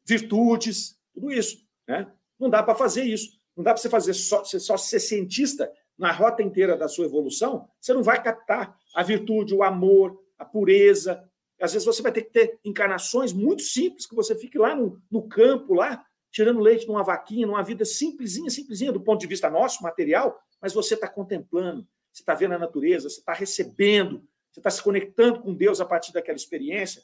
virtudes, 0.05 0.97
tudo 1.13 1.31
isso. 1.31 1.65
Né? 1.87 2.11
Não 2.39 2.49
dá 2.49 2.63
para 2.63 2.75
fazer 2.75 3.03
isso. 3.03 3.39
Não 3.55 3.63
dá 3.63 3.73
para 3.73 3.81
você 3.81 3.89
fazer 3.89 4.13
só, 4.13 4.43
só 4.43 4.77
ser 4.77 4.99
cientista 4.99 5.71
na 5.97 6.11
rota 6.11 6.41
inteira 6.41 6.75
da 6.75 6.87
sua 6.87 7.05
evolução. 7.05 7.67
Você 7.79 7.93
não 7.93 8.01
vai 8.01 8.21
captar 8.21 8.77
a 8.95 9.03
virtude, 9.03 9.53
o 9.53 9.63
amor, 9.63 10.19
a 10.37 10.45
pureza. 10.45 11.23
Às 11.61 11.73
vezes 11.73 11.85
você 11.85 12.01
vai 12.01 12.11
ter 12.11 12.23
que 12.23 12.31
ter 12.31 12.59
encarnações 12.65 13.31
muito 13.33 13.61
simples, 13.61 14.07
que 14.07 14.15
você 14.15 14.35
fique 14.35 14.57
lá 14.57 14.75
no, 14.75 14.99
no 15.11 15.27
campo, 15.27 15.75
lá, 15.75 16.03
tirando 16.31 16.59
leite 16.59 16.87
numa 16.87 17.03
vaquinha, 17.03 17.45
numa 17.45 17.61
vida 17.61 17.85
simplesinha, 17.85 18.49
simplesinha, 18.49 18.91
do 18.91 19.01
ponto 19.01 19.19
de 19.19 19.27
vista 19.27 19.49
nosso, 19.49 19.83
material, 19.83 20.41
mas 20.61 20.73
você 20.73 20.95
está 20.95 21.07
contemplando, 21.07 21.87
você 22.11 22.23
está 22.23 22.33
vendo 22.33 22.53
a 22.53 22.59
natureza, 22.59 23.09
você 23.09 23.19
está 23.19 23.33
recebendo, 23.33 24.27
você 24.51 24.59
está 24.59 24.69
se 24.69 24.81
conectando 24.81 25.41
com 25.41 25.53
Deus 25.53 25.79
a 25.79 25.85
partir 25.85 26.11
daquela 26.13 26.35
experiência. 26.35 27.03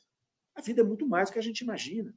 A 0.56 0.62
vida 0.62 0.82
é 0.82 0.84
muito 0.84 1.08
mais 1.08 1.30
do 1.30 1.34
que 1.34 1.40
a 1.40 1.44
gente 1.44 1.60
imagina. 1.60 2.14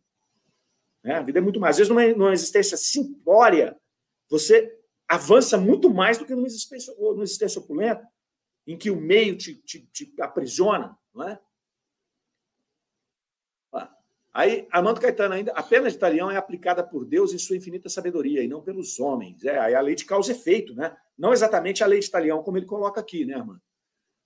Né? 1.03 1.15
A 1.15 1.23
vida 1.23 1.39
é 1.39 1.43
muito 1.43 1.61
mais. 1.61 1.75
Às 1.75 1.79
vezes, 1.79 1.89
numa, 1.89 2.07
numa 2.15 2.33
existência 2.33 2.77
simplória, 2.77 3.79
você 4.29 4.79
avança 5.09 5.59
muito 5.59 5.93
mais 5.93 6.19
do 6.19 6.25
que 6.25 6.35
numa 6.35 6.47
existência, 6.47 6.95
numa 6.99 7.25
existência 7.25 7.61
opulenta, 7.61 8.07
em 8.67 8.77
que 8.77 8.91
o 8.91 9.01
meio 9.01 9.37
te, 9.37 9.55
te, 9.57 9.87
te 9.87 10.15
aprisiona, 10.21 10.97
não 11.15 11.29
é? 11.29 11.39
Aí, 14.33 14.69
Armando 14.71 15.01
Caetano 15.01 15.35
ainda, 15.35 15.53
a 15.53 15.63
pena 15.63 15.91
de 15.91 15.99
talião 15.99 16.31
é 16.31 16.37
aplicada 16.37 16.85
por 16.85 17.05
Deus 17.05 17.33
em 17.35 17.39
sua 17.39 17.57
infinita 17.57 17.89
sabedoria 17.89 18.43
e 18.43 18.49
não 18.49 18.63
pelos 18.63 19.01
homens. 19.01 19.45
É, 19.45 19.59
aí 19.59 19.75
a 19.75 19.81
lei 19.81 19.97
de 19.97 20.05
causa 20.05 20.31
e 20.31 20.37
efeito, 20.37 20.73
né? 20.75 20.97
Não 21.19 21.33
exatamente 21.33 21.83
a 21.83 21.87
lei 21.87 21.99
de 21.99 22.11
talião, 22.11 22.43
como 22.43 22.57
ele 22.57 22.67
coloca 22.67 23.01
aqui, 23.01 23.25
né, 23.25 23.35
Armando? 23.35 23.61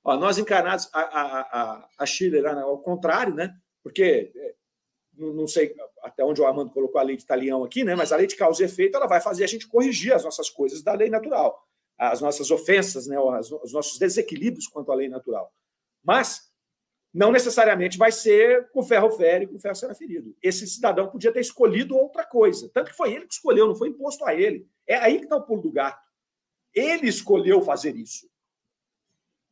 Ó, 0.04 0.16
nós 0.18 0.36
encarnados, 0.36 0.90
a, 0.92 1.00
a, 1.00 1.40
a, 1.40 1.88
a 1.98 2.06
Chile 2.06 2.36
era 2.36 2.60
ao 2.60 2.78
contrário, 2.80 3.34
né? 3.34 3.56
Porque, 3.82 4.30
é, 4.36 4.54
não 5.16 5.46
sei 5.46 5.74
até 6.02 6.24
onde 6.24 6.40
o 6.40 6.46
Armando 6.46 6.70
colocou 6.70 7.00
a 7.00 7.04
lei 7.04 7.16
de 7.16 7.26
talião 7.26 7.64
aqui, 7.64 7.84
né? 7.84 7.94
Mas 7.94 8.12
a 8.12 8.16
lei 8.16 8.26
de 8.26 8.36
causa 8.36 8.62
e 8.62 8.66
efeito, 8.66 8.96
ela 8.96 9.06
vai 9.06 9.20
fazer 9.20 9.44
a 9.44 9.46
gente 9.46 9.66
corrigir 9.66 10.12
as 10.12 10.24
nossas 10.24 10.50
coisas 10.50 10.82
da 10.82 10.92
lei 10.92 11.08
natural. 11.08 11.66
As 11.96 12.20
nossas 12.20 12.50
ofensas, 12.50 13.06
né? 13.06 13.16
Os 13.18 13.72
nossos 13.72 13.98
desequilíbrios 13.98 14.66
quanto 14.66 14.90
à 14.90 14.94
lei 14.94 15.08
natural. 15.08 15.52
Mas 16.02 16.52
não 17.12 17.30
necessariamente 17.30 17.96
vai 17.96 18.10
ser 18.10 18.68
com 18.72 18.82
ferro 18.82 19.08
fere, 19.10 19.46
com 19.46 19.58
ferro 19.60 19.76
será 19.76 19.94
ferido. 19.94 20.36
Esse 20.42 20.66
cidadão 20.66 21.08
podia 21.08 21.32
ter 21.32 21.40
escolhido 21.40 21.96
outra 21.96 22.24
coisa. 22.24 22.68
Tanto 22.74 22.90
que 22.90 22.96
foi 22.96 23.14
ele 23.14 23.26
que 23.26 23.34
escolheu, 23.34 23.68
não 23.68 23.76
foi 23.76 23.90
imposto 23.90 24.24
a 24.24 24.34
ele. 24.34 24.68
É 24.84 24.96
aí 24.96 25.18
que 25.18 25.24
está 25.24 25.36
o 25.36 25.42
pulo 25.42 25.62
do 25.62 25.70
gato. 25.70 26.02
Ele 26.74 27.08
escolheu 27.08 27.62
fazer 27.62 27.94
isso. 27.94 28.28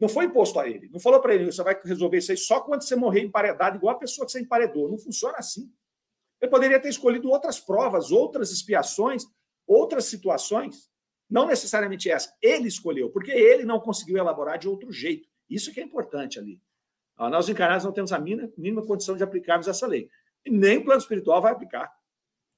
Não 0.02 0.08
foi 0.08 0.24
imposto 0.24 0.58
a 0.58 0.68
ele. 0.68 0.88
Não 0.88 0.98
falou 0.98 1.20
para 1.20 1.32
ele, 1.32 1.44
você 1.44 1.62
vai 1.62 1.80
resolver 1.84 2.18
isso 2.18 2.32
aí 2.32 2.36
só 2.36 2.60
quando 2.60 2.82
você 2.82 2.96
morrer 2.96 3.20
emparedado, 3.20 3.76
igual 3.76 3.94
a 3.94 3.98
pessoa 4.00 4.26
que 4.26 4.32
você 4.32 4.40
emparedou. 4.40 4.90
Não 4.90 4.98
funciona 4.98 5.36
assim. 5.38 5.72
Ele 6.40 6.50
poderia 6.50 6.80
ter 6.80 6.88
escolhido 6.88 7.30
outras 7.30 7.60
provas, 7.60 8.10
outras 8.10 8.50
expiações, 8.50 9.24
outras 9.64 10.06
situações. 10.06 10.90
Não 11.30 11.46
necessariamente 11.46 12.10
essa. 12.10 12.34
Ele 12.42 12.66
escolheu, 12.66 13.10
porque 13.10 13.30
ele 13.30 13.64
não 13.64 13.78
conseguiu 13.78 14.16
elaborar 14.16 14.58
de 14.58 14.68
outro 14.68 14.90
jeito. 14.90 15.28
Isso 15.48 15.72
que 15.72 15.78
é 15.78 15.84
importante 15.84 16.36
ali. 16.36 16.60
Nós 17.16 17.48
encarnados 17.48 17.84
não 17.84 17.92
temos 17.92 18.12
a 18.12 18.18
mínima, 18.18 18.84
condição 18.84 19.16
de 19.16 19.22
aplicarmos 19.22 19.68
essa 19.68 19.86
lei. 19.86 20.10
E 20.44 20.50
nem 20.50 20.78
o 20.78 20.84
plano 20.84 21.00
espiritual 21.00 21.40
vai 21.40 21.52
aplicar. 21.52 21.88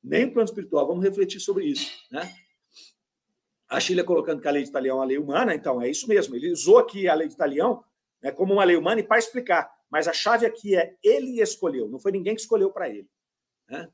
Nem 0.02 0.24
o 0.24 0.32
plano 0.32 0.48
espiritual. 0.48 0.86
Vamos 0.86 1.04
refletir 1.04 1.40
sobre 1.40 1.66
isso. 1.66 1.92
Né? 2.10 2.22
A 3.74 3.80
Chile 3.80 4.04
colocando 4.04 4.40
que 4.40 4.46
a 4.46 4.52
lei 4.52 4.62
de 4.62 4.68
Italião 4.68 4.96
é 4.96 5.00
uma 5.00 5.04
lei 5.04 5.18
humana, 5.18 5.52
então 5.52 5.82
é 5.82 5.88
isso 5.90 6.08
mesmo. 6.08 6.36
Ele 6.36 6.52
usou 6.52 6.78
aqui 6.78 7.08
a 7.08 7.14
lei 7.14 7.26
de 7.26 7.34
Italião 7.34 7.82
né, 8.22 8.30
como 8.30 8.52
uma 8.52 8.62
lei 8.62 8.76
humana 8.76 9.00
e 9.00 9.02
para 9.02 9.18
explicar. 9.18 9.68
Mas 9.90 10.06
a 10.06 10.12
chave 10.12 10.46
aqui 10.46 10.76
é 10.76 10.96
ele 11.02 11.40
escolheu, 11.40 11.88
não 11.88 11.98
foi 11.98 12.12
ninguém 12.12 12.36
que 12.36 12.40
escolheu 12.40 12.70
para 12.70 12.88
ele. 12.88 13.08
Né? 13.68 13.88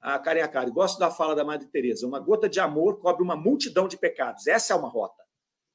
A 0.00 0.18
Karen 0.18 0.42
Akari, 0.42 0.72
gosto 0.72 0.98
da 0.98 1.08
fala 1.08 1.36
da 1.36 1.44
Madre 1.44 1.68
Teresa. 1.68 2.04
Uma 2.04 2.18
gota 2.18 2.48
de 2.48 2.58
amor 2.58 2.98
cobre 2.98 3.22
uma 3.22 3.36
multidão 3.36 3.86
de 3.86 3.96
pecados. 3.96 4.48
Essa 4.48 4.72
é 4.72 4.76
uma 4.76 4.88
rota. 4.88 5.22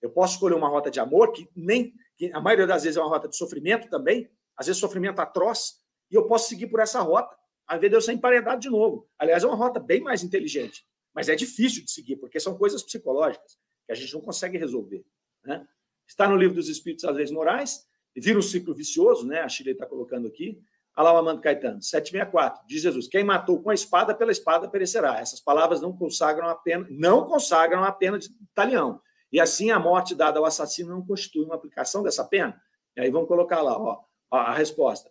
Eu 0.01 0.09
posso 0.11 0.33
escolher 0.33 0.55
uma 0.55 0.67
rota 0.67 0.91
de 0.91 0.99
amor 0.99 1.31
que 1.31 1.49
nem 1.55 1.93
que 2.17 2.31
a 2.33 2.41
maioria 2.41 2.67
das 2.67 2.83
vezes 2.83 2.97
é 2.97 3.01
uma 3.01 3.09
rota 3.09 3.29
de 3.29 3.37
sofrimento 3.37 3.89
também, 3.89 4.29
às 4.57 4.67
vezes 4.67 4.79
sofrimento 4.79 5.19
atroz, 5.19 5.81
e 6.11 6.15
eu 6.15 6.27
posso 6.27 6.49
seguir 6.49 6.67
por 6.67 6.79
essa 6.79 6.99
rota, 6.99 7.35
ao 7.67 7.77
invés 7.77 7.91
de 7.91 7.97
eu 7.97 8.01
ser 8.01 8.13
emparedado 8.13 8.59
de 8.59 8.69
novo. 8.69 9.07
Aliás, 9.17 9.43
é 9.43 9.47
uma 9.47 9.55
rota 9.55 9.79
bem 9.79 10.01
mais 10.01 10.23
inteligente, 10.23 10.86
mas 11.17 11.29
é 11.29 11.35
difícil 11.35 11.83
de 11.83 11.89
seguir, 11.89 12.15
porque 12.17 12.39
são 12.39 12.55
coisas 12.55 12.83
psicológicas 12.83 13.57
que 13.87 13.91
a 13.91 13.95
gente 13.95 14.13
não 14.13 14.21
consegue 14.21 14.55
resolver. 14.55 15.03
Né? 15.43 15.67
Está 16.07 16.29
no 16.29 16.37
livro 16.37 16.55
dos 16.55 16.69
Espíritos 16.69 17.03
às 17.05 17.15
leis 17.15 17.31
morais, 17.31 17.87
vira 18.15 18.37
um 18.37 18.41
ciclo 18.43 18.71
vicioso, 18.71 19.25
né? 19.25 19.39
a 19.39 19.49
Chile 19.49 19.71
está 19.71 19.87
colocando 19.87 20.27
aqui. 20.27 20.61
Olha 20.95 21.05
lá 21.05 21.13
o 21.15 21.17
Amando 21.17 21.41
Caetano, 21.41 21.81
764, 21.81 22.67
diz 22.67 22.83
Jesus: 22.83 23.07
quem 23.07 23.23
matou 23.23 23.59
com 23.63 23.71
a 23.71 23.73
espada, 23.73 24.13
pela 24.13 24.31
espada 24.31 24.69
perecerá. 24.69 25.19
Essas 25.19 25.41
palavras 25.41 25.81
não 25.81 25.91
consagram 25.91 26.49
a 26.49 26.55
pena, 26.55 26.85
não 26.87 27.25
consagram 27.25 27.83
a 27.83 27.91
pena 27.91 28.19
de 28.19 28.29
talião. 28.53 29.01
E 29.31 29.39
assim 29.39 29.71
a 29.71 29.79
morte 29.79 30.13
dada 30.13 30.37
ao 30.37 30.45
assassino 30.45 30.91
não 30.91 31.03
constitui 31.03 31.43
uma 31.43 31.55
aplicação 31.55 32.03
dessa 32.03 32.23
pena? 32.23 32.61
E 32.95 33.01
aí 33.01 33.09
vamos 33.09 33.27
colocar 33.27 33.63
lá, 33.63 33.75
ó, 33.75 34.03
a 34.29 34.53
resposta. 34.53 35.09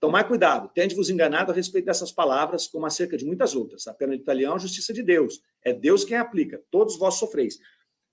Tomai 0.00 0.26
cuidado, 0.26 0.68
tende-vos 0.68 1.10
enganado 1.10 1.50
a 1.50 1.54
respeito 1.54 1.86
dessas 1.86 2.12
palavras, 2.12 2.66
como 2.68 2.86
acerca 2.86 3.16
de 3.16 3.24
muitas 3.24 3.54
outras. 3.54 3.86
A 3.88 3.94
pena 3.94 4.16
de 4.16 4.22
italiano 4.22 4.54
é 4.54 4.56
a 4.56 4.60
justiça 4.60 4.92
de 4.92 5.02
Deus. 5.02 5.42
É 5.62 5.72
Deus 5.72 6.04
quem 6.04 6.16
aplica. 6.16 6.62
Todos 6.70 6.96
vós 6.96 7.14
sofreis. 7.14 7.58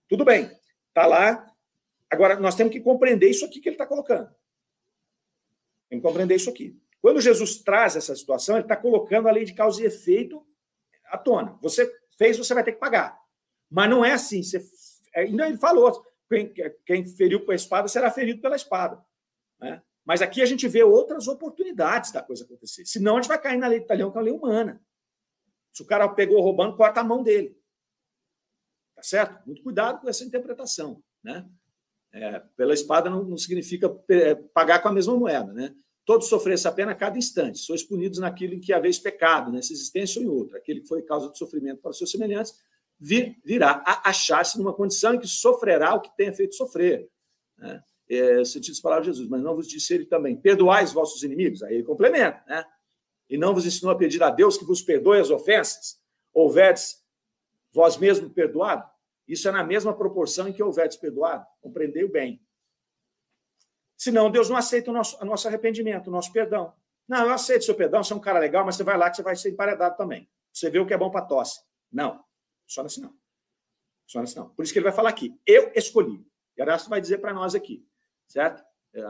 Tudo 0.10 0.26
bem, 0.26 0.52
está 0.88 1.06
lá. 1.06 1.46
Agora, 2.10 2.40
nós 2.40 2.56
temos 2.56 2.74
que 2.74 2.80
compreender 2.80 3.30
isso 3.30 3.46
aqui 3.46 3.60
que 3.60 3.70
ele 3.70 3.76
está 3.76 3.86
colocando. 3.86 4.28
Temos 5.90 6.02
que 6.02 6.08
compreender 6.08 6.36
isso 6.36 6.50
aqui. 6.50 6.76
Quando 7.02 7.22
Jesus 7.22 7.58
traz 7.58 7.96
essa 7.96 8.16
situação, 8.16 8.56
ele 8.56 8.66
está 8.66 8.76
colocando 8.76 9.28
a 9.28 9.32
lei 9.32 9.46
de 9.46 9.54
causa 9.54 9.82
e 9.82 9.86
efeito 9.86 10.44
à 11.06 11.18
tona. 11.18 11.58
Você 11.62 11.92
fez, 12.18 12.38
você 12.38 12.54
vai 12.54 12.64
ter 12.64 12.72
que 12.72 12.80
pagar. 12.80 13.20
Mas 13.70 13.90
não 13.90 14.04
é 14.04 14.14
assim. 14.14 14.42
Você 14.42 14.60
Ainda 15.16 15.48
ele 15.48 15.58
falou: 15.58 16.06
quem, 16.30 16.54
quem 16.86 17.06
feriu 17.06 17.46
com 17.46 17.52
a 17.52 17.56
espada 17.56 17.88
será 17.88 18.12
ferido 18.12 18.42
pela 18.42 18.56
espada. 18.56 19.04
Né? 19.60 19.82
Mas 20.06 20.22
aqui 20.22 20.42
a 20.42 20.46
gente 20.46 20.68
vê 20.68 20.84
outras 20.84 21.28
oportunidades 21.28 22.12
da 22.12 22.22
coisa 22.22 22.44
acontecer. 22.44 22.86
Senão 22.86 23.18
a 23.18 23.22
gente 23.22 23.28
vai 23.28 23.42
cair 23.42 23.58
na 23.58 23.68
lei 23.68 23.80
do 23.80 23.88
talhão, 23.88 24.12
que 24.12 24.18
é 24.18 24.22
a 24.22 24.24
lei 24.24 24.34
humana. 24.34 24.82
Se 25.74 25.82
o 25.82 25.86
cara 25.86 26.08
pegou 26.08 26.42
roubando, 26.42 26.78
corta 26.78 27.02
a 27.02 27.04
mão 27.04 27.24
dele. 27.24 27.58
Tá 28.96 29.02
certo? 29.02 29.46
Muito 29.46 29.64
cuidado 29.64 30.00
com 30.02 30.08
essa 30.08 30.24
interpretação. 30.24 31.04
Né? 31.24 31.46
É, 32.14 32.40
pela 32.56 32.74
espada 32.74 33.10
não, 33.10 33.24
não, 33.24 33.38
significa 33.38 33.94
é, 34.10 34.36
pagar 34.36 34.82
com 34.82 34.88
a 34.88 34.94
mesma 34.94 35.18
moeda. 35.18 35.52
Né? 35.52 35.76
Todos 36.06 36.30
sofreram 36.30 36.54
essa 36.54 36.72
pena 36.72 36.92
a 36.92 36.96
cada 36.96 37.18
instante. 37.18 37.58
Sois 37.58 37.84
punidos 37.84 38.20
naquilo 38.20 38.54
em 38.54 38.60
que 38.60 38.72
haveis 38.72 39.00
pecado, 39.00 39.52
nessa 39.52 39.74
existência 39.74 40.22
ou 40.22 40.26
em 40.26 40.30
outra. 40.30 40.60
Aquele 40.60 40.82
que 40.82 40.88
foi 40.88 41.02
causa 41.02 41.32
de 41.32 41.38
sofrimento 41.38 41.82
para 41.82 41.92
os 41.92 41.98
seus 41.98 42.12
semelhantes 42.12 42.54
vir, 43.00 43.38
virá 43.44 43.84
a 43.86 44.10
achar-se 44.10 44.58
numa 44.58 44.74
condição 44.74 45.16
em 45.16 45.20
que 45.20 45.28
sofrerá 45.28 45.94
o 45.96 46.02
que 46.02 46.16
tenha 46.16 46.32
feito 46.32 46.56
sofrer. 46.56 47.10
Né? 47.58 47.84
É, 48.08 48.46
sentido 48.46 48.74
das 48.74 48.82
palavras 48.82 49.08
de 49.08 49.14
Jesus, 49.14 49.30
mas 49.30 49.42
não 49.42 49.56
vos 49.56 49.68
disse 49.68 49.94
ele 49.94 50.06
também, 50.06 50.36
perdoai 50.36 50.84
os 50.84 50.94
vossos 50.94 51.24
inimigos. 51.24 51.64
Aí 51.64 51.76
ele 51.76 51.84
complementa, 51.84 52.44
né? 52.48 52.64
E 53.28 53.38
não 53.38 53.54
vos 53.54 53.66
ensinou 53.66 53.92
a 53.92 53.98
pedir 53.98 54.22
a 54.22 54.30
Deus 54.30 54.58
que 54.58 54.66
vos 54.66 54.82
perdoe 54.82 55.20
as 55.20 55.32
ofensas, 55.32 56.00
houverdes 56.32 57.04
vós 57.74 57.98
mesmo 57.98 58.30
perdoado? 58.30 58.88
Isso 59.28 59.48
é 59.48 59.52
na 59.52 59.64
mesma 59.64 59.96
proporção 59.96 60.48
em 60.48 60.54
que 60.54 60.62
houverdes 60.62 60.98
perdoado. 60.98 61.46
Compreendeu 61.62 62.10
bem. 62.10 62.42
Senão, 63.98 64.30
Deus 64.30 64.50
não 64.50 64.58
aceita 64.58 64.92
o 64.92 64.94
nosso, 64.94 65.18
o 65.22 65.26
nosso 65.26 65.48
arrependimento, 65.48 66.08
o 66.08 66.12
nosso 66.12 66.32
perdão. 66.32 66.74
Não, 67.08 67.26
eu 67.26 67.34
aceito 67.34 67.66
seu 67.66 67.76
perdão, 67.76 68.04
você 68.04 68.14
é 68.14 68.16
um 68.16 68.20
cara 68.20 68.40
legal, 68.40 68.66
mas 68.66 68.76
você 68.76 68.84
vai 68.84 68.98
lá 68.98 69.10
que 69.10 69.16
você 69.18 69.24
vai 69.24 69.36
ser 69.36 69.52
emparedado 69.52 69.98
também. 69.98 70.30
Você 70.54 70.70
vê 70.70 70.80
o 70.80 70.86
que 70.86 70.94
é 70.94 70.98
bom 70.98 71.10
para 71.10 71.26
tosse. 71.26 71.60
Não. 71.92 72.24
Funciona 72.66 72.88
assim 72.88 73.02
não. 73.02 73.14
Funciona 74.04 74.24
assim 74.24 74.40
não. 74.40 74.50
Por 74.50 74.64
isso 74.64 74.74
que 74.74 74.80
ele 74.80 74.86
vai 74.86 74.94
falar 74.94 75.10
aqui. 75.10 75.40
Eu 75.46 75.72
escolhi. 75.76 76.26
E 76.58 76.62
Erasto 76.62 76.90
vai 76.90 77.02
dizer 77.02 77.20
para 77.20 77.34
nós 77.34 77.56
aqui. 77.56 77.86
Certo? 78.28 78.64
É, 78.94 79.02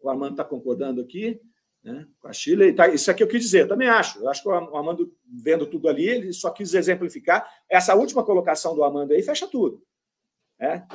o 0.00 0.08
Armando 0.08 0.32
está 0.32 0.44
concordando 0.44 1.00
aqui 1.00 1.40
né, 1.82 2.06
com 2.18 2.28
a 2.28 2.32
Chile. 2.32 2.72
Tá, 2.72 2.88
isso 2.88 3.10
aqui 3.10 3.22
eu 3.22 3.28
quis 3.28 3.42
dizer, 3.42 3.62
eu 3.62 3.68
também 3.68 3.88
acho. 3.88 4.20
Eu 4.20 4.28
acho 4.28 4.42
que 4.42 4.48
o 4.48 4.52
Armando, 4.52 5.14
vendo 5.24 5.66
tudo 5.66 5.88
ali, 5.88 6.06
ele 6.06 6.32
só 6.32 6.50
quis 6.50 6.74
exemplificar. 6.74 7.48
Essa 7.68 7.94
última 7.94 8.24
colocação 8.24 8.74
do 8.74 8.84
Armando 8.84 9.12
aí 9.12 9.22
fecha 9.22 9.46
tudo. 9.46 9.82
Né? 10.58 10.86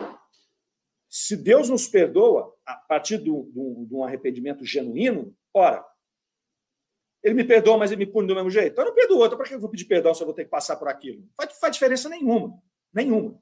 Se 1.09 1.35
Deus 1.35 1.69
nos 1.69 1.87
perdoa 1.87 2.53
a 2.65 2.75
partir 2.75 3.17
de 3.17 3.29
um 3.29 4.03
arrependimento 4.03 4.65
genuíno, 4.65 5.35
ora, 5.53 5.85
ele 7.23 7.33
me 7.33 7.43
perdoa, 7.43 7.77
mas 7.77 7.91
ele 7.91 8.05
me 8.05 8.11
pune 8.11 8.27
do 8.27 8.35
mesmo 8.35 8.51
jeito. 8.51 8.79
Eu 8.79 8.85
não 8.85 8.93
perdoo 8.93 9.25
Então, 9.25 9.37
para 9.37 9.47
que 9.47 9.55
eu 9.55 9.59
vou 9.59 9.69
pedir 9.69 9.85
perdão 9.85 10.13
se 10.13 10.21
eu 10.21 10.27
vou 10.27 10.35
ter 10.35 10.43
que 10.43 10.51
passar 10.51 10.75
por 10.75 10.87
aquilo? 10.87 11.21
Não 11.21 11.29
faz, 11.35 11.57
faz 11.57 11.73
diferença 11.73 12.07
nenhuma. 12.07 12.61
Nenhuma. 12.93 13.41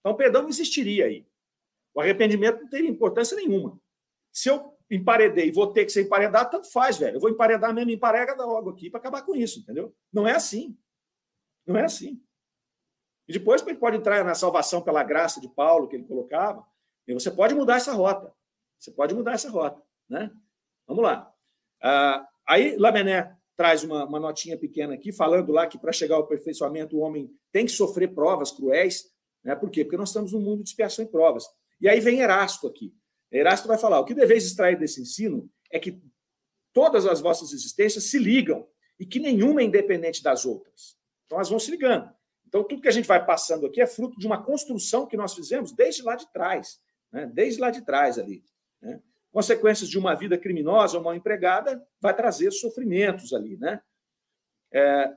Então, 0.00 0.14
perdão 0.14 0.42
não 0.42 0.48
existiria 0.48 1.06
aí. 1.06 1.26
O 1.94 2.00
arrependimento 2.00 2.60
não 2.60 2.68
teria 2.68 2.90
importância 2.90 3.36
nenhuma. 3.36 3.78
Se 4.32 4.48
eu 4.48 4.76
emparedei 4.90 5.48
e 5.48 5.52
vou 5.52 5.72
ter 5.72 5.84
que 5.84 5.92
ser 5.92 6.02
emparedado, 6.02 6.50
tanto 6.50 6.70
faz, 6.70 6.98
velho. 6.98 7.16
Eu 7.16 7.20
vou 7.20 7.30
emparedar 7.30 7.72
mesmo, 7.72 7.90
emparega 7.90 8.34
logo 8.44 8.70
aqui 8.70 8.90
para 8.90 9.00
acabar 9.00 9.22
com 9.22 9.34
isso, 9.34 9.60
entendeu? 9.60 9.94
Não 10.12 10.26
é 10.26 10.32
assim. 10.32 10.76
Não 11.66 11.76
é 11.76 11.84
assim. 11.84 12.20
E 13.28 13.32
depois 13.32 13.62
ele 13.66 13.78
pode 13.78 13.96
entrar 13.96 14.24
na 14.24 14.34
salvação 14.34 14.82
pela 14.82 15.02
graça 15.02 15.40
de 15.40 15.48
Paulo, 15.48 15.88
que 15.88 15.96
ele 15.96 16.04
colocava, 16.04 16.66
e 17.06 17.14
você 17.14 17.30
pode 17.30 17.54
mudar 17.54 17.76
essa 17.76 17.92
rota. 17.92 18.34
Você 18.78 18.90
pode 18.90 19.14
mudar 19.14 19.32
essa 19.32 19.48
rota. 19.48 19.80
Né? 20.08 20.30
Vamos 20.86 21.02
lá. 21.02 21.32
Ah, 21.80 22.28
Aí 22.46 22.76
Lamené 22.76 23.34
traz 23.56 23.84
uma, 23.84 24.04
uma 24.04 24.20
notinha 24.20 24.58
pequena 24.58 24.94
aqui, 24.94 25.12
falando 25.12 25.52
lá 25.52 25.66
que 25.66 25.78
para 25.78 25.92
chegar 25.92 26.16
ao 26.16 26.22
aperfeiçoamento 26.22 26.96
o 26.96 27.00
homem 27.00 27.30
tem 27.50 27.64
que 27.64 27.72
sofrer 27.72 28.14
provas 28.14 28.50
cruéis. 28.50 29.10
Né? 29.42 29.54
Por 29.54 29.70
quê? 29.70 29.84
Porque 29.84 29.96
nós 29.96 30.10
estamos 30.10 30.32
num 30.32 30.40
mundo 30.40 30.62
de 30.62 30.68
expiação 30.68 31.04
e 31.04 31.08
provas. 31.08 31.46
E 31.84 31.88
aí 31.88 32.00
vem 32.00 32.20
Erasto 32.20 32.66
aqui. 32.66 32.96
Erasto 33.30 33.68
vai 33.68 33.76
falar: 33.76 34.00
o 34.00 34.06
que 34.06 34.14
deveis 34.14 34.46
extrair 34.46 34.78
desse 34.78 35.02
ensino 35.02 35.50
é 35.70 35.78
que 35.78 36.02
todas 36.72 37.04
as 37.04 37.20
vossas 37.20 37.52
existências 37.52 38.04
se 38.04 38.18
ligam 38.18 38.66
e 38.98 39.04
que 39.04 39.20
nenhuma 39.20 39.60
é 39.60 39.64
independente 39.64 40.22
das 40.22 40.46
outras. 40.46 40.96
Então 41.26 41.36
elas 41.36 41.50
vão 41.50 41.58
se 41.58 41.70
ligando. 41.70 42.10
Então 42.48 42.64
tudo 42.64 42.80
que 42.80 42.88
a 42.88 42.90
gente 42.90 43.06
vai 43.06 43.22
passando 43.22 43.66
aqui 43.66 43.82
é 43.82 43.86
fruto 43.86 44.18
de 44.18 44.26
uma 44.26 44.42
construção 44.42 45.06
que 45.06 45.14
nós 45.14 45.34
fizemos 45.34 45.72
desde 45.72 46.00
lá 46.00 46.16
de 46.16 46.32
trás, 46.32 46.80
né? 47.12 47.26
desde 47.26 47.60
lá 47.60 47.70
de 47.70 47.82
trás 47.82 48.18
ali. 48.18 48.42
Né? 48.80 49.02
consequências 49.30 49.90
de 49.90 49.98
uma 49.98 50.14
vida 50.14 50.38
criminosa 50.38 50.96
ou 50.96 51.02
mal 51.04 51.14
empregada 51.14 51.86
vai 52.00 52.14
trazer 52.16 52.50
sofrimentos 52.52 53.34
ali, 53.34 53.56
né? 53.56 53.82
É... 54.72 55.12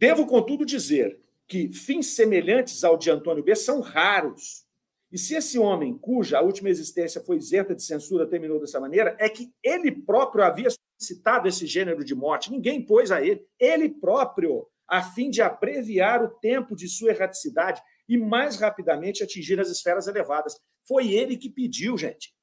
Devo, 0.00 0.26
contudo, 0.26 0.64
dizer 0.64 1.22
que 1.52 1.70
fins 1.70 2.14
semelhantes 2.14 2.82
ao 2.82 2.96
de 2.96 3.10
Antônio 3.10 3.44
B 3.44 3.54
são 3.54 3.82
raros 3.82 4.64
E 5.12 5.18
se 5.18 5.34
esse 5.34 5.58
homem, 5.58 5.98
cuja 5.98 6.40
última 6.40 6.70
existência 6.70 7.22
foi 7.22 7.36
isenta 7.36 7.74
de 7.74 7.82
censura, 7.82 8.26
terminou 8.26 8.58
dessa 8.58 8.80
maneira, 8.80 9.14
é 9.20 9.28
que 9.28 9.52
ele 9.62 9.92
próprio 9.92 10.42
havia 10.42 10.68
citado 10.98 11.46
esse 11.46 11.66
gênero 11.66 12.02
de 12.02 12.14
morte, 12.14 12.50
ninguém 12.50 12.82
pôs 12.82 13.10
a 13.10 13.20
ele, 13.20 13.46
ele 13.60 13.90
próprio, 13.90 14.66
a 14.88 15.02
fim 15.02 15.28
de 15.28 15.42
abreviar 15.42 16.24
o 16.24 16.30
tempo 16.40 16.74
de 16.74 16.88
sua 16.88 17.10
erraticidade 17.10 17.82
e 18.08 18.16
mais 18.16 18.56
rapidamente 18.56 19.22
atingir 19.22 19.60
as 19.60 19.68
esferas 19.68 20.06
elevadas. 20.06 20.58
Foi 20.88 21.12
ele 21.12 21.36
que 21.36 21.50
pediu, 21.50 21.98
gente. 21.98 22.34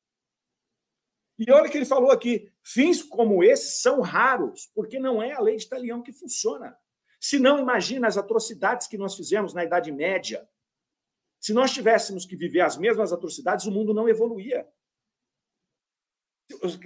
E 1.39 1.51
olha 1.51 1.67
o 1.67 1.71
que 1.71 1.77
ele 1.79 1.85
falou 1.85 2.11
aqui: 2.11 2.47
fins 2.63 3.01
como 3.01 3.43
esses 3.43 3.81
são 3.81 4.01
raros, 4.01 4.69
porque 4.75 4.99
não 4.99 5.23
é 5.23 5.31
a 5.31 5.41
lei 5.41 5.55
de 5.55 5.67
Talião 5.67 6.03
que 6.03 6.13
funciona. 6.13 6.77
Se 7.19 7.37
não, 7.37 7.59
imagina 7.59 8.07
as 8.07 8.17
atrocidades 8.17 8.87
que 8.87 8.97
nós 8.97 9.15
fizemos 9.15 9.53
na 9.53 9.63
Idade 9.63 9.91
Média. 9.91 10.47
Se 11.39 11.53
nós 11.53 11.71
tivéssemos 11.71 12.25
que 12.25 12.35
viver 12.35 12.61
as 12.61 12.77
mesmas 12.77 13.11
atrocidades, 13.11 13.65
o 13.65 13.71
mundo 13.71 13.93
não 13.93 14.07
evoluía. 14.07 14.67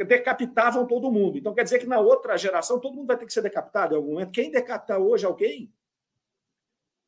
Decapitavam 0.08 0.86
todo 0.86 1.12
mundo. 1.12 1.38
Então 1.38 1.54
quer 1.54 1.64
dizer 1.64 1.80
que 1.80 1.86
na 1.86 2.00
outra 2.00 2.36
geração 2.38 2.80
todo 2.80 2.96
mundo 2.96 3.08
vai 3.08 3.18
ter 3.18 3.26
que 3.26 3.34
ser 3.34 3.42
decapitado 3.42 3.94
em 3.94 3.98
algum 3.98 4.14
momento. 4.14 4.32
Quem 4.32 4.52
decapita 4.52 4.98
hoje 4.98 5.26
alguém? 5.26 5.74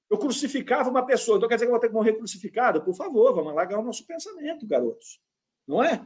Eu 0.09 0.17
crucificava 0.17 0.89
uma 0.89 1.05
pessoa, 1.05 1.37
então 1.37 1.49
quer 1.49 1.55
dizer 1.55 1.65
que 1.65 1.69
eu 1.69 1.73
vou 1.73 1.79
ter 1.79 1.87
que 1.87 1.93
morrer 1.93 2.13
crucificado? 2.13 2.83
Por 2.83 2.95
favor, 2.95 3.33
vamos 3.33 3.51
alargar 3.51 3.79
o 3.79 3.83
nosso 3.83 4.05
pensamento, 4.05 4.65
garotos. 4.65 5.19
Não 5.67 5.83
é? 5.83 6.05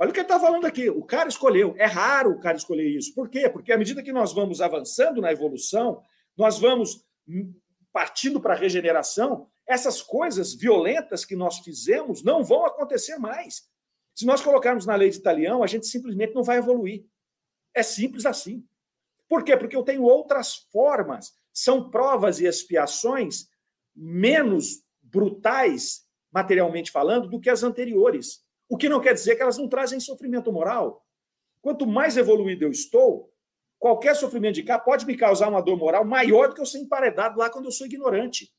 Olha 0.00 0.08
o 0.08 0.12
que 0.14 0.20
ele 0.20 0.24
está 0.24 0.40
falando 0.40 0.64
aqui. 0.64 0.88
O 0.88 1.04
cara 1.04 1.28
escolheu. 1.28 1.74
É 1.76 1.84
raro 1.84 2.30
o 2.30 2.40
cara 2.40 2.56
escolher 2.56 2.88
isso. 2.88 3.14
Por 3.14 3.28
quê? 3.28 3.50
Porque 3.50 3.70
à 3.70 3.76
medida 3.76 4.02
que 4.02 4.12
nós 4.12 4.32
vamos 4.32 4.62
avançando 4.62 5.20
na 5.20 5.30
evolução, 5.30 6.02
nós 6.34 6.58
vamos 6.58 7.04
partindo 7.92 8.40
para 8.40 8.54
a 8.54 8.56
regeneração, 8.56 9.46
essas 9.66 10.00
coisas 10.00 10.54
violentas 10.54 11.26
que 11.26 11.36
nós 11.36 11.58
fizemos 11.58 12.22
não 12.22 12.42
vão 12.42 12.64
acontecer 12.64 13.18
mais. 13.18 13.68
Se 14.14 14.24
nós 14.24 14.40
colocarmos 14.40 14.86
na 14.86 14.94
lei 14.94 15.10
de 15.10 15.18
Italião, 15.18 15.62
a 15.62 15.66
gente 15.66 15.86
simplesmente 15.86 16.34
não 16.34 16.42
vai 16.42 16.56
evoluir. 16.56 17.04
É 17.74 17.82
simples 17.82 18.24
assim. 18.24 18.66
Por 19.28 19.44
quê? 19.44 19.54
Porque 19.54 19.76
eu 19.76 19.82
tenho 19.82 20.02
outras 20.02 20.66
formas. 20.72 21.34
São 21.52 21.90
provas 21.90 22.40
e 22.40 22.46
expiações 22.46 23.48
menos 23.94 24.82
brutais, 25.02 26.06
materialmente 26.32 26.90
falando, 26.90 27.28
do 27.28 27.38
que 27.38 27.50
as 27.50 27.62
anteriores. 27.62 28.48
O 28.70 28.76
que 28.76 28.88
não 28.88 29.00
quer 29.00 29.12
dizer 29.12 29.34
que 29.34 29.42
elas 29.42 29.58
não 29.58 29.68
trazem 29.68 29.98
sofrimento 29.98 30.52
moral. 30.52 31.04
Quanto 31.60 31.84
mais 31.88 32.16
evoluído 32.16 32.64
eu 32.64 32.70
estou, 32.70 33.34
qualquer 33.80 34.14
sofrimento 34.14 34.54
de 34.54 34.62
cá 34.62 34.78
pode 34.78 35.04
me 35.04 35.16
causar 35.16 35.48
uma 35.48 35.60
dor 35.60 35.76
moral 35.76 36.04
maior 36.04 36.48
do 36.48 36.54
que 36.54 36.60
eu 36.60 36.66
ser 36.66 36.78
emparedado 36.78 37.36
lá 37.36 37.50
quando 37.50 37.64
eu 37.64 37.72
sou 37.72 37.84
ignorante. 37.84 38.54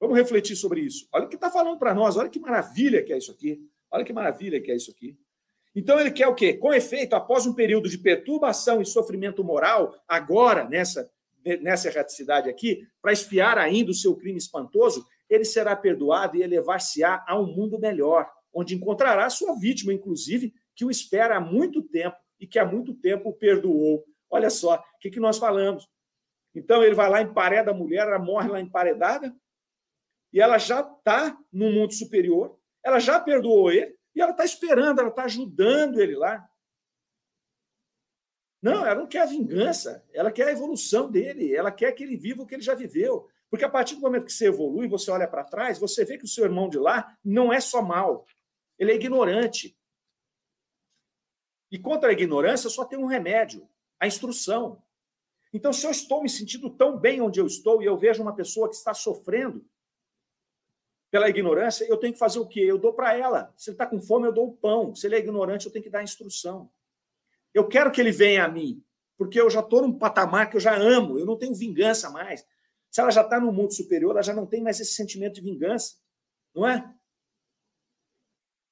Vamos 0.00 0.18
refletir 0.18 0.56
sobre 0.56 0.80
isso. 0.80 1.08
Olha 1.12 1.26
o 1.26 1.28
que 1.28 1.36
está 1.36 1.48
falando 1.48 1.78
para 1.78 1.94
nós, 1.94 2.16
olha 2.16 2.28
que 2.28 2.40
maravilha 2.40 3.04
que 3.04 3.12
é 3.12 3.18
isso 3.18 3.30
aqui. 3.30 3.70
Olha 3.88 4.04
que 4.04 4.12
maravilha 4.12 4.60
que 4.60 4.72
é 4.72 4.74
isso 4.74 4.90
aqui. 4.90 5.16
Então 5.72 6.00
ele 6.00 6.10
quer 6.10 6.26
o 6.26 6.34
quê? 6.34 6.54
Com 6.54 6.74
efeito, 6.74 7.14
após 7.14 7.46
um 7.46 7.54
período 7.54 7.88
de 7.88 7.98
perturbação 7.98 8.82
e 8.82 8.86
sofrimento 8.86 9.44
moral, 9.44 9.94
agora, 10.08 10.68
nessa, 10.68 11.08
nessa 11.60 11.88
erraticidade 11.88 12.50
aqui, 12.50 12.84
para 13.00 13.12
espiar 13.12 13.58
ainda 13.58 13.92
o 13.92 13.94
seu 13.94 14.16
crime 14.16 14.38
espantoso, 14.38 15.06
ele 15.28 15.44
será 15.44 15.74
perdoado 15.74 16.36
e 16.36 16.42
elevar-se-á 16.42 17.24
a 17.26 17.38
um 17.38 17.46
mundo 17.46 17.78
melhor, 17.78 18.30
onde 18.52 18.74
encontrará 18.74 19.28
sua 19.30 19.58
vítima, 19.58 19.92
inclusive, 19.92 20.54
que 20.74 20.84
o 20.84 20.90
espera 20.90 21.36
há 21.36 21.40
muito 21.40 21.82
tempo 21.82 22.16
e 22.38 22.46
que 22.46 22.58
há 22.58 22.64
muito 22.64 22.94
tempo 22.94 23.30
o 23.30 23.32
perdoou. 23.32 24.04
Olha 24.30 24.50
só, 24.50 24.76
o 24.76 24.98
que, 25.00 25.10
que 25.10 25.20
nós 25.20 25.38
falamos? 25.38 25.88
Então 26.54 26.82
ele 26.82 26.94
vai 26.94 27.10
lá, 27.10 27.20
empareda 27.20 27.70
a 27.70 27.74
mulher, 27.74 28.06
ela 28.06 28.18
morre 28.18 28.48
lá 28.48 28.60
emparedada, 28.60 29.34
e 30.32 30.40
ela 30.40 30.58
já 30.58 30.80
está 30.80 31.36
no 31.52 31.70
mundo 31.70 31.92
superior, 31.92 32.58
ela 32.82 32.98
já 32.98 33.20
perdoou 33.20 33.70
ele, 33.70 33.96
e 34.14 34.20
ela 34.20 34.30
está 34.30 34.44
esperando, 34.44 35.00
ela 35.00 35.08
está 35.08 35.24
ajudando 35.24 36.00
ele 36.00 36.14
lá. 36.14 36.48
Não, 38.62 38.86
ela 38.86 39.00
não 39.00 39.06
quer 39.06 39.22
a 39.22 39.26
vingança, 39.26 40.04
ela 40.12 40.32
quer 40.32 40.48
a 40.48 40.52
evolução 40.52 41.10
dele, 41.10 41.54
ela 41.54 41.70
quer 41.70 41.92
que 41.92 42.02
ele 42.02 42.16
viva 42.16 42.42
o 42.42 42.46
que 42.46 42.54
ele 42.54 42.62
já 42.62 42.74
viveu. 42.74 43.28
Porque 43.54 43.64
a 43.64 43.70
partir 43.70 43.94
do 43.94 44.00
momento 44.00 44.24
que 44.24 44.32
você 44.32 44.48
evolui, 44.48 44.88
você 44.88 45.12
olha 45.12 45.28
para 45.28 45.44
trás, 45.44 45.78
você 45.78 46.04
vê 46.04 46.18
que 46.18 46.24
o 46.24 46.28
seu 46.28 46.42
irmão 46.42 46.68
de 46.68 46.76
lá 46.76 47.16
não 47.24 47.52
é 47.52 47.60
só 47.60 47.80
mal, 47.80 48.26
ele 48.76 48.90
é 48.90 48.96
ignorante. 48.96 49.78
E 51.70 51.78
contra 51.78 52.08
a 52.08 52.12
ignorância 52.12 52.68
só 52.68 52.84
tem 52.84 52.98
um 52.98 53.06
remédio: 53.06 53.70
a 54.00 54.08
instrução. 54.08 54.82
Então, 55.52 55.72
se 55.72 55.86
eu 55.86 55.92
estou 55.92 56.20
me 56.20 56.28
sentindo 56.28 56.68
tão 56.68 56.98
bem 56.98 57.20
onde 57.20 57.38
eu 57.38 57.46
estou 57.46 57.80
e 57.80 57.84
eu 57.84 57.96
vejo 57.96 58.20
uma 58.20 58.34
pessoa 58.34 58.68
que 58.68 58.74
está 58.74 58.92
sofrendo 58.92 59.64
pela 61.08 61.28
ignorância, 61.28 61.84
eu 61.84 61.96
tenho 61.96 62.12
que 62.12 62.18
fazer 62.18 62.40
o 62.40 62.48
quê? 62.48 62.58
Eu 62.58 62.76
dou 62.76 62.92
para 62.92 63.16
ela. 63.16 63.54
Se 63.56 63.70
ele 63.70 63.76
está 63.76 63.86
com 63.86 64.00
fome, 64.00 64.26
eu 64.26 64.32
dou 64.32 64.48
o 64.48 64.56
pão. 64.56 64.96
Se 64.96 65.06
ele 65.06 65.14
é 65.14 65.20
ignorante, 65.20 65.66
eu 65.66 65.72
tenho 65.72 65.84
que 65.84 65.90
dar 65.90 66.00
a 66.00 66.02
instrução. 66.02 66.68
Eu 67.54 67.68
quero 67.68 67.92
que 67.92 68.00
ele 68.00 68.10
venha 68.10 68.46
a 68.46 68.48
mim, 68.48 68.84
porque 69.16 69.40
eu 69.40 69.48
já 69.48 69.60
estou 69.60 69.80
num 69.80 69.96
patamar 69.96 70.50
que 70.50 70.56
eu 70.56 70.60
já 70.60 70.74
amo, 70.76 71.20
eu 71.20 71.24
não 71.24 71.38
tenho 71.38 71.54
vingança 71.54 72.10
mais. 72.10 72.44
Se 72.94 73.00
ela 73.00 73.10
já 73.10 73.22
está 73.22 73.40
no 73.40 73.50
mundo 73.50 73.74
superior, 73.74 74.12
ela 74.12 74.22
já 74.22 74.32
não 74.32 74.46
tem 74.46 74.62
mais 74.62 74.78
esse 74.78 74.94
sentimento 74.94 75.34
de 75.34 75.40
vingança, 75.40 75.96
não 76.54 76.64
é? 76.64 76.94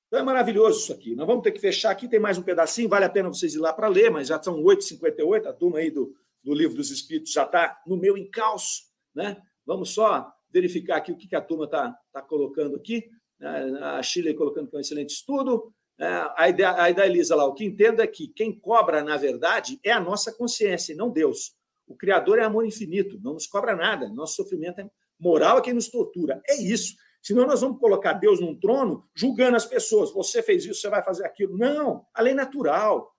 Então 0.06 0.20
é 0.20 0.22
maravilhoso 0.22 0.78
isso 0.78 0.92
aqui. 0.92 1.16
Nós 1.16 1.26
vamos 1.26 1.42
ter 1.42 1.50
que 1.50 1.58
fechar 1.58 1.90
aqui, 1.90 2.06
tem 2.06 2.20
mais 2.20 2.38
um 2.38 2.42
pedacinho, 2.42 2.88
vale 2.88 3.04
a 3.04 3.10
pena 3.10 3.28
vocês 3.28 3.54
ir 3.54 3.58
lá 3.58 3.72
para 3.72 3.88
ler, 3.88 4.12
mas 4.12 4.28
já 4.28 4.40
são 4.40 4.62
8h58, 4.62 5.46
a 5.46 5.52
turma 5.52 5.78
aí 5.80 5.90
do, 5.90 6.14
do 6.40 6.54
Livro 6.54 6.76
dos 6.76 6.92
Espíritos 6.92 7.32
já 7.32 7.42
está 7.42 7.82
no 7.84 7.96
meu 7.96 8.16
encalço, 8.16 8.84
né? 9.12 9.42
Vamos 9.66 9.90
só 9.90 10.32
verificar 10.52 10.98
aqui 10.98 11.10
o 11.10 11.16
que, 11.16 11.26
que 11.26 11.34
a 11.34 11.40
turma 11.40 11.64
está 11.64 11.92
tá 12.12 12.22
colocando 12.22 12.76
aqui. 12.76 13.10
A 13.80 14.00
Chile 14.04 14.34
colocando 14.34 14.68
que 14.70 14.76
é 14.76 14.78
um 14.78 14.80
excelente 14.80 15.10
estudo. 15.10 15.74
É, 15.98 16.06
a 16.36 16.48
ideia, 16.48 16.80
a 16.80 16.90
ideia 16.90 17.08
Elisa 17.08 17.34
lá, 17.34 17.44
o 17.44 17.54
que 17.54 17.64
entendo 17.64 18.00
é 18.00 18.06
que 18.06 18.28
quem 18.28 18.56
cobra, 18.56 19.02
na 19.02 19.16
verdade, 19.16 19.80
é 19.82 19.90
a 19.90 19.98
nossa 19.98 20.32
consciência 20.32 20.92
e 20.92 20.96
não 20.96 21.10
Deus. 21.10 21.56
O 21.86 21.96
Criador 21.96 22.38
é 22.38 22.44
amor 22.44 22.66
infinito, 22.66 23.20
não 23.22 23.34
nos 23.34 23.46
cobra 23.46 23.76
nada. 23.76 24.08
Nosso 24.08 24.36
sofrimento 24.36 24.80
é 24.80 24.90
moral, 25.18 25.58
é 25.58 25.62
quem 25.62 25.72
nos 25.72 25.88
tortura. 25.88 26.40
É 26.48 26.60
isso. 26.60 26.94
Senão 27.22 27.46
nós 27.46 27.60
vamos 27.60 27.78
colocar 27.78 28.14
Deus 28.14 28.40
num 28.40 28.58
trono 28.58 29.08
julgando 29.14 29.56
as 29.56 29.64
pessoas. 29.64 30.12
Você 30.12 30.42
fez 30.42 30.64
isso, 30.64 30.80
você 30.80 30.88
vai 30.88 31.02
fazer 31.02 31.24
aquilo. 31.24 31.56
Não, 31.56 32.04
a 32.12 32.20
lei 32.20 32.34
natural. 32.34 33.14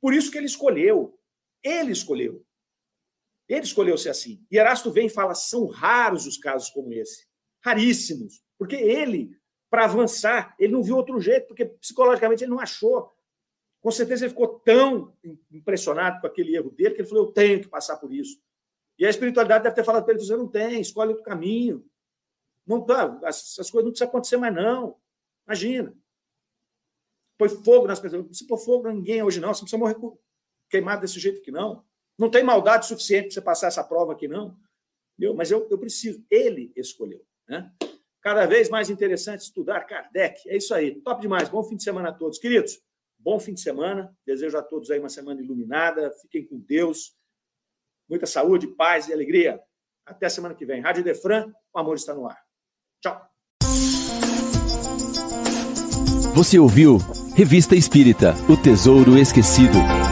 Por 0.00 0.12
isso 0.12 0.30
que 0.30 0.36
ele 0.36 0.46
escolheu. 0.46 1.18
Ele 1.62 1.92
escolheu. 1.92 2.44
Ele 3.48 3.62
escolheu 3.62 3.96
ser 3.96 4.10
assim. 4.10 4.44
E 4.50 4.58
Erasto 4.58 4.90
vem 4.90 5.06
e 5.06 5.10
fala: 5.10 5.34
são 5.34 5.66
raros 5.66 6.26
os 6.26 6.36
casos 6.36 6.68
como 6.68 6.92
esse. 6.92 7.26
Raríssimos. 7.64 8.42
Porque 8.58 8.76
ele, 8.76 9.30
para 9.70 9.84
avançar, 9.84 10.54
ele 10.58 10.72
não 10.72 10.82
viu 10.82 10.96
outro 10.96 11.20
jeito, 11.20 11.46
porque 11.46 11.64
psicologicamente 11.64 12.44
ele 12.44 12.50
não 12.50 12.60
achou. 12.60 13.10
Com 13.80 13.90
certeza 13.90 14.24
ele 14.24 14.30
ficou 14.30 14.58
tão 14.60 15.12
impressionado 15.50 16.20
com 16.20 16.26
aquele 16.26 16.56
erro 16.56 16.70
dele 16.70 16.94
que 16.94 17.02
ele 17.02 17.08
falou: 17.08 17.26
eu 17.26 17.32
tenho 17.32 17.60
que 17.60 17.68
passar 17.68 17.96
por 17.96 18.12
isso. 18.12 18.40
E 18.98 19.04
a 19.04 19.10
espiritualidade 19.10 19.64
deve 19.64 19.74
ter 19.76 19.84
falado 19.84 20.04
para 20.04 20.14
ele: 20.14 20.24
você 20.24 20.36
não 20.36 20.48
tem, 20.48 20.80
escolhe 20.80 21.10
outro 21.10 21.24
caminho. 21.24 21.84
Não 22.66 22.80
tá, 22.80 23.18
essas 23.22 23.70
coisas 23.70 23.84
não 23.84 23.90
precisam 23.92 24.08
acontecer 24.08 24.36
mais, 24.36 24.54
não. 24.54 24.96
Imagina. 25.46 25.94
Põe 27.38 27.48
fogo 27.48 27.86
nas 27.86 28.00
pessoas. 28.00 28.22
Não 28.22 28.28
precisa 28.28 28.48
pôr 28.48 28.58
fogo 28.58 28.88
em 28.88 28.94
ninguém 28.94 29.22
hoje, 29.22 29.40
não. 29.40 29.54
Você 29.54 29.60
não 29.60 29.68
precisa 29.68 29.78
morrer 29.78 30.18
queimado 30.68 31.02
desse 31.02 31.20
jeito 31.20 31.42
que 31.42 31.52
não. 31.52 31.84
Não 32.18 32.30
tem 32.30 32.42
maldade 32.42 32.86
suficiente 32.86 33.26
para 33.26 33.34
você 33.34 33.40
passar 33.40 33.66
essa 33.68 33.84
prova 33.84 34.12
aqui, 34.12 34.26
não. 34.26 34.56
Mas 35.36 35.50
eu, 35.50 35.66
eu 35.70 35.78
preciso. 35.78 36.24
Ele 36.30 36.72
escolheu. 36.74 37.24
Né? 37.48 37.70
Cada 38.20 38.46
vez 38.46 38.68
mais 38.68 38.90
interessante 38.90 39.42
estudar 39.42 39.84
Kardec. 39.84 40.48
É 40.48 40.56
isso 40.56 40.74
aí. 40.74 41.00
Top 41.02 41.20
demais. 41.20 41.48
Bom 41.48 41.62
fim 41.62 41.76
de 41.76 41.84
semana 41.84 42.08
a 42.08 42.12
todos. 42.12 42.38
Queridos, 42.38 42.80
Bom 43.26 43.40
fim 43.40 43.54
de 43.54 43.60
semana. 43.60 44.16
Desejo 44.24 44.56
a 44.56 44.62
todos 44.62 44.88
aí 44.88 45.00
uma 45.00 45.08
semana 45.08 45.42
iluminada. 45.42 46.12
Fiquem 46.22 46.46
com 46.46 46.60
Deus. 46.60 47.12
Muita 48.08 48.24
saúde, 48.24 48.68
paz 48.68 49.08
e 49.08 49.12
alegria. 49.12 49.60
Até 50.06 50.28
semana 50.28 50.54
que 50.54 50.64
vem. 50.64 50.80
Rádio 50.80 51.02
Defran, 51.02 51.52
o 51.74 51.78
amor 51.80 51.96
está 51.96 52.14
no 52.14 52.28
ar. 52.28 52.40
Tchau. 53.02 53.20
Você 56.36 56.56
ouviu 56.56 56.98
Revista 57.34 57.74
Espírita 57.74 58.32
O 58.48 58.56
Tesouro 58.56 59.18
Esquecido. 59.18 60.05